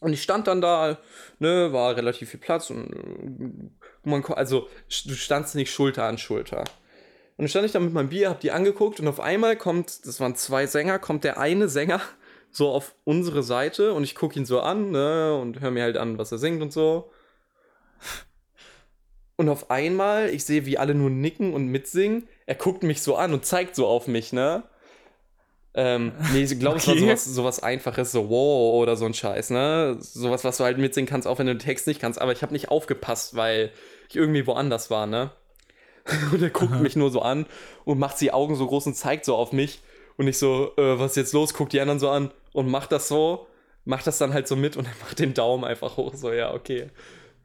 Und 0.00 0.12
ich 0.12 0.22
stand 0.22 0.46
dann 0.46 0.60
da, 0.60 0.98
ne, 1.38 1.72
war 1.72 1.96
relativ 1.96 2.30
viel 2.30 2.40
Platz 2.40 2.70
und 2.70 2.92
äh, 2.92 4.08
man, 4.08 4.24
also 4.24 4.68
du 4.88 5.14
standst 5.14 5.54
nicht 5.54 5.72
Schulter 5.72 6.04
an 6.04 6.18
Schulter. 6.18 6.60
Und 6.60 7.44
dann 7.44 7.48
stand 7.48 7.66
ich 7.66 7.72
da 7.72 7.80
mit 7.80 7.92
meinem 7.92 8.08
Bier, 8.08 8.30
hab 8.30 8.40
die 8.40 8.52
angeguckt 8.52 9.00
und 9.00 9.08
auf 9.08 9.20
einmal 9.20 9.56
kommt, 9.56 10.06
das 10.06 10.20
waren 10.20 10.36
zwei 10.36 10.66
Sänger, 10.66 10.98
kommt 10.98 11.24
der 11.24 11.38
eine 11.38 11.68
Sänger 11.68 12.00
so 12.50 12.70
auf 12.70 12.94
unsere 13.04 13.42
Seite 13.42 13.92
und 13.92 14.04
ich 14.04 14.14
gucke 14.14 14.38
ihn 14.38 14.46
so 14.46 14.60
an, 14.60 14.90
ne, 14.90 15.36
und 15.36 15.60
höre 15.60 15.70
mir 15.70 15.82
halt 15.82 15.96
an, 15.96 16.18
was 16.18 16.32
er 16.32 16.38
singt 16.38 16.62
und 16.62 16.72
so. 16.72 17.10
Und 19.36 19.48
auf 19.48 19.70
einmal, 19.70 20.30
ich 20.30 20.44
sehe, 20.44 20.66
wie 20.66 20.78
alle 20.78 20.96
nur 20.96 21.10
nicken 21.10 21.54
und 21.54 21.68
mitsingen. 21.68 22.26
Er 22.46 22.56
guckt 22.56 22.82
mich 22.82 23.02
so 23.02 23.14
an 23.14 23.32
und 23.32 23.46
zeigt 23.46 23.76
so 23.76 23.86
auf 23.86 24.08
mich, 24.08 24.32
ne? 24.32 24.64
Ähm, 25.80 26.12
nee, 26.32 26.42
ich 26.42 26.58
glaube, 26.58 26.78
es 26.78 26.88
war 26.88 26.94
Okay. 26.94 27.04
sowas, 27.04 27.24
sowas 27.24 27.62
Einfaches, 27.62 28.10
so 28.10 28.28
wow 28.28 28.74
oder 28.82 28.96
so 28.96 29.04
ein 29.04 29.14
Scheiß, 29.14 29.50
ne? 29.50 29.96
Sowas, 30.00 30.42
was 30.42 30.56
du 30.56 30.64
halt 30.64 30.76
mitsingen 30.76 31.08
kannst, 31.08 31.28
auch 31.28 31.38
wenn 31.38 31.46
du 31.46 31.54
den 31.54 31.60
Text 31.60 31.86
nicht 31.86 32.00
kannst. 32.00 32.20
Aber 32.20 32.32
ich 32.32 32.42
habe 32.42 32.52
nicht 32.52 32.68
aufgepasst, 32.68 33.36
weil 33.36 33.70
ich 34.08 34.16
irgendwie 34.16 34.44
woanders 34.48 34.90
war, 34.90 35.06
ne? 35.06 35.30
Und 36.32 36.42
er 36.42 36.50
guckt 36.50 36.80
mich 36.80 36.96
nur 36.96 37.12
so 37.12 37.22
an 37.22 37.46
und 37.84 37.98
macht 37.98 38.20
die 38.20 38.32
Augen 38.32 38.56
so 38.56 38.66
groß 38.66 38.86
und 38.86 38.94
zeigt 38.94 39.24
so 39.24 39.36
auf 39.36 39.52
mich. 39.52 39.80
Und 40.16 40.26
ich 40.26 40.38
so, 40.38 40.72
äh, 40.76 40.98
was 40.98 41.12
ist 41.12 41.16
jetzt 41.16 41.32
los? 41.32 41.54
Guckt 41.54 41.72
die 41.72 41.80
anderen 41.80 42.00
so 42.00 42.08
an 42.08 42.32
und 42.52 42.66
macht 42.68 42.90
das 42.90 43.06
so, 43.08 43.46
macht 43.84 44.06
das 44.06 44.18
dann 44.18 44.32
halt 44.32 44.48
so 44.48 44.56
mit 44.56 44.76
und 44.76 44.86
er 44.86 44.94
macht 45.04 45.18
den 45.20 45.34
Daumen 45.34 45.64
einfach 45.64 45.96
hoch. 45.96 46.14
So, 46.14 46.32
ja, 46.32 46.54
okay. 46.54 46.88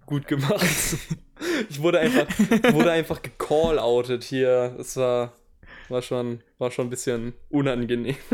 Gut 0.07 0.27
gemacht. 0.27 0.65
ich 1.69 1.81
wurde 1.81 1.99
einfach, 1.99 2.25
wurde 2.71 2.91
einfach 2.91 3.21
gecall-outet 3.21 4.23
hier. 4.23 4.73
Das 4.77 4.95
war, 4.97 5.33
war, 5.89 6.01
schon, 6.01 6.41
war 6.57 6.71
schon 6.71 6.87
ein 6.87 6.89
bisschen 6.89 7.33
unangenehm. 7.49 8.15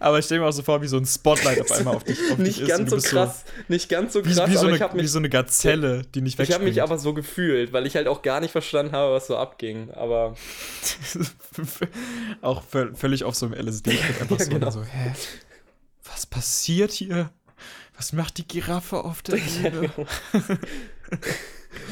Aber 0.00 0.18
ich 0.18 0.24
stelle 0.26 0.40
mir 0.42 0.46
auch 0.48 0.52
so 0.52 0.62
vor, 0.62 0.82
wie 0.82 0.86
so 0.86 0.96
ein 0.98 1.06
Spotlight 1.06 1.60
auf 1.60 1.70
einmal 1.72 1.94
auf 1.96 2.04
dich, 2.04 2.18
auf 2.30 2.36
dich 2.36 2.38
nicht 2.38 2.60
ist. 2.60 2.68
ganz 2.68 2.92
und 2.92 3.00
so 3.00 3.08
krass, 3.08 3.44
nicht 3.68 3.88
ganz 3.88 4.12
so 4.12 4.20
So, 4.20 4.26
wie, 4.26 4.34
krass, 4.34 4.50
wie, 4.50 4.56
so 4.56 4.66
eine, 4.66 4.76
ich 4.76 4.82
habe 4.82 4.94
wie 4.98 5.02
mich, 5.02 5.10
so 5.10 5.18
eine 5.18 5.28
Gazelle, 5.30 6.02
die 6.14 6.20
nicht 6.20 6.34
ich 6.34 6.40
hab 6.40 6.48
wegspringt. 6.48 6.68
mich 6.70 6.82
aber 6.82 6.98
so 6.98 7.14
gefühlt, 7.14 7.72
weil 7.72 7.86
ich 7.86 7.96
halt 7.96 8.06
auch 8.06 8.20
gar 8.22 8.40
nicht 8.40 8.50
verstanden 8.52 8.92
habe, 8.92 9.12
was 9.14 9.26
so 9.26 9.36
abging. 9.36 9.90
Aber 9.92 10.34
auch 12.42 12.62
völ- 12.64 12.94
völlig 12.94 13.24
auf 13.24 13.34
so 13.34 13.46
einem 13.46 13.54
LSD-Trip 13.66 14.20
einfach 14.22 14.38
Ja, 14.38 14.44
so, 14.44 14.50
genau. 14.50 14.70
so, 14.70 14.82
hä? 14.82 15.12
Was 16.04 16.26
passiert 16.26 16.90
hier? 16.92 17.30
Was 17.96 18.12
macht 18.12 18.38
die 18.38 18.46
Giraffe 18.48 19.04
auf 19.04 19.22
der 19.22 19.36
Bühne? 19.36 19.90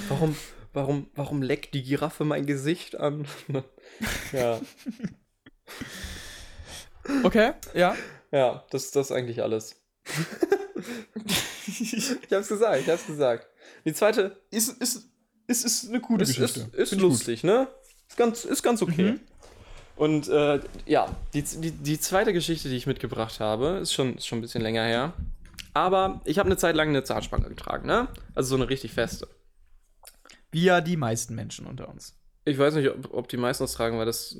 warum, 0.08 0.36
warum, 0.72 1.08
warum 1.14 1.42
leckt 1.42 1.74
die 1.74 1.82
Giraffe 1.82 2.24
mein 2.24 2.46
Gesicht 2.46 2.98
an? 2.98 3.26
ja, 4.32 4.60
Okay, 7.24 7.52
ja. 7.74 7.96
ja, 8.30 8.64
das, 8.70 8.90
das 8.90 9.06
ist 9.10 9.12
eigentlich 9.12 9.42
alles. 9.42 9.76
ich 11.66 12.16
hab's 12.32 12.48
gesagt, 12.48 12.80
ich 12.82 12.88
hab's 12.88 13.06
gesagt. 13.06 13.46
Die 13.84 13.92
zweite 13.94 14.36
Ist, 14.50 14.80
ist, 14.80 15.08
ist, 15.46 15.64
ist 15.64 15.88
eine 15.88 16.00
gute 16.00 16.22
ist, 16.24 16.36
Geschichte. 16.36 16.60
ist, 16.72 16.74
ist 16.74 16.92
ich 16.92 16.98
gut. 16.98 17.10
lustig, 17.10 17.44
ne? 17.44 17.68
Ist 18.08 18.16
ganz, 18.16 18.44
ist 18.44 18.62
ganz 18.62 18.82
okay. 18.82 19.12
Mhm. 19.12 19.20
Und 19.96 20.28
äh, 20.28 20.60
ja, 20.86 21.14
die, 21.34 21.42
die, 21.42 21.72
die 21.72 22.00
zweite 22.00 22.32
Geschichte, 22.32 22.68
die 22.68 22.76
ich 22.76 22.86
mitgebracht 22.86 23.40
habe, 23.40 23.78
ist 23.82 23.92
schon, 23.92 24.16
ist 24.16 24.26
schon 24.26 24.38
ein 24.38 24.42
bisschen 24.42 24.62
länger 24.62 24.84
her. 24.84 25.12
Aber 25.74 26.20
ich 26.24 26.38
habe 26.38 26.46
eine 26.48 26.56
Zeit 26.56 26.74
lang 26.74 26.88
eine 26.88 27.04
Zahnspange 27.04 27.48
getragen, 27.48 27.86
ne? 27.86 28.08
Also 28.34 28.50
so 28.50 28.56
eine 28.56 28.68
richtig 28.68 28.92
feste. 28.92 29.28
Wie 30.50 30.64
ja 30.64 30.80
die 30.80 30.96
meisten 30.96 31.34
Menschen 31.34 31.66
unter 31.66 31.88
uns. 31.88 32.16
Ich 32.44 32.58
weiß 32.58 32.74
nicht, 32.74 32.88
ob, 32.90 33.12
ob 33.12 33.28
die 33.28 33.36
meisten 33.36 33.64
das 33.64 33.74
tragen, 33.74 33.98
weil 33.98 34.06
das. 34.06 34.36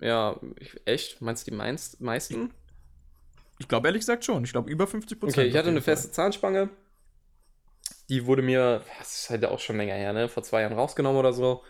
Ja, 0.00 0.38
ich, 0.58 0.80
echt? 0.84 1.20
Meinst 1.20 1.46
du 1.46 1.50
die 1.50 1.56
meinst, 1.56 2.00
meisten? 2.00 2.50
Ich 3.58 3.68
glaube 3.68 3.88
ehrlich 3.88 4.00
gesagt 4.00 4.24
schon. 4.24 4.44
Ich 4.44 4.52
glaube 4.52 4.70
über 4.70 4.86
50 4.86 5.20
Prozent. 5.20 5.38
Okay, 5.38 5.48
ich 5.48 5.56
hatte 5.56 5.68
eine 5.68 5.82
feste 5.82 6.10
Zahnspange. 6.10 6.70
Die 8.08 8.26
wurde 8.26 8.42
mir, 8.42 8.82
das 8.98 9.22
ist 9.22 9.30
halt 9.30 9.44
auch 9.44 9.60
schon 9.60 9.76
länger 9.76 9.94
her, 9.94 10.12
ne? 10.12 10.28
Vor 10.28 10.42
zwei 10.42 10.62
Jahren 10.62 10.72
rausgenommen 10.72 11.18
oder 11.18 11.32
so. 11.32 11.62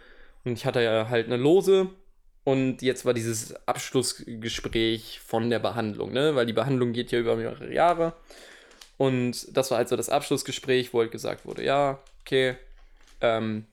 Und 0.44 0.52
ich 0.52 0.64
hatte 0.64 0.82
ja 0.82 1.08
halt 1.08 1.26
eine 1.26 1.36
Lose. 1.36 1.90
Und 2.44 2.80
jetzt 2.80 3.04
war 3.04 3.12
dieses 3.12 3.54
Abschlussgespräch 3.66 5.20
von 5.20 5.50
der 5.50 5.58
Behandlung, 5.58 6.12
ne? 6.12 6.34
Weil 6.34 6.46
die 6.46 6.52
Behandlung 6.52 6.92
geht 6.92 7.10
ja 7.12 7.18
über 7.18 7.36
mehrere 7.36 7.72
Jahre. 7.72 8.14
Und 8.96 9.56
das 9.56 9.70
war 9.70 9.78
also 9.78 9.96
das 9.96 10.08
Abschlussgespräch, 10.08 10.92
wo 10.94 11.00
halt 11.00 11.10
gesagt 11.10 11.44
wurde, 11.44 11.64
ja, 11.64 11.98
okay, 12.20 12.56
ähm, 13.20 13.66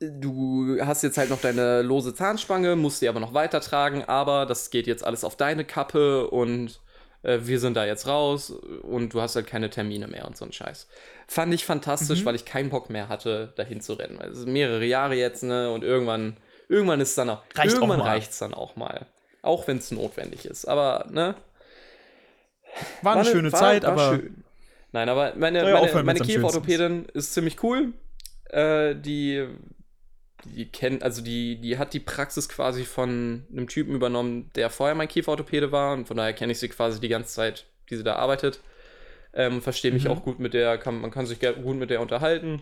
du 0.00 0.78
hast 0.80 1.02
jetzt 1.02 1.16
halt 1.18 1.30
noch 1.30 1.40
deine 1.40 1.82
lose 1.82 2.14
Zahnspange, 2.14 2.74
musst 2.76 3.00
sie 3.00 3.08
aber 3.08 3.20
noch 3.20 3.34
weitertragen, 3.34 4.04
aber 4.04 4.46
das 4.46 4.70
geht 4.70 4.86
jetzt 4.86 5.04
alles 5.04 5.22
auf 5.24 5.36
deine 5.36 5.64
Kappe 5.64 6.28
und 6.28 6.80
äh, 7.22 7.38
wir 7.42 7.60
sind 7.60 7.76
da 7.76 7.84
jetzt 7.86 8.08
raus 8.08 8.50
und 8.50 9.14
du 9.14 9.20
hast 9.20 9.36
halt 9.36 9.46
keine 9.46 9.70
Termine 9.70 10.08
mehr 10.08 10.26
und 10.26 10.36
so 10.36 10.44
ein 10.44 10.52
Scheiß. 10.52 10.88
Fand 11.28 11.54
ich 11.54 11.64
fantastisch, 11.64 12.24
weil 12.24 12.34
ich 12.34 12.44
keinen 12.44 12.70
Bock 12.70 12.90
mehr 12.90 13.08
hatte, 13.08 13.52
dahin 13.56 13.80
zu 13.80 13.92
rennen. 13.92 14.18
Es 14.20 14.38
sind 14.38 14.52
mehrere 14.52 14.84
Jahre 14.84 15.14
jetzt, 15.14 15.44
ne? 15.44 15.70
Und 15.70 15.84
irgendwann, 15.84 16.36
irgendwann 16.68 17.00
ist 17.00 17.16
dann 17.16 17.30
auch, 17.30 17.42
Reicht 17.54 17.74
auch 17.76 17.80
irgendwann 17.82 18.00
mal. 18.00 18.08
reicht's 18.08 18.38
dann 18.38 18.54
auch 18.54 18.74
mal. 18.74 19.06
Auch 19.40 19.66
wenn 19.68 19.78
es 19.78 19.90
notwendig 19.92 20.46
ist. 20.46 20.66
Aber, 20.66 21.06
ne? 21.10 21.36
War 23.02 23.16
eine 23.16 23.24
schöne 23.24 23.52
war- 23.52 23.60
Zeit, 23.60 23.82
war 23.84 23.92
aber 23.92 24.16
schön. 24.16 24.41
Nein, 24.92 25.08
aber 25.08 25.34
meine, 25.36 25.58
ja 25.58 25.64
meine, 25.72 26.02
meine 26.04 26.20
Kieferorthopädin 26.20 27.06
ist 27.14 27.32
ziemlich 27.34 27.62
cool. 27.62 27.92
Äh, 28.50 28.94
die, 28.94 29.46
die 30.44 30.66
kennt, 30.70 31.02
also 31.02 31.22
die, 31.22 31.56
die 31.60 31.78
hat 31.78 31.94
die 31.94 32.00
Praxis 32.00 32.48
quasi 32.48 32.84
von 32.84 33.46
einem 33.50 33.68
Typen 33.68 33.94
übernommen, 33.94 34.50
der 34.54 34.68
vorher 34.70 34.94
mein 34.94 35.08
Kieferorthopäde 35.08 35.72
war. 35.72 35.94
Und 35.94 36.06
von 36.06 36.16
daher 36.16 36.34
kenne 36.34 36.52
ich 36.52 36.58
sie 36.58 36.68
quasi 36.68 37.00
die 37.00 37.08
ganze 37.08 37.34
Zeit, 37.34 37.66
die 37.90 37.96
sie 37.96 38.04
da 38.04 38.16
arbeitet. 38.16 38.60
Ähm, 39.34 39.62
Verstehe 39.62 39.92
mich 39.92 40.04
Mhm. 40.04 40.10
auch 40.10 40.22
gut 40.22 40.38
mit 40.40 40.52
der, 40.52 40.76
kann, 40.76 41.00
man 41.00 41.10
kann 41.10 41.26
sich 41.26 41.40
gut 41.40 41.76
mit 41.76 41.88
der 41.88 42.02
unterhalten. 42.02 42.60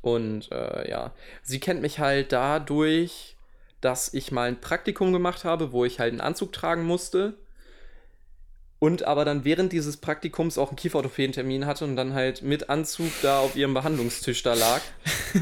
Und 0.00 0.50
äh, 0.50 0.90
ja, 0.90 1.12
sie 1.42 1.60
kennt 1.60 1.82
mich 1.82 1.98
halt 2.00 2.32
dadurch, 2.32 3.36
dass 3.80 4.12
ich 4.12 4.32
mal 4.32 4.48
ein 4.48 4.60
Praktikum 4.60 5.12
gemacht 5.12 5.44
habe, 5.44 5.72
wo 5.72 5.84
ich 5.84 6.00
halt 6.00 6.10
einen 6.12 6.20
Anzug 6.20 6.52
tragen 6.52 6.84
musste. 6.84 7.34
Und 8.80 9.04
aber 9.04 9.24
dann 9.24 9.44
während 9.44 9.72
dieses 9.72 9.96
Praktikums 9.96 10.58
auch 10.58 10.68
einen 10.68 10.76
Kieferorthopädentermin 10.76 11.64
hatte 11.64 11.84
und 11.84 11.96
dann 11.96 12.12
halt 12.12 12.42
mit 12.42 12.68
Anzug 12.68 13.10
da 13.22 13.38
auf 13.38 13.56
ihrem 13.56 13.72
Behandlungstisch 13.72 14.42
da 14.42 14.52
lag. 14.54 14.80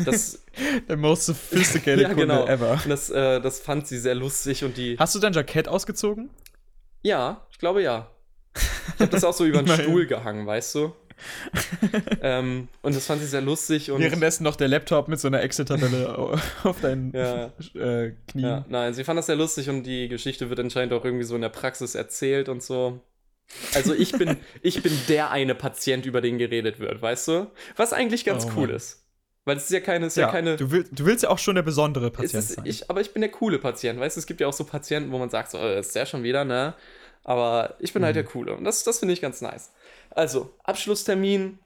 Das, 0.04 0.44
the 0.88 0.94
most 0.96 1.26
sophisticated 1.26 2.00
ja, 2.02 2.08
Kunde 2.10 2.22
genau. 2.26 2.46
ever. 2.46 2.80
Das, 2.86 3.10
äh, 3.10 3.40
das 3.40 3.58
fand 3.60 3.88
sie 3.88 3.98
sehr 3.98 4.14
lustig 4.14 4.62
und 4.64 4.76
die. 4.76 4.96
Hast 4.98 5.14
du 5.14 5.18
dein 5.18 5.32
Jackett 5.32 5.66
ausgezogen? 5.66 6.30
Ja, 7.02 7.46
ich 7.50 7.58
glaube 7.58 7.82
ja. 7.82 8.08
Ich 8.54 9.00
habe 9.00 9.10
das 9.10 9.24
auch 9.24 9.32
so 9.34 9.44
über 9.46 9.62
den. 9.62 9.76
Stuhl 9.76 10.06
gehangen, 10.06 10.46
weißt 10.46 10.74
du? 10.76 10.92
ähm, 12.20 12.68
und 12.82 12.94
das 12.94 13.06
fand 13.06 13.20
sie 13.22 13.26
sehr 13.28 13.40
lustig 13.40 13.90
und. 13.90 14.00
Währenddessen 14.00 14.44
noch 14.44 14.56
der 14.56 14.68
Laptop 14.68 15.08
mit 15.08 15.18
so 15.20 15.28
einer 15.28 15.40
Excel-Tabelle 15.42 16.16
au- 16.18 16.36
auf 16.64 16.80
deinen 16.80 17.12
Ja. 17.14 17.46
äh, 17.74 18.12
Knien. 18.28 18.44
Ja, 18.44 18.64
nein, 18.68 18.94
sie 18.94 19.04
fand 19.04 19.18
das 19.18 19.26
sehr 19.26 19.36
lustig 19.36 19.68
und 19.68 19.84
die 19.84 20.08
Geschichte 20.08 20.48
wird 20.50 20.60
anscheinend 20.60 20.92
auch 20.92 21.04
irgendwie 21.04 21.24
so 21.24 21.34
in 21.34 21.42
der 21.42 21.48
Praxis 21.48 21.94
erzählt 21.94 22.48
und 22.48 22.62
so. 22.62 23.00
Also 23.74 23.94
ich 23.94 24.12
bin, 24.12 24.38
ich 24.62 24.82
bin 24.82 24.92
der 25.08 25.30
eine 25.30 25.54
Patient, 25.54 26.06
über 26.06 26.20
den 26.20 26.38
geredet 26.38 26.78
wird, 26.80 27.00
weißt 27.02 27.28
du? 27.28 27.50
Was 27.76 27.92
eigentlich 27.92 28.24
ganz 28.24 28.46
Oh 28.46 28.52
cool 28.56 28.68
Mann. 28.68 28.76
ist. 28.76 28.98
Weil 29.44 29.56
es 29.56 29.64
ist 29.64 29.70
ja 29.70 29.80
keine, 29.80 30.06
ist 30.06 30.16
ja, 30.16 30.26
Ja, 30.26 30.32
keine. 30.32 30.56
du, 30.56 30.70
will, 30.70 30.88
du 30.90 31.04
willst 31.04 31.24
ja 31.24 31.30
auch 31.30 31.38
schon 31.38 31.56
der 31.56 31.62
besondere 31.62 32.06
es 32.06 32.12
Patient 32.12 32.34
ist, 32.34 32.52
sein. 32.54 32.64
ich, 32.66 32.88
aber 32.90 33.00
ich 33.00 33.12
bin 33.12 33.22
der 33.22 33.30
coole 33.30 33.58
Patient, 33.58 33.98
weißt 33.98 34.16
du? 34.16 34.20
Es 34.20 34.26
gibt 34.26 34.40
ja 34.40 34.46
auch 34.46 34.52
so 34.52 34.64
Patienten, 34.64 35.10
wo 35.12 35.18
man 35.18 35.30
sagt, 35.30 35.50
so, 35.50 35.58
äh, 35.58 35.80
ist 35.80 35.94
der 35.96 36.06
schon 36.06 36.22
wieder, 36.22 36.44
ne? 36.44 36.74
Aber 37.24 37.76
ich 37.78 37.92
bin 37.92 38.04
halt 38.04 38.16
der 38.16 38.24
Coole 38.24 38.54
und 38.56 38.64
das, 38.64 38.84
das 38.84 38.98
finde 38.98 39.14
ich 39.14 39.20
ganz 39.20 39.40
nice. 39.40 39.72
Also, 40.10 40.54
Abschlusstermin, 40.64 41.58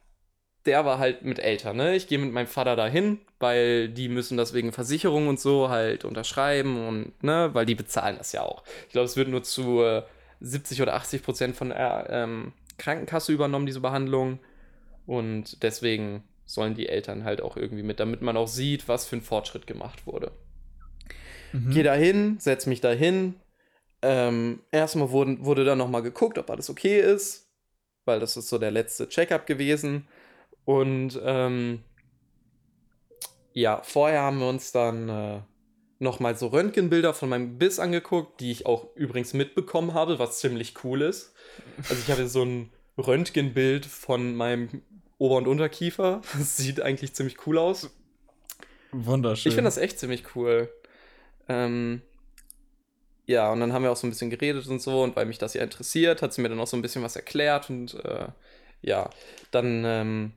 der 0.66 0.84
war 0.84 0.98
halt 0.98 1.22
mit 1.22 1.38
Eltern, 1.38 1.76
ne? 1.76 1.96
Ich 1.96 2.08
gehe 2.08 2.18
mit 2.18 2.32
meinem 2.32 2.46
Vater 2.46 2.76
dahin, 2.76 3.20
weil 3.40 3.88
die 3.88 4.08
müssen 4.08 4.36
das 4.36 4.52
wegen 4.54 4.72
Versicherung 4.72 5.28
und 5.28 5.38
so 5.40 5.68
halt 5.68 6.04
unterschreiben 6.04 6.86
und, 6.88 7.22
ne? 7.22 7.50
Weil 7.52 7.66
die 7.66 7.74
bezahlen 7.74 8.16
das 8.18 8.32
ja 8.32 8.42
auch. 8.42 8.64
Ich 8.86 8.92
glaube, 8.92 9.06
es 9.06 9.16
wird 9.16 9.28
nur 9.28 9.42
zu 9.42 9.82
äh, 9.82 10.02
70 10.40 10.82
oder 10.82 10.94
80 10.94 11.22
Prozent 11.22 11.56
von 11.56 11.70
der 11.70 12.06
ähm, 12.10 12.52
Krankenkasse 12.78 13.32
übernommen, 13.32 13.66
diese 13.66 13.80
Behandlung. 13.80 14.38
Und 15.06 15.62
deswegen 15.62 16.24
sollen 16.44 16.74
die 16.74 16.88
Eltern 16.88 17.24
halt 17.24 17.40
auch 17.40 17.56
irgendwie 17.56 17.82
mit, 17.82 18.00
damit 18.00 18.22
man 18.22 18.36
auch 18.36 18.48
sieht, 18.48 18.88
was 18.88 19.06
für 19.06 19.16
ein 19.16 19.22
Fortschritt 19.22 19.66
gemacht 19.66 20.06
wurde. 20.06 20.32
Mhm. 21.52 21.70
Geh 21.70 21.82
da 21.82 21.94
hin, 21.94 22.36
setz 22.38 22.66
mich 22.66 22.80
da 22.80 22.90
hin. 22.90 23.34
Ähm, 24.02 24.60
erstmal 24.70 25.10
wurden, 25.10 25.44
wurde 25.44 25.64
dann 25.64 25.78
nochmal 25.78 26.02
geguckt, 26.02 26.38
ob 26.38 26.50
alles 26.50 26.70
okay 26.70 27.00
ist, 27.00 27.50
weil 28.04 28.20
das 28.20 28.36
ist 28.36 28.48
so 28.48 28.58
der 28.58 28.70
letzte 28.70 29.08
Checkup 29.08 29.46
gewesen. 29.46 30.06
Und 30.64 31.18
ähm, 31.24 31.82
ja, 33.52 33.80
vorher 33.82 34.22
haben 34.22 34.38
wir 34.38 34.48
uns 34.48 34.70
dann 34.70 35.08
äh, 35.08 35.40
nochmal 35.98 36.36
so 36.36 36.48
Röntgenbilder 36.48 37.14
von 37.14 37.28
meinem 37.28 37.58
Biss 37.58 37.78
angeguckt, 37.78 38.40
die 38.40 38.50
ich 38.50 38.66
auch 38.66 38.94
übrigens 38.94 39.32
mitbekommen 39.32 39.94
habe, 39.94 40.18
was 40.18 40.38
ziemlich 40.38 40.84
cool 40.84 41.02
ist. 41.02 41.32
Also 41.88 41.96
ich 42.02 42.10
habe 42.10 42.28
so 42.28 42.44
ein 42.44 42.70
Röntgenbild 42.98 43.86
von 43.86 44.34
meinem 44.34 44.82
Ober- 45.18 45.36
und 45.36 45.46
Unterkiefer. 45.46 46.20
Das 46.38 46.56
sieht 46.56 46.80
eigentlich 46.80 47.14
ziemlich 47.14 47.46
cool 47.46 47.58
aus. 47.58 47.90
Wunderschön. 48.92 49.50
Ich 49.50 49.54
finde 49.54 49.68
das 49.68 49.78
echt 49.78 49.98
ziemlich 49.98 50.34
cool. 50.34 50.70
Ähm, 51.48 52.02
ja, 53.26 53.50
und 53.50 53.60
dann 53.60 53.72
haben 53.72 53.82
wir 53.82 53.90
auch 53.90 53.96
so 53.96 54.06
ein 54.06 54.10
bisschen 54.10 54.30
geredet 54.30 54.66
und 54.68 54.80
so, 54.80 55.02
und 55.02 55.16
weil 55.16 55.26
mich 55.26 55.38
das 55.38 55.54
ja 55.54 55.62
interessiert, 55.62 56.22
hat 56.22 56.32
sie 56.32 56.40
mir 56.42 56.48
dann 56.48 56.60
auch 56.60 56.66
so 56.66 56.76
ein 56.76 56.82
bisschen 56.82 57.02
was 57.02 57.16
erklärt 57.16 57.70
und 57.70 57.94
äh, 58.04 58.28
ja, 58.82 59.10
dann, 59.50 59.82
ähm, 59.84 60.32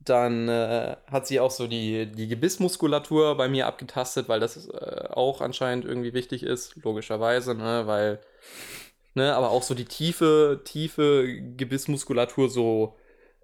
dann 0.00 0.48
äh, 0.48 0.96
hat 1.10 1.26
sie 1.26 1.40
auch 1.40 1.50
so 1.50 1.66
die, 1.66 2.06
die 2.06 2.28
Gebissmuskulatur 2.28 3.36
bei 3.36 3.48
mir 3.48 3.66
abgetastet, 3.66 4.28
weil 4.28 4.40
das 4.40 4.68
äh, 4.68 5.08
auch 5.10 5.40
anscheinend 5.40 5.84
irgendwie 5.84 6.14
wichtig 6.14 6.42
ist, 6.42 6.76
logischerweise, 6.82 7.54
ne, 7.54 7.82
weil, 7.86 8.20
ne, 9.14 9.34
aber 9.34 9.50
auch 9.50 9.62
so 9.62 9.74
die 9.74 9.84
tiefe, 9.84 10.62
tiefe 10.64 11.26
Gebissmuskulatur, 11.56 12.48
so 12.48 12.96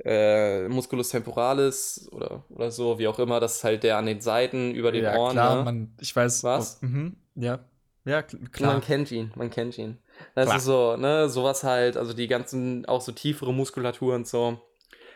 äh, 0.04 0.68
Musculus 0.68 1.10
temporalis 1.10 2.08
oder, 2.12 2.44
oder 2.50 2.70
so, 2.70 2.98
wie 2.98 3.08
auch 3.08 3.18
immer, 3.18 3.38
das 3.38 3.56
ist 3.56 3.64
halt 3.64 3.82
der 3.82 3.98
an 3.98 4.06
den 4.06 4.20
Seiten 4.20 4.74
über 4.74 4.92
den 4.92 5.04
ja, 5.04 5.16
Ohren. 5.16 5.32
klar, 5.32 5.56
ne? 5.56 5.64
man, 5.64 5.94
ich 6.00 6.14
weiß. 6.14 6.44
Was? 6.44 6.78
Oh, 6.82 6.86
mhm, 6.86 7.16
ja, 7.34 7.60
ja, 8.06 8.20
kl- 8.20 8.50
klar. 8.50 8.74
Man 8.74 8.82
kennt 8.82 9.10
ihn, 9.10 9.32
man 9.36 9.50
kennt 9.50 9.76
ihn. 9.76 9.98
Das 10.34 10.46
Klar. 10.46 10.56
ist 10.58 10.64
so, 10.64 10.96
ne, 10.96 11.28
sowas 11.28 11.64
halt, 11.64 11.96
also 11.98 12.14
die 12.14 12.28
ganzen, 12.28 12.86
auch 12.86 13.02
so 13.02 13.12
tiefere 13.12 13.52
Muskulatur 13.52 14.14
und 14.14 14.26
so. 14.26 14.58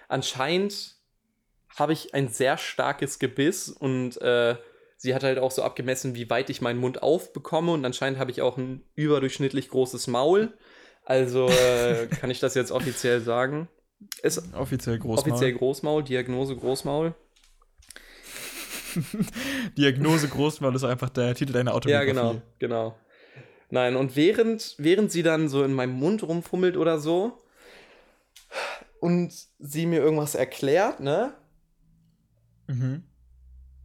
Anscheinend 0.08 0.99
habe 1.76 1.92
ich 1.92 2.14
ein 2.14 2.28
sehr 2.28 2.58
starkes 2.58 3.18
Gebiss 3.18 3.68
und 3.68 4.20
äh, 4.20 4.56
sie 4.96 5.14
hat 5.14 5.22
halt 5.22 5.38
auch 5.38 5.50
so 5.50 5.62
abgemessen, 5.62 6.14
wie 6.14 6.28
weit 6.30 6.50
ich 6.50 6.60
meinen 6.60 6.78
Mund 6.80 7.02
aufbekomme 7.02 7.72
und 7.72 7.84
anscheinend 7.84 8.18
habe 8.18 8.30
ich 8.30 8.42
auch 8.42 8.56
ein 8.58 8.84
überdurchschnittlich 8.94 9.68
großes 9.70 10.06
Maul. 10.08 10.52
Also 11.04 11.48
äh, 11.48 12.06
kann 12.20 12.30
ich 12.30 12.40
das 12.40 12.54
jetzt 12.54 12.70
offiziell 12.72 13.20
sagen. 13.20 13.68
Ist 14.22 14.42
Offiziell 14.54 14.98
Großmaul. 14.98 15.32
offiziell 15.32 15.52
Großmaul, 15.54 16.02
Diagnose 16.04 16.56
Großmaul. 16.56 17.14
Diagnose 19.78 20.28
Großmaul 20.28 20.74
ist 20.74 20.84
einfach 20.84 21.10
der 21.10 21.34
Titel 21.34 21.52
deiner 21.52 21.70
Ja, 21.70 21.76
Autobiografie. 21.76 22.10
genau, 22.10 22.42
genau. 22.58 22.96
Nein, 23.70 23.94
und 23.96 24.16
während, 24.16 24.74
während 24.78 25.12
sie 25.12 25.22
dann 25.22 25.48
so 25.48 25.62
in 25.62 25.72
meinem 25.72 25.92
Mund 25.92 26.22
rumfummelt 26.24 26.76
oder 26.76 26.98
so 26.98 27.38
und 28.98 29.32
sie 29.58 29.86
mir 29.86 30.00
irgendwas 30.00 30.34
erklärt, 30.34 31.00
ne, 31.00 31.34
Mhm. 32.70 33.02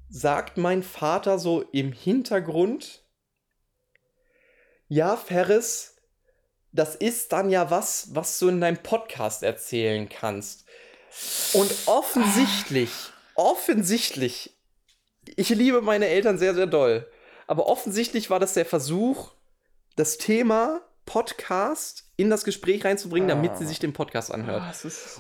sagt 0.10 0.58
mein 0.58 0.84
Vater 0.84 1.40
so 1.40 1.62
im 1.72 1.92
Hintergrund, 1.92 3.04
ja, 4.88 5.18
Ferris, 5.18 5.96
das 6.72 6.96
ist 6.96 7.32
dann 7.32 7.50
ja 7.50 7.72
was, 7.72 8.14
was 8.14 8.38
du 8.38 8.50
in 8.50 8.62
deinem 8.62 8.78
Podcast 8.78 9.42
erzählen 9.42 10.08
kannst. 10.08 10.66
Und 11.54 11.74
offensichtlich, 11.88 12.92
offensichtlich, 13.34 14.56
ich 15.36 15.50
liebe 15.50 15.82
meine 15.82 16.08
Eltern 16.08 16.38
sehr, 16.38 16.54
sehr 16.54 16.68
doll, 16.68 17.10
aber 17.48 17.66
offensichtlich 17.68 18.30
war 18.30 18.40
das 18.40 18.54
der 18.54 18.66
Versuch, 18.66 19.32
das 19.96 20.20
Thema 20.20 20.82
Podcast 21.08 22.05
in 22.18 22.30
das 22.30 22.44
Gespräch 22.44 22.86
reinzubringen, 22.86 23.28
damit 23.28 23.58
sie 23.58 23.66
sich 23.66 23.80
den 23.80 23.94
Podcast 23.94 24.34
anhört. 24.34 24.62
Ah, 24.62 24.74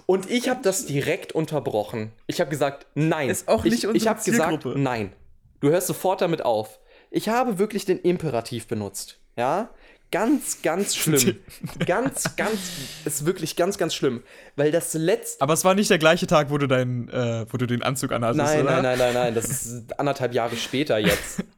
Und 0.06 0.30
ich 0.30 0.50
habe 0.50 0.62
das 0.64 0.86
direkt 0.86 1.34
unterbrochen. 1.34 2.12
Ich 2.28 2.40
habe 2.40 2.50
gesagt, 2.50 2.86
nein. 2.96 3.30
Ist 3.30 3.48
auch 3.48 3.64
nicht 3.64 3.74
ich, 3.74 3.88
unsere 3.88 3.98
ich 3.98 4.08
habe 4.08 4.24
gesagt, 4.24 4.66
nein. 4.76 5.14
Du 5.60 5.70
hörst 5.70 5.88
sofort 5.88 6.22
damit 6.22 6.44
auf. 6.44 6.80
Ich 7.12 7.30
habe 7.30 7.60
wirklich 7.60 7.86
den 7.86 8.00
Imperativ 8.00 8.68
benutzt. 8.68 9.20
Ja? 9.36 9.70
Ganz, 10.12 10.62
ganz 10.62 10.96
schlimm. 10.96 11.38
ganz, 11.86 12.36
ganz, 12.38 12.60
ist 13.04 13.26
wirklich 13.26 13.56
ganz, 13.56 13.78
ganz 13.78 13.94
schlimm. 13.94 14.24
Weil 14.56 14.72
das 14.72 14.94
letzte. 14.94 15.42
Aber 15.42 15.54
es 15.54 15.66
war 15.66 15.76
nicht 15.76 15.90
der 15.90 15.98
gleiche 15.98 16.28
Tag, 16.28 16.50
wo 16.50 16.58
du, 16.58 16.68
deinen, 16.68 17.10
äh, 17.10 17.46
wo 17.50 17.58
du 17.58 17.66
den 17.66 17.84
Anzug 17.84 18.12
anhattest, 18.12 18.38
Nein, 18.38 18.62
oder? 18.62 18.82
nein, 18.82 18.84
nein, 18.84 18.98
nein, 19.00 19.14
nein. 19.14 19.36
Das 19.36 19.50
ist 19.50 20.00
anderthalb 20.00 20.34
Jahre 20.34 20.56
später 20.56 20.98
jetzt. 20.98 21.44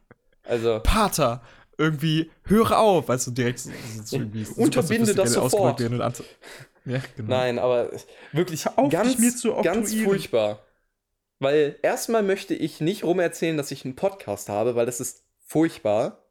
Also. 0.50 0.80
Pater, 0.82 1.42
irgendwie, 1.78 2.30
höre 2.44 2.78
auf, 2.78 3.06
du, 3.26 3.30
direkt 3.30 3.60
so, 3.60 3.70
so 4.04 4.16
Unterbinde 4.56 5.14
das 5.14 5.32
sofort. 5.32 5.80
Ja, 6.84 7.00
genau. 7.16 7.28
Nein, 7.28 7.58
aber 7.58 7.90
wirklich 8.32 8.66
auf, 8.66 8.90
ganz, 8.90 9.16
ganz 9.62 9.94
furchtbar. 9.94 10.64
Weil 11.38 11.76
erstmal 11.82 12.22
möchte 12.22 12.54
ich 12.54 12.80
nicht 12.80 13.04
rumerzählen, 13.04 13.56
dass 13.56 13.70
ich 13.70 13.84
einen 13.84 13.94
Podcast 13.94 14.48
habe, 14.48 14.74
weil 14.74 14.86
das 14.86 14.98
ist 15.00 15.22
furchtbar. 15.46 16.24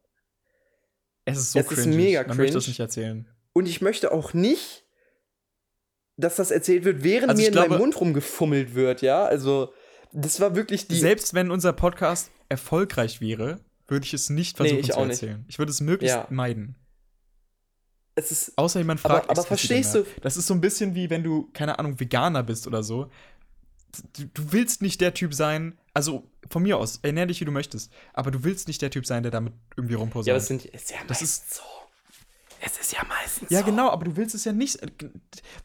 Es 1.26 1.38
ist 1.38 1.52
so 1.54 1.60
Es 1.60 1.72
ist 1.72 1.84
cringe. 1.84 1.96
mega 1.96 2.24
Man 2.28 2.38
möchte 2.38 2.56
das 2.56 2.64
cringe. 2.66 2.72
nicht 2.72 2.80
erzählen. 2.80 3.28
Und 3.54 3.68
ich 3.68 3.82
möchte 3.82 4.12
auch 4.12 4.34
nicht, 4.34 4.84
dass 6.18 6.36
das 6.36 6.52
erzählt 6.52 6.84
wird, 6.84 7.04
während 7.04 7.30
Also 7.30 7.42
mir 7.42 7.48
in 7.50 7.54
meinem 7.54 7.68
glaube- 7.68 7.84
Mund 7.84 8.00
rumgefummelt 8.02 8.76
wird, 8.76 9.02
ja. 9.02 9.24
Also, 9.26 9.72
das 10.12 10.40
war 10.42 10.56
wirklich 10.56 10.88
die. 10.88 10.96
Selbst 10.96 11.34
wenn 11.34 11.52
unser 11.52 11.74
Podcast 11.74 12.32
erfolgreich 12.50 13.22
wäre, 13.22 13.60
würde 13.88 14.06
ich 14.06 14.14
es 14.14 14.30
nicht 14.30 14.58
versuchen 14.58 14.80
ich 14.80 14.88
zu 14.88 14.98
auch 14.98 15.06
nicht. 15.06 15.22
erzählen. 15.24 15.46
Ich 15.48 15.58
würde 15.60 15.72
es 15.72 15.82
möglichst 15.82 16.16
Ja. 16.16 16.28
meiden. 16.30 16.76
es 18.16 18.32
ist. 18.32 18.58
Außer 18.58 18.80
jemand 18.80 19.00
Aber- 19.06 19.16
fragt. 19.16 19.30
aber 19.30 19.40
explizit 19.42 19.68
verstehst 19.86 19.96
du- 19.96 20.22
Das 20.22 20.38
ist 20.38 20.48
so 20.48 20.54
ein 20.56 20.62
bisschen 20.62 20.96
wie 20.96 21.10
wenn 21.12 21.24
du, 21.24 21.50
keine 21.54 21.78
Ahnung, 21.78 22.00
Veganer 22.00 22.42
bist 22.44 22.66
oder 22.66 22.82
so. 22.82 23.12
Du, 24.18 24.26
du 24.34 24.52
willst 24.52 24.82
nicht 24.82 25.02
der 25.02 25.14
Typ 25.14 25.34
sein. 25.36 25.78
Also, 25.94 26.30
von 26.50 26.64
mir 26.64 26.78
aus, 26.78 27.00
ernähr 27.04 27.26
dich, 27.28 27.40
wie 27.42 27.46
du 27.46 27.52
möchtest. 27.52 27.92
Aber 28.14 28.32
du 28.32 28.44
willst 28.44 28.68
nicht 28.68 28.82
der 28.82 28.90
Typ 28.90 29.06
sein, 29.06 29.22
der 29.24 29.32
damit 29.32 29.54
irgendwie 29.76 29.94
rumposaunt. 29.96 30.28
Ja, 30.28 30.34
aber 30.34 30.40
es 30.42 30.48
sind, 30.48 30.66
ist 30.66 30.90
ja 30.92 30.98
Das 31.08 31.22
meistens 31.22 31.58
so. 31.58 31.64
Es 32.60 32.78
ist 32.80 32.92
ja 32.94 33.04
meistens 33.08 33.50
Ja, 33.52 33.60
so. 33.60 33.66
genau, 33.66 33.90
aber 33.92 34.06
du 34.06 34.16
willst 34.18 34.34
es 34.34 34.44
ja 34.46 34.52
nicht. 34.52 34.80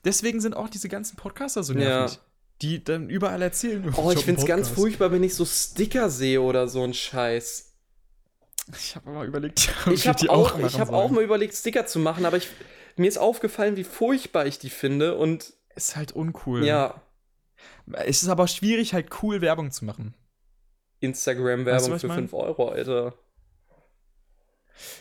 Deswegen 0.04 0.40
sind 0.42 0.54
auch 0.54 0.68
diese 0.68 0.88
ganzen 0.90 1.16
Podcaster 1.16 1.62
so 1.62 1.72
Ja. 1.72 1.78
nervig. 1.78 2.18
Die 2.60 2.84
dann 2.84 3.08
überall 3.08 3.40
erzählen. 3.42 3.82
Oh, 3.96 4.12
ich 4.12 4.24
find's 4.24 4.42
einen 4.42 4.48
ganz 4.48 4.68
furchtbar, 4.68 5.10
wenn 5.10 5.22
ich 5.24 5.34
so 5.34 5.44
Sticker 5.46 6.10
sehe 6.10 6.40
oder 6.42 6.68
so 6.68 6.84
ein 6.84 6.92
Scheiß. 6.94 7.71
Ich 8.76 8.94
habe 8.96 9.10
mal 9.10 9.26
überlegt, 9.26 9.72
Ich 9.92 10.06
habe 10.08 10.18
die 10.18 10.30
auch, 10.30 10.52
machen 10.54 10.66
ich 10.66 10.78
hab 10.80 10.90
auch 10.90 11.10
mal 11.10 11.22
überlegt, 11.24 11.54
Sticker 11.54 11.86
zu 11.86 11.98
machen, 11.98 12.24
aber 12.24 12.36
ich, 12.36 12.48
mir 12.96 13.08
ist 13.08 13.18
aufgefallen, 13.18 13.76
wie 13.76 13.84
furchtbar 13.84 14.46
ich 14.46 14.58
die 14.58 14.70
finde 14.70 15.16
und 15.16 15.52
Ist 15.74 15.96
halt 15.96 16.12
uncool. 16.12 16.64
ja, 16.64 17.00
Es 17.92 18.22
ist 18.22 18.28
aber 18.28 18.46
schwierig, 18.48 18.94
halt 18.94 19.08
cool 19.22 19.40
Werbung 19.40 19.70
zu 19.72 19.84
machen. 19.84 20.14
Weißt 20.14 21.02
du, 21.02 21.06
Instagram-Werbung 21.06 21.90
was 21.90 21.96
ich 21.96 22.00
für 22.02 22.08
mein? 22.08 22.18
5 22.28 22.34
Euro, 22.34 22.68
Alter. 22.68 23.14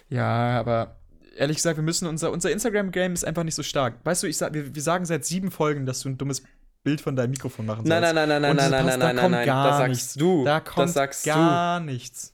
Ja, 0.10 0.60
aber 0.60 1.00
ehrlich 1.36 1.58
gesagt, 1.58 1.78
wir 1.78 1.84
müssen 1.84 2.08
unser, 2.08 2.32
unser 2.32 2.52
Instagram-Game 2.52 3.14
ist 3.14 3.24
einfach 3.24 3.44
nicht 3.44 3.56
so 3.56 3.64
stark. 3.64 3.96
Weißt 4.04 4.24
du, 4.24 4.28
ich 4.28 4.38
sag, 4.38 4.54
wir, 4.54 4.74
wir 4.74 4.82
sagen 4.82 5.06
seit 5.06 5.26
sieben 5.26 5.52
Folgen, 5.52 5.86
dass 5.86 6.02
du 6.02 6.10
ein 6.10 6.18
dummes 6.18 6.44
Bild 6.84 7.00
von 7.02 7.16
deinem 7.16 7.30
Mikrofon 7.32 7.68
machen 7.68 7.84
Nein, 7.88 8.02
sollst. 8.02 8.16
nein, 8.16 8.30
nein, 8.30 8.42
nein, 8.42 8.56
nein, 8.56 8.72
nein, 8.72 8.86
nein, 8.86 9.00
nein, 9.00 9.16
nein, 9.16 9.32
nein. 9.32 9.46
gar 9.46 9.68
Das 9.68 9.78
sagst 9.78 9.90
nichts. 9.90 10.14
du. 10.16 10.44
Da 10.44 10.60
kommt 10.60 10.80
das 10.80 10.94
sagst 10.94 11.26
du. 11.26 11.30
gar 11.30 11.80
nichts. 11.80 12.34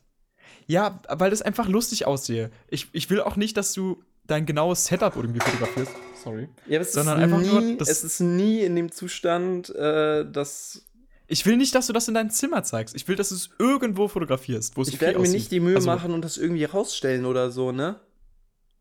Ja, 0.67 1.01
weil 1.09 1.29
das 1.31 1.41
einfach 1.41 1.67
lustig 1.67 2.05
aussehe. 2.05 2.51
Ich, 2.67 2.87
ich 2.91 3.09
will 3.09 3.21
auch 3.21 3.35
nicht, 3.37 3.55
dass 3.57 3.73
du 3.73 4.03
dein 4.25 4.45
genaues 4.45 4.85
Setup 4.85 5.15
irgendwie 5.15 5.39
fotografierst. 5.39 5.91
Sorry. 6.23 6.49
Ja, 6.67 6.77
aber 6.79 6.81
es 6.87 6.91
sondern 6.93 7.17
ist 7.19 7.23
einfach 7.23 7.39
nie, 7.39 7.47
nur 7.69 7.77
das- 7.77 7.87
es 7.89 8.03
ist 8.03 8.19
nie 8.19 8.59
in 8.61 8.75
dem 8.75 8.91
Zustand, 8.91 9.69
äh, 9.73 10.29
dass 10.29 10.83
Ich 11.27 11.45
will 11.45 11.55
nicht, 11.57 11.73
dass 11.75 11.87
du 11.87 11.93
das 11.93 12.07
in 12.09 12.13
dein 12.13 12.29
Zimmer 12.29 12.63
zeigst. 12.63 12.95
Ich 12.95 13.07
will, 13.07 13.15
dass 13.15 13.29
du 13.29 13.35
es 13.35 13.49
irgendwo 13.59 14.07
fotografierst, 14.09 14.75
wo 14.75 14.81
es 14.81 14.89
ich 14.89 14.95
okay 14.95 15.05
werde 15.07 15.19
mir 15.19 15.23
aussieht. 15.23 15.33
nicht 15.35 15.51
die 15.51 15.59
Mühe 15.61 15.75
Also, 15.75 15.87
machen 15.87 16.11
und 16.13 16.21
das 16.23 16.37
irgendwie 16.37 16.65
rausstellen 16.65 17.25
oder 17.25 17.49
so, 17.51 17.71
ne? 17.71 17.99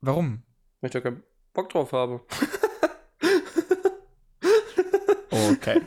Warum? 0.00 0.42
Weil 0.80 0.88
ich 0.88 0.92
da 0.92 1.00
keinen 1.00 1.22
Bock 1.54 1.68
drauf 1.70 1.92
habe. 1.92 2.20
Okay. 5.30 5.80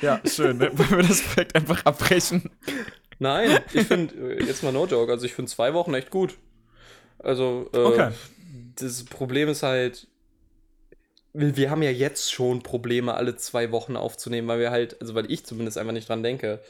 ja, 0.00 0.20
schön. 0.24 0.58
Ne? 0.58 0.70
Wollen 0.78 0.90
wir 1.02 1.08
das 1.08 1.22
Projekt 1.22 1.54
einfach 1.54 1.84
abbrechen? 1.84 2.50
Nein, 3.18 3.60
ich 3.72 3.86
finde, 3.86 4.42
jetzt 4.44 4.62
mal 4.62 4.72
no 4.72 4.86
joke, 4.86 5.10
also 5.12 5.26
ich 5.26 5.34
finde 5.34 5.50
zwei 5.50 5.74
Wochen 5.74 5.92
echt 5.94 6.10
gut. 6.10 6.38
Also, 7.18 7.68
äh, 7.74 7.78
Okay. 7.78 8.12
das 8.76 9.04
Problem 9.04 9.48
ist 9.48 9.62
halt, 9.62 10.08
wir, 11.32 11.70
haben 11.70 11.82
ja 11.82 11.90
jetzt 11.90 12.32
schon 12.32 12.62
Probleme, 12.62 13.14
alle 13.14 13.36
zwei 13.36 13.70
Wochen 13.72 13.96
aufzunehmen, 13.96 14.48
weil 14.48 14.58
wir 14.60 14.70
halt, 14.70 15.00
also 15.00 15.14
weil 15.14 15.30
ich 15.30 15.44
zumindest 15.46 15.78
einfach 15.78 15.92
nicht 15.92 16.08
dran 16.08 16.22
denke. 16.22 16.60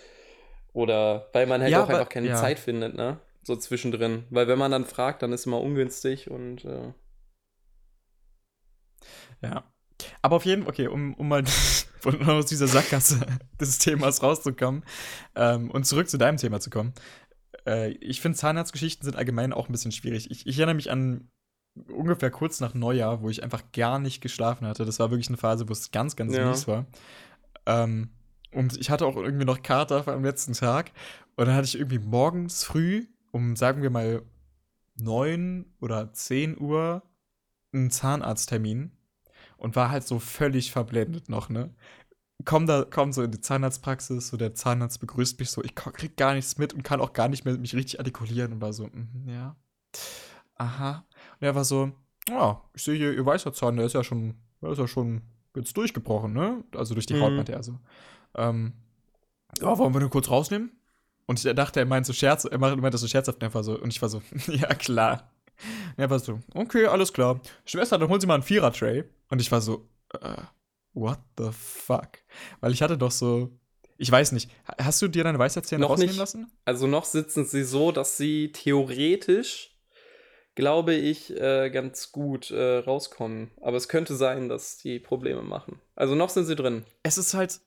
Oder 0.73 1.29
weil 1.33 1.47
man 1.47 1.61
halt 1.63 1.71
Ja, 1.73 1.81
auch 1.81 1.85
aber- 1.85 1.95
einfach 1.99 2.09
keine 2.09 2.29
ja. 2.29 2.37
Zeit 2.37 2.59
findet, 2.59 2.95
ne? 2.95 3.19
So 3.43 3.57
zwischendrin. 3.57 4.25
Weil 4.31 4.49
wenn 4.49 4.59
man 4.59 4.71
dann 4.71 4.85
fragt, 4.85 5.23
dann 5.23 5.33
ist 5.33 5.47
immer 5.47 5.61
ungünstig 5.61 6.31
und 6.31 6.65
äh, 6.65 6.93
Ja. 9.43 9.65
Aber 10.23 10.37
auf 10.37 10.45
jeden 10.45 10.63
Fall, 10.63 10.71
okay, 10.71 10.87
um, 10.89 11.15
um 11.15 11.29
mal 11.29 11.45
von 12.01 12.23
aus 12.29 12.47
dieser 12.47 12.67
Sackgasse 12.67 13.21
des 13.61 13.79
Themas 13.79 14.23
rauszukommen 14.23 14.85
ähm, 15.35 15.71
und 15.71 15.85
zurück 15.85 16.09
zu 16.09 16.19
deinem 16.19 16.37
Thema 16.39 16.61
zu 16.61 16.71
kommen. 16.71 16.95
Äh, 17.67 17.91
ich 18.01 18.21
finde, 18.21 18.39
Zahnarztgeschichten 18.39 19.05
sind 19.05 19.17
allgemein 19.17 19.53
auch 19.53 19.69
ein 19.69 19.73
bisschen 19.73 19.93
schwierig. 19.93 20.31
Ich, 20.31 20.47
ich 20.47 20.57
erinnere 20.59 20.75
mich 20.77 20.91
an 20.91 21.31
ungefähr 21.93 22.31
kurz 22.31 22.61
nach 22.61 22.75
Neujahr, 22.75 23.23
wo 23.23 23.31
ich 23.31 23.43
einfach 23.43 23.63
gar 23.73 23.99
nicht 23.99 24.21
geschlafen 24.21 24.67
hatte. 24.67 24.85
Das 24.85 24.99
war 24.99 25.11
wirklich 25.11 25.29
eine 25.29 25.37
Phase, 25.37 25.69
wo 25.69 25.73
es 25.73 25.91
ganz, 25.91 26.17
ganz 26.17 26.35
Ja. 26.35 26.49
mies 26.49 26.67
war. 26.69 26.87
Ähm, 27.67 28.11
und 28.53 28.77
ich 28.79 28.91
hatte 28.91 29.07
auch 29.07 29.17
irgendwie 29.17 29.45
noch 29.45 29.63
Kater 29.63 30.07
am 30.09 30.25
letzten 30.25 30.53
Tag. 30.55 30.93
Und 31.37 31.47
dann 31.47 31.55
hatte 31.55 31.67
ich 31.67 31.77
irgendwie 31.77 32.01
morgens 32.01 32.65
früh 32.65 33.07
um, 33.33 33.55
sagen 33.55 33.83
wir 33.83 33.91
mal, 33.91 34.23
9 34.97 35.67
oder 35.81 36.13
10 36.13 36.59
Uhr 36.61 37.03
einen 37.73 37.91
Zahnarzttermin 37.91 38.91
und 39.57 39.77
war 39.77 39.91
halt 39.91 40.07
so 40.07 40.19
völlig 40.19 40.73
verblendet 40.73 41.29
noch, 41.29 41.49
ne? 41.49 41.73
Komm 42.45 42.67
da, 42.67 42.87
komm 42.89 43.13
so 43.13 43.23
in 43.23 43.31
die 43.31 43.41
Zahnarztpraxis, 43.41 44.29
so 44.29 44.37
der 44.37 44.55
Zahnarzt 44.55 44.99
begrüßt 45.01 45.39
mich 45.39 45.51
so, 45.51 45.63
ich 45.63 45.75
krieg 45.75 46.17
gar 46.17 46.35
nichts 46.35 46.57
mit 46.59 46.73
und 46.73 46.83
kann 46.83 47.01
auch 47.01 47.13
gar 47.13 47.29
nicht 47.29 47.45
mehr 47.45 47.57
mich 47.59 47.75
richtig 47.75 48.01
artikulieren 48.01 48.55
und 48.55 48.61
war 48.63 48.73
so, 48.73 48.87
mhm, 48.87 49.29
ja. 49.29 49.57
Aha. 50.57 51.07
Und 51.41 51.47
er 51.47 51.55
war 51.55 51.65
so, 51.65 51.91
ja, 52.29 52.63
ich 52.75 52.83
sehe 52.83 52.97
hier, 52.97 53.13
ihr 53.13 53.25
weißer 53.27 53.53
Zahn, 53.53 53.77
der 53.77 53.87
ist 53.87 53.95
ja 53.95 54.05
schon, 54.05 54.35
der 54.63 54.71
ist 54.73 54.79
ja 54.79 54.87
schon 54.89 55.23
jetzt 55.57 55.77
durchgebrochen, 55.77 56.33
ne? 56.33 56.63
Also 56.77 56.95
durch 56.95 57.07
die 57.07 57.19
Haut, 57.21 57.31
Mhm. 57.31 57.37
meinte 57.37 57.53
er 57.53 57.63
so. 57.63 57.79
Ähm, 58.37 58.75
ja, 59.61 59.77
wollen 59.79 59.93
wir 59.95 60.01
den 60.01 60.11
kurz 60.11 60.31
rausnehmen? 60.31 60.71
Und 61.27 61.45
ich 61.45 61.55
dachte, 61.55 61.81
er 61.81 61.87
meint 61.87 62.07
so 62.07 62.13
Scherz, 62.13 62.45
er 62.45 62.59
meinte 62.59 62.91
das 62.91 63.01
so 63.01 63.09
scherzhaft 63.09 63.43
einfach 63.43 63.63
so. 63.65 63.79
Und 63.81 63.91
ich 63.93 64.01
war 64.03 64.09
so, 64.09 64.21
ja, 64.49 64.69
klar. 64.75 65.33
Und 65.97 65.99
er 66.03 66.11
war 66.11 66.19
so, 66.19 66.41
okay, 66.55 66.87
alles 66.87 67.13
klar. 67.13 67.41
Schwester, 67.65 67.99
dann 67.99 68.09
holen 68.09 68.21
Sie 68.21 68.27
mal 68.27 68.35
einen 68.35 68.43
Vierer-Tray. 68.43 69.05
Und 69.29 69.41
ich 69.41 69.51
war 69.53 69.61
so, 69.61 69.89
äh, 70.21 70.37
what 70.95 71.19
the 71.39 71.51
fuck? 71.53 72.09
Weil 72.61 72.73
ich 72.73 72.83
hatte 72.83 72.97
doch 72.99 73.11
so, 73.11 73.51
ich 73.97 74.11
weiß 74.11 74.33
nicht, 74.33 74.51
ha- 74.67 74.77
hast 74.85 75.01
du 75.03 75.09
dir 75.09 75.23
deine 75.25 75.39
Weisheitszähne 75.39 75.83
Noch 75.83 75.91
rausnehmen 75.91 76.13
nicht. 76.13 76.19
lassen? 76.19 76.51
Also 76.65 76.87
noch 76.87 77.05
sitzen 77.05 77.45
sie 77.45 77.63
so, 77.65 77.93
dass 77.93 78.17
sie 78.17 78.51
theoretisch, 78.53 79.77
glaube 80.61 80.95
ich, 80.95 81.35
äh, 81.41 81.71
ganz 81.71 82.13
gut 82.13 82.51
äh, 82.51 82.79
rauskommen. 82.79 83.51
Aber 83.63 83.77
es 83.79 83.89
könnte 83.89 84.15
sein, 84.15 84.49
dass 84.49 84.77
die 84.77 84.99
Probleme 84.99 85.43
machen. 85.43 85.81
Also 85.97 86.15
noch 86.15 86.29
sind 86.29 86.45
sie 86.45 86.55
drin. 86.55 86.85
Es 87.03 87.17
ist 87.19 87.33
halt, 87.35 87.61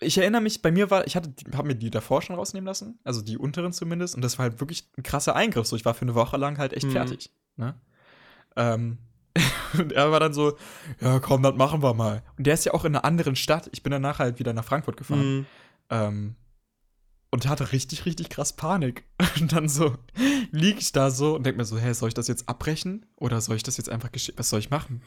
ich 0.00 0.18
erinnere 0.18 0.40
mich, 0.40 0.60
bei 0.60 0.72
mir 0.72 0.90
war, 0.90 1.06
ich 1.06 1.14
hatte, 1.14 1.30
habe 1.54 1.68
mir 1.68 1.76
die 1.76 1.90
davor 1.90 2.20
schon 2.22 2.34
rausnehmen 2.36 2.66
lassen, 2.66 2.98
also 3.04 3.22
die 3.22 3.38
unteren 3.38 3.72
zumindest, 3.72 4.16
und 4.16 4.22
das 4.22 4.38
war 4.38 4.44
halt 4.44 4.60
wirklich 4.60 4.88
ein 4.98 5.02
krasser 5.02 5.36
Eingriff. 5.36 5.66
So, 5.66 5.76
ich 5.76 5.84
war 5.84 5.94
für 5.94 6.02
eine 6.02 6.14
Woche 6.14 6.36
lang 6.36 6.58
halt 6.58 6.72
echt 6.72 6.86
Mhm. 6.86 6.92
fertig. 6.92 7.30
Ne? 7.56 7.74
Ähm, 8.56 8.98
und 9.78 9.92
er 9.92 10.10
war 10.10 10.18
dann 10.18 10.32
so, 10.32 10.56
ja, 11.00 11.20
komm, 11.20 11.42
das 11.44 11.54
machen 11.54 11.82
wir 11.82 11.94
mal. 11.94 12.22
Und 12.36 12.46
der 12.46 12.54
ist 12.54 12.64
ja 12.64 12.74
auch 12.74 12.84
in 12.84 12.96
einer 12.96 13.04
anderen 13.04 13.36
Stadt. 13.36 13.68
Ich 13.72 13.82
bin 13.84 13.92
danach 13.92 14.18
halt 14.18 14.38
wieder 14.40 14.52
nach 14.52 14.64
Frankfurt 14.64 14.96
gefahren. 14.96 15.36
Mhm. 15.38 15.46
Ähm, 15.90 16.34
und 17.30 17.48
hatte 17.48 17.72
richtig, 17.72 18.06
richtig 18.06 18.28
krass 18.28 18.54
Panik. 18.54 19.04
Und 19.40 19.52
dann 19.52 19.68
so 19.68 19.96
lieg 20.50 20.78
ich 20.80 20.92
da 20.92 21.10
so 21.10 21.36
und 21.36 21.44
denk 21.46 21.56
mir 21.56 21.64
so, 21.64 21.78
hä, 21.78 21.92
soll 21.92 22.08
ich 22.08 22.14
das 22.14 22.28
jetzt 22.28 22.48
abbrechen? 22.48 23.06
Oder 23.16 23.40
soll 23.40 23.56
ich 23.56 23.62
das 23.62 23.76
jetzt 23.76 23.88
einfach 23.88 24.10
geschehen? 24.10 24.34
Was 24.36 24.50
soll 24.50 24.58
ich 24.58 24.70
machen? 24.70 25.02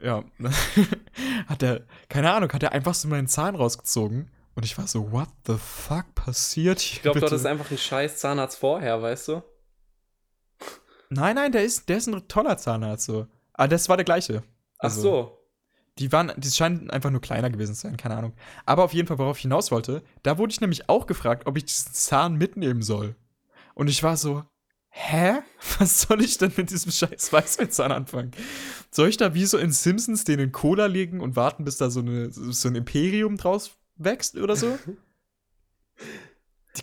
Ja, 0.00 0.24
hat 1.46 1.62
er, 1.62 1.82
keine 2.08 2.32
Ahnung, 2.32 2.52
hat 2.52 2.62
er 2.62 2.72
einfach 2.72 2.94
so 2.94 3.08
meinen 3.08 3.26
Zahn 3.26 3.54
rausgezogen. 3.56 4.30
Und 4.54 4.64
ich 4.64 4.78
war 4.78 4.86
so, 4.86 5.12
what 5.12 5.28
the 5.46 5.56
fuck 5.58 6.14
passiert 6.14 6.80
hier? 6.80 6.96
Ich 6.96 7.02
glaube, 7.02 7.20
dort 7.20 7.32
ist 7.32 7.46
einfach 7.46 7.70
ein 7.70 7.78
scheiß 7.78 8.18
Zahnarzt 8.18 8.58
vorher, 8.58 9.00
weißt 9.02 9.28
du? 9.28 9.42
Nein, 11.10 11.34
nein, 11.34 11.52
der 11.52 11.64
ist, 11.64 11.88
der 11.88 11.96
ist 11.96 12.06
ein 12.06 12.28
toller 12.28 12.56
Zahnarzt 12.56 13.06
so. 13.06 13.26
Aber 13.52 13.68
das 13.68 13.88
war 13.88 13.96
der 13.96 14.04
gleiche. 14.04 14.42
Ach 14.78 14.84
Also, 14.84 15.00
so. 15.02 15.39
Die 16.00 16.10
waren, 16.12 16.32
die 16.36 16.50
scheinen 16.50 16.90
einfach 16.90 17.10
nur 17.10 17.20
kleiner 17.20 17.50
gewesen 17.50 17.74
zu 17.74 17.82
sein, 17.82 17.96
keine 17.96 18.16
Ahnung. 18.16 18.32
Aber 18.66 18.84
auf 18.84 18.94
jeden 18.94 19.06
Fall, 19.06 19.18
worauf 19.18 19.36
ich 19.36 19.42
hinaus 19.42 19.70
wollte, 19.70 20.02
da 20.22 20.38
wurde 20.38 20.52
ich 20.52 20.60
nämlich 20.60 20.88
auch 20.88 21.06
gefragt, 21.06 21.46
ob 21.46 21.56
ich 21.56 21.66
diesen 21.66 21.92
Zahn 21.92 22.36
mitnehmen 22.36 22.82
soll. 22.82 23.16
Und 23.74 23.88
ich 23.88 24.02
war 24.02 24.16
so, 24.16 24.44
hä? 24.88 25.40
Was 25.78 26.02
soll 26.02 26.22
ich 26.22 26.38
denn 26.38 26.52
mit 26.56 26.70
diesem 26.70 26.90
scheiß 26.90 27.32
Weißweinzahn 27.32 27.92
anfangen? 27.92 28.30
Soll 28.90 29.08
ich 29.08 29.18
da 29.18 29.34
wie 29.34 29.44
so 29.44 29.58
in 29.58 29.72
Simpsons 29.72 30.24
den 30.24 30.40
in 30.40 30.52
Cola 30.52 30.86
legen 30.86 31.20
und 31.20 31.36
warten, 31.36 31.64
bis 31.64 31.76
da 31.76 31.90
so, 31.90 32.00
eine, 32.00 32.30
so 32.32 32.68
ein 32.68 32.74
Imperium 32.74 33.36
draus 33.36 33.72
wächst 33.96 34.36
oder 34.36 34.56
so? 34.56 34.78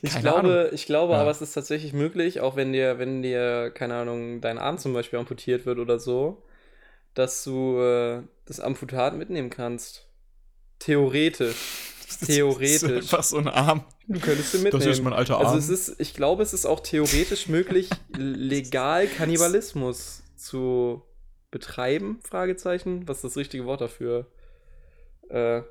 Ich 0.02 0.12
Keine 0.12 0.22
glaube, 0.22 0.40
Ahnung. 0.50 0.74
ich 0.74 0.86
glaube 0.86 1.14
Ja. 1.14 1.22
aber, 1.22 1.32
es 1.32 1.42
ist 1.42 1.54
tatsächlich 1.54 1.94
möglich, 1.94 2.42
auch 2.42 2.56
wenn 2.56 2.74
dir, 2.74 3.00
wenn 3.00 3.22
dir, 3.22 3.72
keine 3.72 3.96
Ahnung, 3.96 4.42
dein 4.42 4.58
Arm 4.58 4.78
zum 4.78 4.94
Beispiel 4.94 5.18
amputiert 5.18 5.66
wird 5.66 5.80
oder 5.80 5.98
so, 5.98 6.44
dass 7.14 7.44
du 7.44 7.80
äh, 7.80 8.24
das 8.48 8.60
Amputat 8.60 9.16
mitnehmen 9.16 9.50
kannst. 9.50 10.08
Theoretisch. 10.80 11.56
Theoretisch. 12.26 12.82
Das 12.82 13.06
ist 13.06 13.14
einfach 13.14 13.24
so 13.24 13.38
ein 13.38 13.48
Arm. 13.48 13.84
Du 14.08 14.20
könntest 14.20 14.54
ihn 14.54 14.64
mitnehmen. 14.64 14.86
Das 14.86 14.98
ist 14.98 15.04
mein 15.04 15.14
alter 15.14 15.38
Also 15.38 15.52
Arm. 15.52 15.58
es 15.58 15.70
ist, 15.70 16.00
ich 16.00 16.14
glaube, 16.14 16.42
es 16.44 16.54
ist 16.54 16.66
auch 16.66 16.80
theoretisch 16.80 17.48
möglich, 17.48 17.90
legal 18.18 19.08
Kannibalismus 19.08 20.24
zu 20.36 21.04
betreiben, 21.52 22.20
Fragezeichen. 22.24 23.08
Was 23.08 23.18
ist 23.18 23.24
das 23.26 23.38
richtige 23.38 23.66
Wort 23.66 23.82
dafür? 23.82 24.28
Äh, 25.30 25.62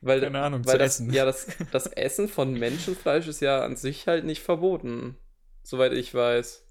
weil, 0.00 0.20
Keine 0.20 0.40
Ahnung, 0.40 0.64
weil 0.66 0.72
zu 0.74 0.78
das, 0.78 0.94
essen. 0.94 1.12
Ja, 1.12 1.24
das, 1.24 1.46
das 1.72 1.86
Essen 1.88 2.28
von 2.28 2.54
Menschenfleisch 2.54 3.26
ist 3.26 3.40
ja 3.40 3.64
an 3.64 3.76
sich 3.76 4.06
halt 4.06 4.24
nicht 4.24 4.42
verboten. 4.42 5.16
Soweit 5.66 5.94
ich 5.94 6.12
weiß. 6.12 6.62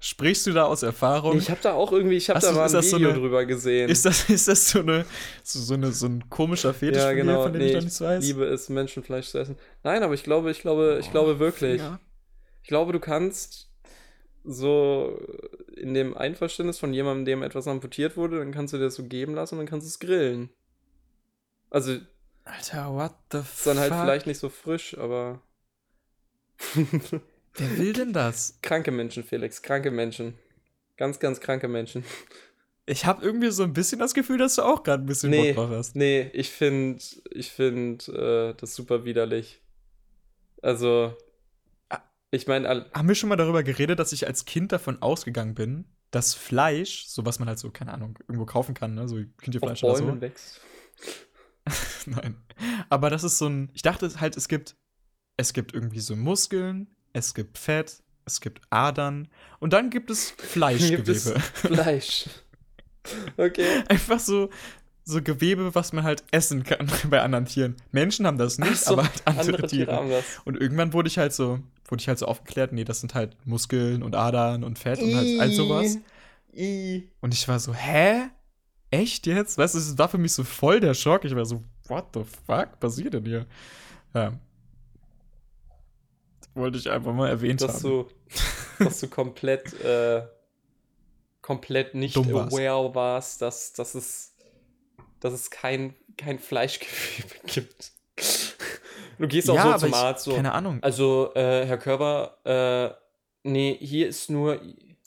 Sprichst 0.00 0.44
du 0.44 0.52
da 0.52 0.64
aus 0.64 0.82
Erfahrung? 0.82 1.38
Ich 1.38 1.50
habe 1.50 1.60
da 1.62 1.72
auch 1.72 1.92
irgendwie, 1.92 2.16
ich 2.16 2.28
habe 2.30 2.40
da 2.40 2.50
du- 2.50 2.56
mal 2.56 2.66
ist 2.66 2.72
ein 2.72 2.78
das 2.78 2.90
so 2.90 2.96
Video 2.96 3.10
eine- 3.10 3.18
drüber 3.20 3.46
gesehen. 3.46 3.88
ist, 3.88 4.04
das, 4.04 4.28
ist 4.28 4.48
das 4.48 4.68
so, 4.70 4.80
eine, 4.80 5.06
so, 5.44 5.60
so, 5.60 5.74
eine, 5.74 5.92
so 5.92 6.06
ein 6.06 6.28
komischer 6.28 6.74
Fetisch 6.74 7.00
ja, 7.00 7.08
von 7.08 7.16
genau. 7.16 7.42
von 7.44 7.52
dem 7.52 7.62
nee, 7.62 7.68
ich 7.68 7.74
noch 7.76 7.82
nichts 7.82 8.00
weiß? 8.00 8.24
liebe 8.24 8.44
es, 8.46 8.68
Menschenfleisch 8.68 9.28
zu 9.28 9.38
essen. 9.38 9.56
Nein, 9.84 10.02
aber 10.02 10.14
ich 10.14 10.24
glaube, 10.24 10.50
ich 10.50 10.60
glaube, 10.62 10.98
ich 11.00 11.12
glaube 11.12 11.38
wirklich. 11.38 11.80
Ja. 11.80 12.00
Ich 12.62 12.68
glaube, 12.68 12.92
du 12.92 12.98
kannst 12.98 13.70
so 14.42 15.16
in 15.76 15.94
dem 15.94 16.16
Einverständnis 16.16 16.78
von 16.80 16.92
jemandem, 16.92 17.26
dem 17.26 17.42
etwas 17.44 17.68
amputiert 17.68 18.16
wurde, 18.16 18.38
dann 18.40 18.50
kannst 18.50 18.74
du 18.74 18.78
dir 18.78 18.84
das 18.86 18.96
so 18.96 19.04
geben 19.04 19.34
lassen 19.34 19.54
und 19.54 19.58
dann 19.60 19.66
kannst 19.68 19.86
du 19.86 19.90
es 19.90 20.00
grillen. 20.00 20.50
Also, 21.70 21.92
ist 21.92 22.02
Alter, 22.44 22.92
what 22.94 23.12
the 23.30 23.38
fuck? 23.38 23.64
dann 23.64 23.78
halt 23.78 23.92
vielleicht 23.94 24.26
nicht 24.26 24.38
so 24.40 24.48
frisch, 24.48 24.98
aber. 24.98 25.40
Wer 27.54 27.78
will 27.78 27.92
denn 27.92 28.12
das? 28.12 28.58
kranke 28.62 28.90
Menschen, 28.90 29.24
Felix, 29.24 29.62
kranke 29.62 29.90
Menschen. 29.90 30.34
Ganz, 30.96 31.18
ganz 31.18 31.40
kranke 31.40 31.68
Menschen. 31.68 32.04
Ich 32.86 33.04
habe 33.06 33.24
irgendwie 33.24 33.50
so 33.50 33.62
ein 33.62 33.72
bisschen 33.72 33.98
das 33.98 34.14
Gefühl, 34.14 34.38
dass 34.38 34.56
du 34.56 34.62
auch 34.62 34.82
gerade 34.82 35.02
ein 35.02 35.06
bisschen 35.06 35.30
Nee, 35.30 35.52
Bock 35.52 35.68
drauf 35.68 35.76
hast. 35.78 35.96
nee, 35.96 36.30
ich 36.32 36.50
finde 36.50 37.02
ich 37.30 37.50
find, 37.50 38.08
äh, 38.08 38.54
das 38.54 38.74
super 38.74 39.04
widerlich. 39.04 39.60
Also, 40.62 41.16
ich 42.30 42.46
meine, 42.46 42.86
Haben 42.92 43.08
wir 43.08 43.14
schon 43.14 43.28
mal 43.28 43.36
darüber 43.36 43.62
geredet, 43.62 43.98
dass 43.98 44.12
ich 44.12 44.26
als 44.26 44.44
Kind 44.44 44.72
davon 44.72 45.00
ausgegangen 45.02 45.54
bin, 45.54 45.84
dass 46.10 46.34
Fleisch, 46.34 47.06
so 47.06 47.24
was 47.24 47.38
man 47.38 47.48
halt 47.48 47.58
so, 47.58 47.70
keine 47.70 47.92
Ahnung, 47.92 48.18
irgendwo 48.28 48.44
kaufen 48.46 48.74
kann, 48.74 48.94
ne? 48.94 49.08
so 49.08 49.16
auf 49.16 49.22
Kindtierfleisch 49.40 49.82
oder 49.84 49.96
so. 49.96 50.20
wächst. 50.20 50.60
Nein. 52.06 52.36
Aber 52.88 53.10
das 53.10 53.24
ist 53.24 53.38
so 53.38 53.48
ein, 53.48 53.70
ich 53.74 53.82
dachte 53.82 54.10
halt, 54.20 54.36
es 54.36 54.48
gibt, 54.48 54.76
es 55.36 55.52
gibt 55.52 55.72
irgendwie 55.74 56.00
so 56.00 56.16
Muskeln, 56.16 56.88
es 57.12 57.34
gibt 57.34 57.58
Fett, 57.58 58.02
es 58.24 58.40
gibt 58.40 58.60
Adern 58.70 59.28
und 59.58 59.72
dann 59.72 59.90
gibt 59.90 60.10
es 60.10 60.30
Gibt 60.36 60.42
es 60.42 60.50
Fleischgewebe. 60.52 61.40
Fleisch. 61.40 62.28
Okay. 63.38 63.82
Einfach 63.88 64.20
so, 64.20 64.50
so 65.04 65.22
Gewebe, 65.22 65.74
was 65.74 65.94
man 65.94 66.04
halt 66.04 66.22
essen 66.32 66.64
kann 66.64 66.86
bei 67.10 67.22
anderen 67.22 67.46
Tieren. 67.46 67.76
Menschen 67.92 68.26
haben 68.26 68.36
das 68.36 68.58
nicht, 68.58 68.76
so, 68.76 68.92
aber 68.92 69.04
halt 69.04 69.22
andere, 69.24 69.40
Andere 69.46 69.66
Tiere 69.66 69.86
Tiere. 69.86 69.96
haben 69.96 70.10
das. 70.10 70.24
Und 70.44 70.60
irgendwann 70.60 70.92
wurde 70.92 71.08
ich 71.08 71.16
halt 71.16 71.32
so, 71.32 71.60
wurde 71.88 72.00
ich 72.02 72.08
halt 72.08 72.18
so 72.18 72.26
aufgeklärt, 72.26 72.72
nee, 72.72 72.84
das 72.84 73.00
sind 73.00 73.14
halt 73.14 73.36
Muskeln 73.46 74.02
und 74.02 74.14
Adern 74.14 74.64
und 74.64 74.78
Fett 74.78 75.00
und 75.00 75.14
halt 75.14 75.40
all 75.40 75.50
sowas. 75.50 75.98
I. 76.54 77.08
Und 77.20 77.32
ich 77.32 77.48
war 77.48 77.58
so, 77.58 77.72
hä? 77.72 78.28
Echt 78.90 79.26
jetzt? 79.26 79.56
Weißt 79.56 79.74
du, 79.74 79.78
es 79.78 79.96
war 79.98 80.08
für 80.08 80.18
mich 80.18 80.32
so 80.32 80.44
voll 80.44 80.80
der 80.80 80.94
Schock. 80.94 81.24
Ich 81.24 81.34
war 81.34 81.46
so, 81.46 81.62
what 81.88 82.08
the 82.12 82.22
fuck 82.46 82.78
passiert 82.80 83.14
denn 83.14 83.24
hier? 83.24 83.46
Ja. 84.14 84.34
Wollte 86.54 86.78
ich 86.78 86.90
einfach 86.90 87.12
mal 87.12 87.28
erwähnt 87.28 87.62
dass 87.62 87.84
haben. 87.84 87.90
du, 87.90 88.08
dass 88.84 89.00
du 89.00 89.08
komplett, 89.08 89.72
äh, 89.82 90.22
komplett 91.42 91.94
nicht 91.94 92.16
Dumm 92.16 92.32
warst. 92.32 92.52
aware 92.52 92.94
warst, 92.94 93.42
dass, 93.42 93.72
dass 93.72 93.94
es, 93.94 94.34
dass 95.20 95.32
es 95.32 95.50
kein, 95.50 95.94
kein 96.16 96.38
Fleischgewebe 96.38 97.34
gibt. 97.46 97.92
Du 99.18 99.28
gehst 99.28 99.50
auch 99.50 99.54
ja, 99.54 99.72
so 99.72 99.86
zum 99.86 99.88
ich, 99.90 99.94
Arzt 99.94 100.24
so. 100.24 100.34
keine 100.34 100.52
Ahnung. 100.52 100.78
Also, 100.82 101.32
äh, 101.34 101.66
Herr 101.66 101.78
Körber, 101.78 102.38
äh, 102.44 103.48
nee, 103.48 103.76
hier 103.80 104.08
ist 104.08 104.30
nur. 104.30 104.60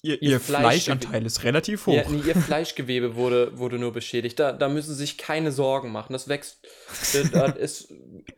Ihr, 0.03 0.21
ihr 0.21 0.39
Fleischanteil 0.39 1.25
ist 1.25 1.43
relativ 1.43 1.87
hoch. 1.87 1.93
Ja, 1.95 2.07
nee, 2.07 2.21
ihr 2.25 2.35
Fleischgewebe 2.41 3.15
wurde, 3.15 3.57
wurde 3.57 3.79
nur 3.79 3.91
beschädigt. 3.91 4.39
Da, 4.39 4.51
da 4.51 4.69
müssen 4.69 4.89
Sie 4.91 4.99
sich 4.99 5.17
keine 5.17 5.51
Sorgen 5.51 5.91
machen. 5.91 6.13
Das 6.13 6.27
wächst. 6.27 6.59
Das, 7.13 7.55
ist, 7.57 7.93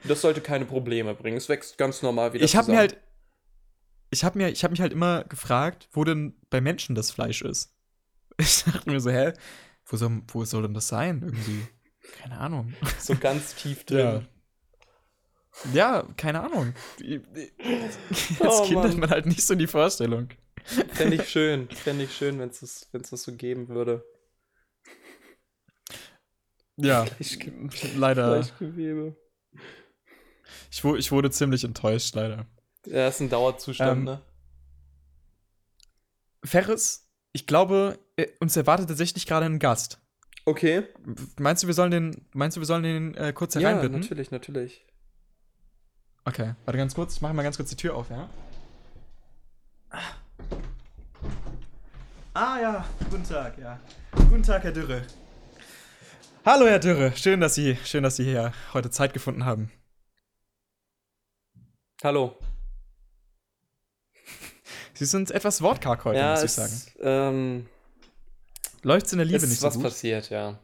das 0.06 0.22
sollte 0.22 0.40
keine 0.42 0.66
Probleme 0.66 1.14
bringen. 1.14 1.36
Es 1.38 1.50
wächst 1.50 1.78
ganz 1.78 2.02
normal 2.02 2.32
wieder. 2.34 2.46
ich 2.46 2.56
habe 2.56 2.72
mir 2.72 2.78
halt, 2.78 2.98
ich 4.12 4.24
habe 4.24 4.38
mir, 4.38 4.50
ich 4.50 4.64
habe 4.64 4.72
mich 4.72 4.80
halt 4.82 4.94
immer 4.94 5.24
gefragt, 5.26 5.90
wo 5.92 6.04
denn 6.06 6.36
bei 6.50 6.62
Menschen 6.62 6.96
das 6.96 7.12
Fleisch 7.12 7.42
ist. 7.42 7.72
Ich 8.38 8.64
dachte 8.66 8.90
mir 8.90 9.00
so, 9.00 9.12
hä, 9.12 9.32
wo 9.86 9.96
soll, 9.98 10.22
wo 10.28 10.44
soll 10.44 10.64
denn 10.64 10.74
das 10.74 10.90
sein? 10.90 11.22
Irgendwie, 11.24 11.68
keine 12.22 12.38
Ahnung. 12.38 12.74
so 13.00 13.16
ganz 13.16 13.56
tief 13.56 13.86
drin. 13.86 14.28
Ja, 15.74 16.04
keine 16.18 16.42
Ahnung. 16.42 16.74
Als 17.00 17.98
Oh, 18.42 18.66
Kind 18.66 18.80
hat 18.82 18.90
Mann. 18.92 19.00
man 19.00 19.10
halt 19.10 19.26
nicht 19.26 19.42
so 19.46 19.56
die 19.56 19.68
Vorstellung. 19.68 20.28
Fände 20.64 21.16
ich 21.18 21.30
schön. 21.30 21.70
Fände 21.70 22.06
ich 22.06 22.16
schön, 22.16 22.40
wenn 22.40 22.50
es 22.50 22.60
das, 22.62 22.90
wenn's 22.92 23.10
das 23.10 23.24
so 23.24 23.34
geben 23.34 23.68
würde. 23.68 24.04
Ja, 26.78 27.06
Fleischge 27.06 27.52
leider. 27.96 28.40
Ich, 30.72 30.84
ich 30.84 31.12
wurde 31.12 31.32
ziemlich 31.32 31.64
enttäuscht, 31.64 32.16
leider. 32.16 32.46
Ja, 32.86 33.08
ist 33.08 33.22
ein 33.22 33.30
Dauerzustand, 33.30 34.00
Ähm, 34.00 34.04
ne? 34.04 34.22
Ferris, 36.44 37.10
ich 37.32 37.48
glaube, 37.48 37.98
äh, 38.18 38.28
uns 38.40 38.56
erwartet 38.56 38.90
tatsächlich 38.90 39.26
gerade 39.26 39.46
ein 39.46 39.60
Gast. 39.60 40.02
Okay. 40.46 40.84
Meinst 41.40 41.64
du, 41.64 41.68
wir 41.68 41.74
sollen 41.74 41.92
den, 41.92 42.28
meinst 42.34 42.58
du, 42.58 42.62
wir 42.62 42.66
sollen 42.68 42.84
den 42.84 43.16
äh, 43.16 43.34
kurz 43.34 43.56
Ja, 43.56 43.62
hereinbitten? 43.62 44.00
natürlich, 44.02 44.32
natürlich. 44.32 44.86
Okay, 46.26 46.56
warte 46.66 46.78
ganz 46.78 46.94
kurz. 46.94 47.16
Ich 47.16 47.22
mache 47.22 47.34
mal 47.34 47.44
ganz 47.44 47.58
kurz 47.58 47.70
die 47.70 47.76
Tür 47.76 47.96
auf, 47.96 48.10
ja? 48.10 48.30
Ah 49.90 50.02
ja, 52.36 52.86
guten 53.10 53.24
Tag, 53.24 53.58
ja. 53.58 53.80
Guten 54.12 54.44
Tag, 54.44 54.64
Herr 54.64 54.72
Dürre. 54.72 55.04
Hallo, 56.46 56.68
Herr 56.68 56.80
Dürre. 56.80 57.14
Schön, 57.16 57.40
dass 57.40 57.56
Sie, 57.56 57.78
schön, 57.86 58.04
dass 58.04 58.18
Sie 58.18 58.24
hier 58.24 58.54
heute 58.74 58.90
Zeit 58.90 59.14
gefunden 59.14 59.46
haben. 59.46 59.72
Hallo. 62.04 62.38
Sie 64.94 65.06
sind 65.06 65.32
etwas 65.32 65.62
wortkarg 65.62 66.06
heute, 66.06 66.20
ja, 66.20 66.32
muss 66.32 66.40
ich 66.40 66.46
es, 66.46 66.56
sagen. 66.56 66.74
Ähm, 67.02 67.66
Läuft's 68.84 69.12
in 69.14 69.18
der 69.18 69.26
Liebe 69.26 69.38
es 69.38 69.44
nicht 69.44 69.54
ist 69.54 69.62
so 69.62 69.68
was 69.68 69.76
gut? 69.76 69.84
passiert, 69.84 70.30
ja. 70.30 70.60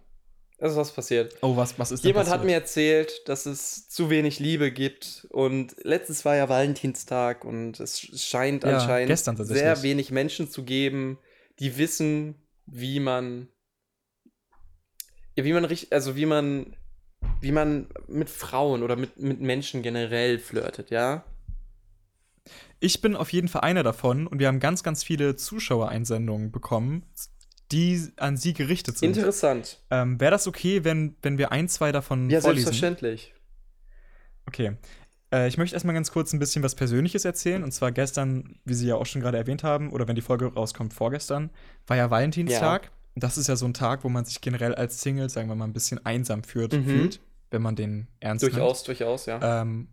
Es 0.57 0.74
ist 0.74 0.78
was 0.78 0.91
passiert. 0.91 1.36
Oh, 1.41 1.57
was, 1.57 1.80
was 1.80 1.91
ist 1.91 2.03
Jemand 2.03 2.30
hat 2.30 2.43
mir 2.43 2.53
erzählt, 2.53 3.28
dass 3.28 3.47
es 3.47 3.89
zu 3.89 4.11
wenig 4.11 4.39
Liebe 4.39 4.72
gibt 4.72 5.26
und 5.32 5.76
letztens 5.84 6.24
war 6.24 6.36
ja 6.36 6.47
Valentinstag 6.49 7.43
und 7.43 7.80
es 7.80 7.99
scheint 7.99 8.63
Ja, 8.63 8.78
anscheinend 8.78 9.17
sehr 9.47 9.82
wenig 9.82 10.11
Menschen 10.11 10.51
zu 10.51 10.63
geben, 10.63 11.17
die 11.62 11.78
wissen, 11.78 12.36
wie 12.66 12.99
man 12.99 13.47
ja, 15.38 15.45
wie 15.45 15.53
man 15.53 15.64
richtig, 15.64 15.93
also 15.93 16.16
wie 16.18 16.26
man 16.26 16.76
wie 17.39 17.51
man 17.51 17.88
mit 18.07 18.30
Frauen 18.30 18.84
oder 18.84 18.95
mit, 18.95 19.18
mit 19.18 19.39
Menschen 19.39 19.82
generell 19.82 20.39
flirtet, 20.39 20.89
ja? 20.89 21.24
Ich 22.80 23.01
bin 23.01 23.16
auf 23.16 23.32
jeden 23.32 23.47
Fall 23.47 23.62
einer 23.62 23.84
davon 23.84 24.26
und 24.28 24.39
wir 24.39 24.47
haben 24.47 24.59
ganz, 24.59 24.82
ganz 24.84 25.03
viele 25.03 25.36
Zuschauereinsendungen 25.36 26.51
bekommen, 26.51 27.05
die 27.72 28.09
an 28.18 28.38
Sie 28.38 28.53
gerichtet 28.53 28.97
sind. 28.97 29.16
Interessant. 29.16 29.80
Ähm, 29.91 30.20
Wäre 30.20 30.32
das 30.32 30.47
okay, 30.47 30.84
wenn, 30.84 31.16
wenn 31.22 31.38
wir 31.38 31.51
ein, 31.51 31.70
zwei 31.70 31.91
davon 31.91 32.30
Ja, 32.30 32.41
vorlesen? 32.41 32.66
selbstverständlich. 32.66 33.36
Okay. 34.47 34.78
Äh, 35.32 35.48
ich 35.48 35.58
möchte 35.58 35.76
erstmal 35.76 35.96
ganz 35.96 36.12
kurz 36.12 36.34
ein 36.34 36.40
bisschen 36.40 36.64
was 36.64 36.76
Persönliches 36.76 37.26
erzählen. 37.26 37.64
Und 37.64 37.72
zwar 37.72 37.92
gestern, 37.92 38.60
wie 38.66 38.74
Sie 38.74 38.88
ja 38.88 38.96
auch 38.96 39.06
schon 39.06 39.22
gerade 39.22 39.38
erwähnt 39.38 39.64
haben, 39.64 39.92
oder 39.92 40.08
wenn 40.08 40.16
die 40.16 40.22
Folge 40.22 40.54
rauskommt, 40.54 40.94
vorgestern, 40.94 41.50
war 41.88 41.98
ja 41.98 42.10
Valentinstag. 42.12 42.92
Das 43.16 43.38
ist 43.38 43.48
ja 43.48 43.56
so 43.56 43.66
ein 43.66 43.74
Tag, 43.74 44.04
wo 44.04 44.10
man 44.10 44.24
sich 44.26 44.40
generell 44.42 44.74
als 44.76 45.02
Single, 45.02 45.30
sagen 45.30 45.50
wir 45.50 45.56
mal, 45.56 45.66
ein 45.66 45.74
bisschen 45.74 46.06
einsam 46.06 46.44
führt, 46.44 46.74
Mhm. 46.74 46.86
fühlt, 46.86 47.20
wenn 47.50 47.62
man 47.62 47.76
den 47.76 48.08
ernst 48.22 48.44
Durchaus, 48.44 48.84
durchaus, 48.84 49.26
ja. 49.26 49.38
nimmt. 49.40 49.44
Ähm, 49.46 49.88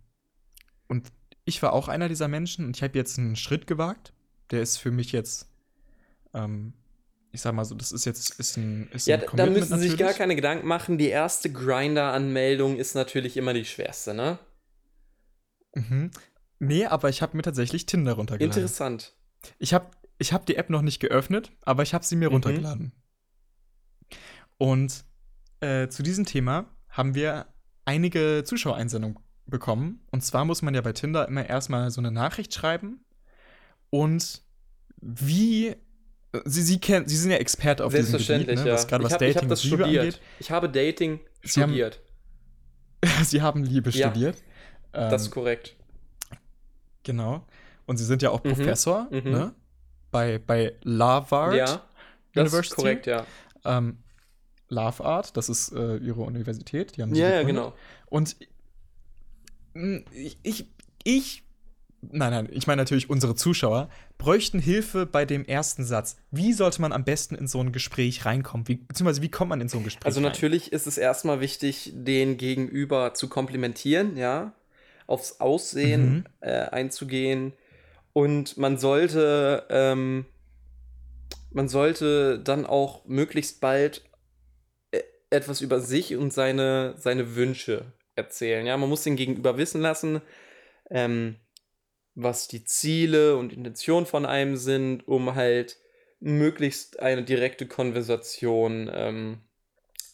und 0.86 1.08
ich 1.44 1.62
war 1.62 1.72
auch 1.72 1.88
einer 1.88 2.08
dieser 2.08 2.28
Menschen 2.28 2.64
und 2.64 2.76
ich 2.76 2.82
habe 2.82 2.96
jetzt 2.96 3.18
einen 3.18 3.34
Schritt 3.34 3.66
gewagt. 3.66 4.12
Der 4.50 4.62
ist 4.62 4.76
für 4.76 4.90
mich 4.90 5.12
jetzt, 5.12 5.48
ähm, 6.34 6.74
ich 7.32 7.40
sag 7.40 7.54
mal 7.54 7.64
so, 7.64 7.74
das 7.74 7.90
ist 7.92 8.04
jetzt 8.04 8.38
ist 8.38 8.56
ein, 8.56 8.88
ist 8.92 9.06
Ja, 9.06 9.16
ein 9.16 9.20
da 9.22 9.26
Commitment 9.26 9.58
müssen 9.60 9.78
Sie 9.80 9.88
sich 9.88 9.98
gar 9.98 10.06
natürlich. 10.06 10.18
keine 10.18 10.36
Gedanken 10.36 10.66
machen. 10.68 10.96
Die 10.98 11.08
erste 11.08 11.50
Grinder-Anmeldung 11.50 12.76
ist 12.76 12.94
natürlich 12.94 13.36
immer 13.36 13.52
die 13.52 13.64
schwerste, 13.64 14.14
ne? 14.14 14.38
Mhm. 15.88 16.10
Nee, 16.60 16.86
aber 16.86 17.08
ich 17.08 17.22
habe 17.22 17.36
mir 17.36 17.42
tatsächlich 17.42 17.86
Tinder 17.86 18.14
runtergeladen. 18.14 18.56
Interessant. 18.62 19.14
Ich 19.58 19.72
habe 19.74 19.90
ich 20.18 20.32
hab 20.32 20.46
die 20.46 20.56
App 20.56 20.68
noch 20.70 20.82
nicht 20.82 20.98
geöffnet, 21.00 21.52
aber 21.62 21.82
ich 21.84 21.94
habe 21.94 22.04
sie 22.04 22.16
mir 22.16 22.28
Mhm. 22.28 22.34
runtergeladen. 22.34 22.92
Und 24.56 25.04
äh, 25.60 25.88
zu 25.88 26.02
diesem 26.02 26.24
Thema 26.24 26.66
haben 26.88 27.14
wir 27.14 27.46
einige 27.84 28.42
Zuschauereinsendungen 28.44 29.18
bekommen. 29.46 30.00
Und 30.10 30.22
zwar 30.24 30.44
muss 30.44 30.62
man 30.62 30.74
ja 30.74 30.80
bei 30.80 30.92
Tinder 30.92 31.26
immer 31.28 31.46
erstmal 31.48 31.90
so 31.90 32.00
eine 32.00 32.10
Nachricht 32.10 32.52
schreiben. 32.54 33.04
Und 33.90 34.42
wie. 35.00 35.76
Sie, 36.44 36.60
sie, 36.62 36.78
kennen, 36.78 37.08
sie 37.08 37.16
sind 37.16 37.30
ja 37.30 37.38
Experte 37.38 37.86
auf 37.86 37.92
diesem 37.94 38.12
Gebiet, 38.12 38.26
Selbstverständlich, 38.26 38.58
ne, 38.60 38.68
ja. 38.68 38.74
was 38.74 38.86
gerade 38.86 39.02
was 39.02 39.12
hab, 39.14 39.18
Dating 39.20 39.36
ich 39.36 39.42
hab 39.42 39.48
das 39.48 39.62
studiert. 39.64 39.98
angeht. 40.04 40.20
Ich 40.40 40.50
habe 40.50 40.68
Dating 40.68 41.20
Sie 41.42 41.62
haben- 41.62 41.70
studiert. 41.70 42.00
Sie 43.24 43.40
haben 43.40 43.64
Liebe 43.64 43.88
Ja. 43.90 44.10
studiert. 44.10 44.36
Ähm, 44.92 45.10
Das 45.10 45.22
ist 45.22 45.30
korrekt. 45.30 45.76
Genau. 47.02 47.44
Und 47.86 47.96
sie 47.96 48.04
sind 48.04 48.22
ja 48.22 48.30
auch 48.30 48.42
Mhm, 48.44 48.48
Professor, 48.54 49.08
mhm. 49.10 49.30
ne? 49.30 49.54
Bei, 50.10 50.38
bei 50.38 50.74
Larvard 50.82 51.54
Ja, 51.56 51.64
das 51.66 52.48
ist 52.48 52.52
University. 52.54 52.74
korrekt, 52.74 53.06
ja. 53.06 53.26
Ähm, 53.64 53.98
Love 54.68 55.04
Art, 55.04 55.36
das 55.36 55.48
ist 55.48 55.72
äh, 55.72 55.96
ihre 55.96 56.20
Universität. 56.20 56.96
Die 56.96 57.02
haben 57.02 57.14
sie 57.14 57.20
Ja, 57.20 57.30
ja, 57.30 57.42
genau. 57.42 57.72
Und 58.06 58.36
mh, 59.74 60.00
ich, 60.12 60.38
ich, 60.42 60.66
ich, 61.04 61.42
nein, 62.02 62.30
nein, 62.32 62.48
ich 62.52 62.66
meine 62.66 62.82
natürlich 62.82 63.08
unsere 63.08 63.34
Zuschauer, 63.34 63.88
bräuchten 64.18 64.58
Hilfe 64.58 65.06
bei 65.06 65.24
dem 65.24 65.44
ersten 65.46 65.84
Satz. 65.84 66.16
Wie 66.30 66.52
sollte 66.52 66.82
man 66.82 66.92
am 66.92 67.04
besten 67.04 67.34
in 67.34 67.46
so 67.46 67.60
ein 67.60 67.72
Gespräch 67.72 68.26
reinkommen? 68.26 68.68
Wie, 68.68 68.76
beziehungsweise 68.76 69.22
wie 69.22 69.30
kommt 69.30 69.48
man 69.50 69.60
in 69.62 69.68
so 69.68 69.78
ein 69.78 69.84
Gespräch 69.84 70.04
Also 70.06 70.20
rein? 70.20 70.24
natürlich 70.30 70.72
ist 70.72 70.86
es 70.86 70.98
erstmal 70.98 71.40
wichtig, 71.40 71.92
den 71.94 72.36
Gegenüber 72.36 73.14
zu 73.14 73.28
komplimentieren, 73.28 74.16
ja, 74.18 74.52
aufs 75.08 75.40
Aussehen 75.40 76.10
Mhm. 76.10 76.24
äh, 76.40 76.50
einzugehen 76.50 77.54
und 78.12 78.56
man 78.56 78.78
sollte, 78.78 79.66
ähm, 79.70 80.26
man 81.50 81.68
sollte 81.68 82.38
dann 82.38 82.66
auch 82.66 83.04
möglichst 83.06 83.60
bald 83.60 84.04
äh, 84.92 85.02
etwas 85.30 85.60
über 85.60 85.80
sich 85.80 86.14
und 86.14 86.32
seine, 86.32 86.94
seine 86.98 87.34
Wünsche 87.34 87.92
erzählen, 88.14 88.66
ja, 88.66 88.76
man 88.76 88.88
muss 88.88 89.02
den 89.02 89.16
Gegenüber 89.16 89.56
wissen 89.56 89.80
lassen, 89.80 90.20
ähm, 90.90 91.36
was 92.14 92.48
die 92.48 92.64
Ziele 92.64 93.36
und 93.36 93.52
Intentionen 93.52 94.06
von 94.06 94.26
einem 94.26 94.56
sind, 94.56 95.06
um 95.08 95.34
halt 95.34 95.78
möglichst 96.20 97.00
eine 97.00 97.22
direkte 97.22 97.66
Konversation 97.66 98.90
ähm, 98.92 99.40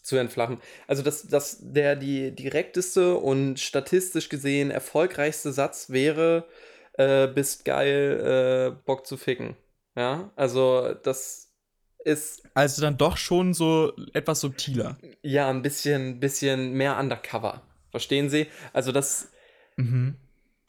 zu 0.04 0.16
entflachen. 0.16 0.58
Also 0.86 1.02
dass, 1.02 1.26
dass 1.26 1.58
der 1.60 1.96
die 1.96 2.30
direkteste 2.30 3.16
und 3.16 3.58
statistisch 3.58 4.28
gesehen 4.28 4.70
erfolgreichste 4.70 5.52
Satz 5.52 5.90
wäre, 5.90 6.46
äh, 6.92 7.26
bist 7.26 7.64
geil, 7.64 8.74
äh, 8.76 8.82
Bock 8.84 9.06
zu 9.06 9.16
ficken. 9.16 9.56
Ja, 9.96 10.30
also 10.36 10.94
das 11.02 11.50
ist 12.04 12.42
also 12.54 12.82
dann 12.82 12.98
doch 12.98 13.16
schon 13.16 13.54
so 13.54 13.92
etwas 14.12 14.40
subtiler. 14.40 14.98
ja 15.22 15.48
ein 15.48 15.62
bisschen, 15.62 16.20
bisschen 16.20 16.72
mehr 16.74 16.98
undercover. 16.98 17.62
Verstehen 17.90 18.28
Sie? 18.28 18.46
Also 18.72 18.92
das, 18.92 19.30
Mhm. 19.76 20.16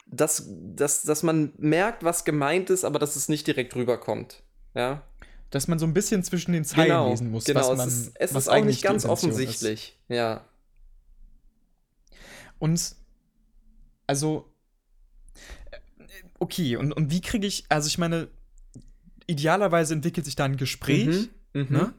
dass, 0.06 0.48
dass, 0.48 1.02
dass 1.02 1.22
man 1.22 1.52
merkt, 1.58 2.02
was 2.04 2.24
gemeint 2.24 2.70
ist, 2.70 2.84
aber 2.84 2.98
dass 2.98 3.16
es 3.16 3.28
nicht 3.28 3.46
direkt 3.46 3.76
rüberkommt. 3.76 4.42
Ja, 4.74 5.02
Dass 5.50 5.68
man 5.68 5.78
so 5.78 5.86
ein 5.86 5.94
bisschen 5.94 6.22
zwischen 6.24 6.52
den 6.52 6.64
Zeilen 6.64 6.88
genau. 6.88 7.10
lesen 7.10 7.30
muss, 7.30 7.44
genau. 7.44 7.60
was 7.60 7.76
man 7.78 7.88
es 7.88 7.94
ist, 7.94 8.16
es 8.18 8.34
was 8.34 8.44
ist 8.44 8.48
auch 8.48 8.54
eigentlich 8.54 8.76
nicht 8.76 8.82
ganz 8.82 9.04
offensichtlich. 9.04 9.96
Ja. 10.08 10.44
Und 12.58 12.94
also 14.06 14.48
äh, 15.34 15.76
okay, 16.38 16.76
und, 16.76 16.92
und 16.92 17.10
wie 17.10 17.20
kriege 17.20 17.46
ich, 17.46 17.64
also 17.68 17.86
ich 17.86 17.98
meine, 17.98 18.28
idealerweise 19.26 19.94
entwickelt 19.94 20.24
sich 20.26 20.36
da 20.36 20.44
ein 20.44 20.56
Gespräch, 20.56 21.28
Mhm. 21.52 21.62
Mhm. 21.62 21.66
ne? 21.70 21.94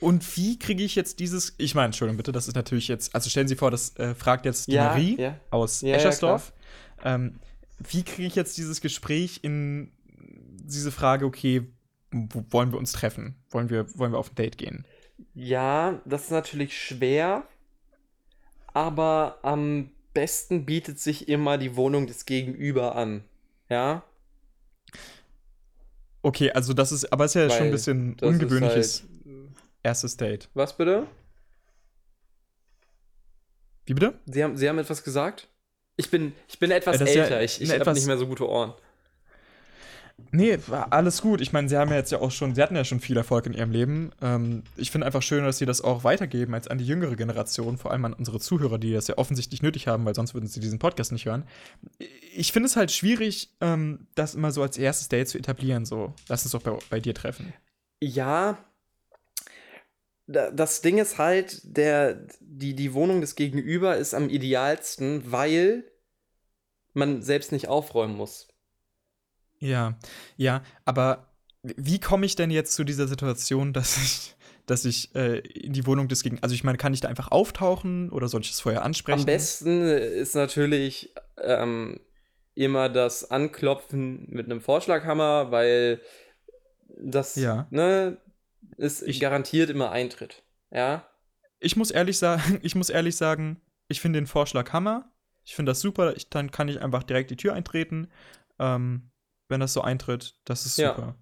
Und 0.00 0.36
wie 0.36 0.58
kriege 0.58 0.82
ich 0.82 0.96
jetzt 0.96 1.20
dieses, 1.20 1.54
ich 1.58 1.76
meine, 1.76 1.86
Entschuldigung 1.86 2.16
bitte, 2.16 2.32
das 2.32 2.48
ist 2.48 2.56
natürlich 2.56 2.88
jetzt, 2.88 3.14
also 3.14 3.30
stellen 3.30 3.46
Sie 3.46 3.54
vor, 3.54 3.70
das 3.70 3.94
äh, 3.96 4.16
fragt 4.16 4.44
jetzt 4.46 4.66
die 4.66 4.72
Ja, 4.72 4.86
Marie 4.86 5.16
ja. 5.16 5.38
aus 5.50 5.80
Ja, 5.80 5.94
Eschersdorf. 5.94 6.52
ähm, 7.04 7.38
wie 7.78 8.02
kriege 8.02 8.26
ich 8.26 8.34
jetzt 8.34 8.58
dieses 8.58 8.80
Gespräch 8.80 9.40
in 9.42 9.92
diese 10.64 10.90
Frage, 10.90 11.24
okay, 11.24 11.68
wollen 12.12 12.70
wir 12.72 12.78
uns 12.78 12.92
treffen? 12.92 13.36
Wollen 13.50 13.70
wir, 13.70 13.86
wollen 13.98 14.12
wir 14.12 14.18
auf 14.18 14.30
ein 14.30 14.34
Date 14.34 14.58
gehen? 14.58 14.86
Ja, 15.34 16.00
das 16.04 16.24
ist 16.24 16.30
natürlich 16.30 16.76
schwer, 16.78 17.44
aber 18.74 19.38
am 19.42 19.90
besten 20.14 20.64
bietet 20.66 20.98
sich 21.00 21.28
immer 21.28 21.58
die 21.58 21.76
Wohnung 21.76 22.06
des 22.06 22.26
Gegenüber 22.26 22.94
an. 22.96 23.24
Ja, 23.68 24.04
Okay, 26.24 26.52
also 26.52 26.72
das 26.72 26.92
ist, 26.92 27.12
aber 27.12 27.24
es 27.24 27.34
ist 27.34 27.42
ja 27.42 27.50
schon 27.50 27.58
Weil 27.58 27.66
ein 27.66 27.70
bisschen 27.72 28.12
ist 28.14 28.22
ungewöhnliches 28.22 29.00
halt- 29.24 29.48
erstes 29.82 30.16
Date. 30.16 30.48
was 30.54 30.76
bitte? 30.76 31.06
Wie 33.86 33.94
bitte? 33.94 34.14
Sie 34.26 34.44
haben, 34.44 34.56
Sie 34.56 34.68
haben 34.68 34.78
etwas 34.78 35.02
gesagt? 35.02 35.48
Ich 35.96 36.10
bin, 36.10 36.32
ich 36.48 36.58
bin 36.60 36.70
etwas 36.70 36.98
das 36.98 37.08
ist 37.08 37.16
ja 37.16 37.24
älter, 37.24 37.42
ich, 37.42 37.60
ich 37.60 37.70
habe 37.78 37.92
nicht 37.92 38.06
mehr 38.06 38.16
so 38.18 38.26
gute 38.28 38.48
Ohren. 38.48 38.72
Nee, 40.30 40.58
alles 40.90 41.20
gut. 41.20 41.40
Ich 41.40 41.52
meine, 41.52 41.68
sie 41.68 41.76
haben 41.76 41.90
ja 41.90 41.96
jetzt 41.96 42.10
ja 42.10 42.18
auch 42.20 42.30
schon, 42.30 42.54
sie 42.54 42.62
hatten 42.62 42.74
ja 42.76 42.84
schon 42.84 43.00
viel 43.00 43.16
Erfolg 43.16 43.44
in 43.46 43.52
ihrem 43.52 43.70
Leben. 43.70 44.12
Ähm, 44.22 44.62
ich 44.76 44.90
finde 44.90 45.06
einfach 45.06 45.20
schön, 45.22 45.44
dass 45.44 45.58
sie 45.58 45.66
das 45.66 45.82
auch 45.82 46.04
weitergeben 46.04 46.54
als 46.54 46.68
an 46.68 46.78
die 46.78 46.86
jüngere 46.86 47.16
Generation, 47.16 47.76
vor 47.76 47.90
allem 47.90 48.04
an 48.06 48.14
unsere 48.14 48.40
Zuhörer, 48.40 48.78
die 48.78 48.92
das 48.92 49.08
ja 49.08 49.18
offensichtlich 49.18 49.62
nötig 49.62 49.88
haben, 49.88 50.04
weil 50.06 50.14
sonst 50.14 50.32
würden 50.32 50.46
sie 50.46 50.60
diesen 50.60 50.78
Podcast 50.78 51.12
nicht 51.12 51.26
hören. 51.26 51.44
Ich 52.34 52.52
finde 52.52 52.68
es 52.68 52.76
halt 52.76 52.90
schwierig, 52.92 53.50
ähm, 53.60 54.06
das 54.14 54.34
immer 54.34 54.52
so 54.52 54.62
als 54.62 54.78
erstes 54.78 55.08
Date 55.08 55.28
zu 55.28 55.38
etablieren. 55.38 55.84
So, 55.84 56.14
lass 56.28 56.44
uns 56.44 56.52
doch 56.52 56.62
bei, 56.62 56.78
bei 56.88 57.00
dir 57.00 57.14
treffen. 57.14 57.52
Ja, 58.00 58.58
da- 60.26 60.50
das 60.50 60.80
Ding 60.80 60.98
ist 60.98 61.18
halt, 61.18 61.60
der, 61.64 62.26
die, 62.40 62.74
die 62.74 62.94
Wohnung 62.94 63.20
des 63.20 63.34
Gegenüber 63.34 63.96
ist 63.96 64.14
am 64.14 64.30
idealsten, 64.30 65.30
weil 65.30 65.84
man 66.94 67.22
selbst 67.22 67.52
nicht 67.52 67.68
aufräumen 67.68 68.16
muss. 68.16 68.48
Ja, 69.62 69.96
ja, 70.36 70.62
aber 70.84 71.28
wie 71.62 72.00
komme 72.00 72.26
ich 72.26 72.34
denn 72.34 72.50
jetzt 72.50 72.74
zu 72.74 72.82
dieser 72.82 73.06
Situation, 73.06 73.72
dass 73.72 73.96
ich, 73.96 74.34
dass 74.66 74.84
ich 74.84 75.14
äh, 75.14 75.38
in 75.38 75.72
die 75.72 75.86
Wohnung 75.86 76.08
des 76.08 76.24
Gegen, 76.24 76.38
also 76.42 76.52
ich 76.54 76.64
meine, 76.64 76.78
kann 76.78 76.92
ich 76.92 77.00
da 77.00 77.08
einfach 77.08 77.30
auftauchen 77.30 78.10
oder 78.10 78.26
soll 78.26 78.40
ich 78.40 78.50
es 78.50 78.60
vorher 78.60 78.82
ansprechen? 78.82 79.20
Am 79.20 79.26
besten 79.26 79.82
ist 79.82 80.34
natürlich 80.34 81.14
ähm, 81.40 82.00
immer 82.54 82.88
das 82.88 83.30
Anklopfen 83.30 84.26
mit 84.28 84.46
einem 84.46 84.60
Vorschlaghammer, 84.60 85.52
weil 85.52 86.00
das 86.88 87.36
Ja. 87.36 87.68
ne, 87.70 88.16
ist 88.76 89.02
Ich- 89.02 89.20
garantiert 89.20 89.70
immer 89.70 89.92
Eintritt. 89.92 90.42
Ja. 90.72 91.06
Ich 91.60 91.76
muss 91.76 91.92
ehrlich 91.92 92.18
sagen, 92.18 92.58
ich 92.62 92.74
muss 92.74 92.90
ehrlich 92.90 93.14
sagen, 93.16 93.60
ich 93.86 94.00
finde 94.00 94.18
den 94.18 94.26
Vorschlag 94.26 94.72
Hammer. 94.72 95.08
Ich 95.44 95.54
finde 95.54 95.70
das 95.70 95.80
super. 95.80 96.16
Ich, 96.16 96.28
dann 96.30 96.50
kann 96.50 96.66
ich 96.68 96.80
einfach 96.80 97.04
direkt 97.04 97.30
die 97.30 97.36
Tür 97.36 97.54
eintreten, 97.54 98.08
ähm, 98.58 99.10
wenn 99.52 99.60
das 99.60 99.72
so 99.72 99.82
eintritt. 99.82 100.34
Das 100.44 100.66
ist 100.66 100.78
Ja. 100.78 100.96
super. 100.96 101.14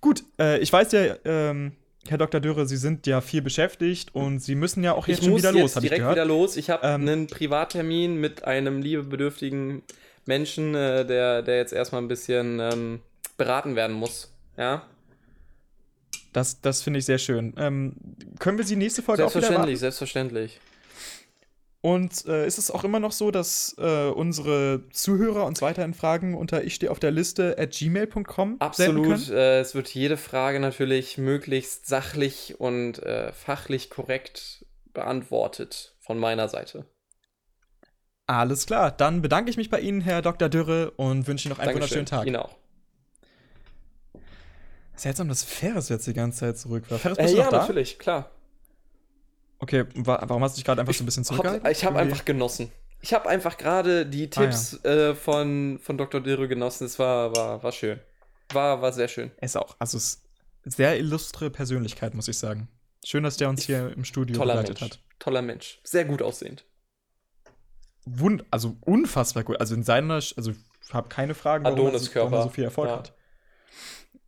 Gut, 0.00 0.24
äh, 0.40 0.58
ich 0.58 0.72
weiß 0.72 0.90
ja, 0.90 1.14
ähm, 1.24 1.72
Herr 2.08 2.18
Dr. 2.18 2.40
Dürre, 2.40 2.66
Sie 2.66 2.76
sind 2.76 3.06
ja 3.06 3.20
viel 3.20 3.42
beschäftigt 3.42 4.12
und 4.14 4.40
Sie 4.40 4.56
müssen 4.56 4.82
ja 4.82 4.94
auch 4.94 5.06
jetzt 5.06 5.18
ich 5.20 5.24
schon 5.26 5.36
wieder 5.36 5.52
jetzt 5.52 5.60
los, 5.62 5.76
habe 5.76 5.86
ich 5.86 5.90
direkt 5.90 6.00
gehört. 6.02 6.16
wieder 6.16 6.24
los. 6.24 6.56
Ich 6.56 6.68
habe 6.70 6.84
Ähm, 6.86 7.02
einen 7.02 7.26
Privattermin 7.28 8.16
mit 8.20 8.44
einem 8.44 8.82
liebebedürftigen 8.82 9.82
Menschen, 10.26 10.74
äh, 10.74 11.06
der, 11.06 11.42
der 11.42 11.56
jetzt 11.58 11.72
erstmal 11.72 12.02
ein 12.02 12.08
bisschen 12.08 12.58
ähm, 12.60 13.00
beraten 13.36 13.76
werden 13.76 13.94
muss. 13.94 14.32
Ja. 14.56 14.82
Das, 16.32 16.60
das 16.60 16.82
finde 16.82 16.98
ich 16.98 17.04
sehr 17.06 17.18
schön. 17.18 17.54
Ähm, 17.56 17.94
können 18.38 18.58
wir 18.58 18.64
Sie 18.64 18.76
nächste 18.76 19.02
Folge 19.02 19.24
auch 19.24 19.30
wieder 19.30 19.40
Selbstverständlich, 19.40 19.78
selbstverständlich. 19.78 20.60
Und 21.80 22.26
äh, 22.26 22.44
ist 22.46 22.58
es 22.58 22.72
auch 22.72 22.82
immer 22.82 22.98
noch 22.98 23.12
so, 23.12 23.30
dass 23.30 23.76
äh, 23.78 24.08
unsere 24.08 24.82
Zuhörer 24.90 25.44
uns 25.44 25.62
weiterhin 25.62 25.94
Fragen 25.94 26.34
unter 26.34 26.64
ich 26.64 26.74
stehe 26.74 26.90
auf 26.90 26.98
der 26.98 27.12
Liste 27.12 27.56
at 27.56 27.70
gmail.com 27.70 28.56
Absolut. 28.58 29.30
Äh, 29.30 29.60
es 29.60 29.76
wird 29.76 29.88
jede 29.94 30.16
Frage 30.16 30.58
natürlich 30.58 31.18
möglichst 31.18 31.86
sachlich 31.86 32.56
und 32.58 33.00
äh, 33.04 33.32
fachlich 33.32 33.90
korrekt 33.90 34.66
beantwortet 34.92 35.94
von 36.00 36.18
meiner 36.18 36.48
Seite. 36.48 36.84
Alles 38.26 38.66
klar, 38.66 38.90
dann 38.90 39.22
bedanke 39.22 39.48
ich 39.50 39.56
mich 39.56 39.70
bei 39.70 39.80
Ihnen, 39.80 40.00
Herr 40.00 40.20
Dr. 40.20 40.48
Dürre, 40.48 40.90
und 40.96 41.28
wünsche 41.28 41.48
Ihnen 41.48 41.52
noch 41.56 41.60
einen 41.60 41.72
Dankeschön. 41.72 42.00
wunderschönen 42.00 42.06
Tag. 42.06 42.26
Ihnen 42.26 42.36
auch. 42.36 42.56
Seltsam, 44.96 45.28
dass 45.28 45.44
Ferris 45.44 45.88
jetzt 45.90 46.06
die 46.08 46.12
ganze 46.12 46.40
Zeit 46.40 46.58
zurück 46.58 46.90
war. 46.90 46.98
Ferris, 46.98 47.18
Äh, 47.18 47.22
bist 47.22 47.34
du 47.34 47.38
ja, 47.38 47.44
noch 47.44 47.50
da? 47.52 47.58
natürlich, 47.60 47.98
klar. 48.00 48.30
Okay, 49.60 49.84
wa 49.94 50.22
warum 50.26 50.42
hast 50.44 50.54
du 50.54 50.58
dich 50.58 50.64
gerade 50.64 50.80
einfach 50.80 50.94
so 50.94 51.02
ein 51.02 51.06
bisschen 51.06 51.24
Hab, 51.24 51.28
zurückgehalten? 51.28 51.70
ich 51.70 51.84
habe 51.84 51.98
einfach 51.98 52.24
genossen. 52.24 52.70
Ich 53.00 53.12
habe 53.12 53.28
einfach 53.28 53.56
gerade 53.58 54.06
die 54.06 54.28
Ah, 54.34 54.42
ja. 54.42 54.46
Tipps 54.50 54.84
äh, 54.84 55.14
von, 55.14 55.78
von 55.82 55.98
Dr. 55.98 56.20
Dürre 56.20 56.48
genossen. 56.48 56.84
Es 56.84 56.98
war, 56.98 57.34
war, 57.36 57.62
war 57.62 57.72
schön. 57.72 58.00
War, 58.52 58.80
war 58.82 58.92
sehr 58.92 59.08
schön. 59.08 59.30
Ist 59.40 59.56
auch, 59.56 59.76
also 59.78 59.98
es 59.98 60.22
ist 60.64 60.76
sehr 60.76 60.96
illustre 60.98 61.50
Persönlichkeit, 61.50 62.14
muss 62.14 62.28
ich 62.28 62.38
sagen. 62.38 62.68
Schön, 63.04 63.22
dass 63.22 63.36
der 63.36 63.48
uns 63.48 63.64
hier 63.64 63.92
im 63.92 64.04
Studio 64.04 64.38
begleitet 64.38 64.80
hat. 64.80 65.00
Toller 65.18 65.42
Mensch. 65.42 65.80
Sehr 65.84 66.04
gut 66.04 66.22
aussehend. 66.22 66.64
Wund 68.04 68.44
also 68.50 68.76
unfassbar 68.80 69.44
gut. 69.44 69.60
Also 69.60 69.74
in 69.74 69.82
seiner, 69.82 70.14
also 70.14 70.50
ich 70.50 70.92
habe 70.94 71.08
keine 71.08 71.34
Fragen, 71.34 71.64
warum 71.64 71.78
er, 71.78 71.82
so, 71.82 71.86
Adoniskörper. 71.88 72.30
warum 72.32 72.44
er 72.46 72.48
so 72.48 72.54
viel 72.54 72.64
Erfolg 72.64 72.88
Ja. 72.88 72.96
hat. 72.98 73.14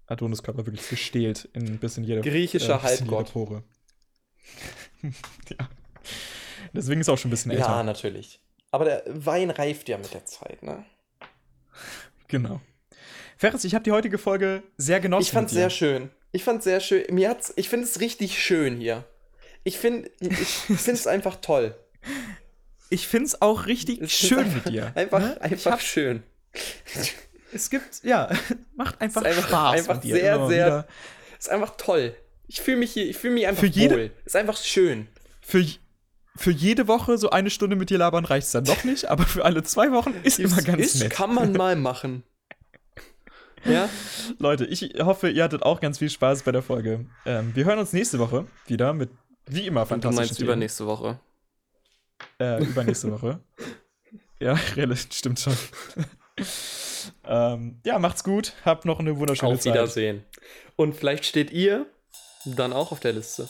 Adoniskörper 0.07 0.67
wirklich 0.67 0.89
gestählt 0.89 1.49
in 1.55 1.79
bis 1.79 1.97
in 1.97 2.05
jede 2.05 2.21
Griechischer 2.21 2.75
jede 2.77 2.83
Halbgott. 2.83 3.33
Pore. 3.33 3.65
ja. 5.49 5.69
Deswegen 6.73 7.01
ist 7.01 7.09
er 7.09 7.15
auch 7.15 7.19
schon 7.19 7.29
ein 7.29 7.33
bisschen 7.33 7.51
älter. 7.53 7.65
Ja, 7.67 7.83
natürlich. 7.83 8.41
Aber 8.71 8.85
der 8.85 9.03
Wein 9.07 9.51
reift 9.51 9.89
ja 9.89 9.99
mit 9.99 10.13
der 10.15 10.25
Zeit, 10.25 10.63
ne? 10.63 10.85
Genau. 12.29 12.61
Ferris, 13.37 13.65
ich 13.65 13.75
habe 13.75 13.83
die 13.83 13.93
heutige 13.93 14.19
Folge 14.19 14.63
sehr 14.77 15.01
genossen. 15.01 15.23
Ich 15.23 15.33
fand's 15.33 15.53
sehr 15.53 15.71
schön. 15.71 16.11
Ich 16.33 16.45
fand's 16.45 16.65
sehr 16.65 16.81
schön. 16.81 17.05
Mir 17.11 17.31
hat's, 17.31 17.53
ich 17.57 17.69
finde 17.69 17.87
es 17.87 18.01
richtig 18.01 18.41
schön 18.43 18.77
hier. 18.77 19.05
Ich 19.65 19.79
finde 19.79 20.11
ich 20.21 20.31
find's 20.79 21.07
einfach 21.07 21.37
toll. 21.37 21.75
ich 22.91 23.09
find's 23.09 23.41
auch 23.43 23.67
richtig 23.67 24.01
Es 24.01 24.13
ist 24.13 24.29
schön 24.29 24.53
mit 24.55 24.67
dir. 24.69 24.93
Einfach, 24.97 25.19
ne? 25.19 25.41
Einfach 25.41 25.73
hab- 25.73 25.83
schön. 25.83 26.23
Es 27.53 27.69
gibt, 27.71 28.05
ja, 28.05 28.31
macht 28.77 29.01
einfach, 29.01 29.23
einfach- 29.23 29.49
Spaß 29.49 29.75
einfach 29.79 29.95
mit 29.97 30.05
dir. 30.05 30.15
sehr, 30.15 30.47
sehr- 30.47 30.67
wieder. 30.67 30.87
Ist 31.39 31.49
einfach 31.51 31.77
toll. 31.77 32.15
Ich 32.53 32.61
fühle 32.61 32.79
mich 32.79 32.93
hier, 32.93 33.09
ich 33.09 33.17
fühle 33.17 33.35
mich 33.35 33.47
einfach 33.47 33.61
Für 33.61 33.67
jede- 33.69 33.95
wohl. 33.95 34.11
Ist 34.25 34.35
einfach 34.35 34.57
schön. 34.57 35.07
Für, 35.41 35.65
für 36.35 36.51
jede 36.51 36.89
Woche 36.89 37.17
so 37.17 37.31
eine 37.31 37.49
Stunde 37.49 37.77
mit 37.77 37.91
dir 37.91 37.99
labern 37.99 38.25
reicht's 38.25 38.51
dann 38.51 38.65
noch 38.65 38.83
nicht, 38.83 39.05
aber 39.07 39.25
für 39.25 39.45
alle 39.45 39.63
zwei 39.63 39.93
Wochen 39.93 40.15
ist 40.25 40.41
immer 40.41 40.61
ganz 40.61 40.81
ist, 40.97 41.01
nett. 41.03 41.13
kann 41.13 41.33
man 41.35 41.53
mal 41.53 41.77
machen. 41.77 42.25
Ja? 43.67 43.91
Leute, 44.39 44.65
ich 44.65 44.95
hoffe, 45.01 45.29
ihr 45.29 45.45
hattet 45.45 45.63
auch 45.65 45.81
ganz 45.83 45.99
viel 45.99 46.09
Spaß 46.09 46.45
bei 46.45 46.51
der 46.53 46.63
Folge. 46.63 47.05
Ähm, 47.27 47.55
wir 47.55 47.67
hören 47.67 47.79
uns 47.79 47.93
nächste 47.93 48.19
Woche 48.19 48.47
wieder 48.67 48.95
mit, 48.95 49.11
wie 49.45 49.67
immer, 49.67 49.83
Und 49.83 49.85
du 49.85 49.89
fantastischen 49.91 50.17
meinst 50.17 50.37
Themen. 50.39 50.49
übernächste 50.49 50.87
Woche. 50.87 51.21
Äh, 52.41 52.63
übernächste 52.65 53.13
Woche. 53.13 53.41
Ja, 54.43 54.57
stimmt 54.97 55.39
schon. 55.39 55.53
ähm, 57.27 57.81
ja, 57.85 57.99
macht's 57.99 58.25
gut. 58.25 58.55
Habt 58.65 58.87
noch 58.87 58.99
eine 58.99 59.19
wunderschöne 59.19 59.53
Auf 59.53 59.61
Zeit. 59.61 59.75
Wiedersehen. 59.75 60.25
Und 60.77 60.95
vielleicht 60.97 61.27
steht 61.27 61.51
ihr 61.51 61.85
dann 62.45 62.73
auch 62.73 62.93
auf 62.93 63.01
der 63.01 63.13
Liste. 63.13 63.49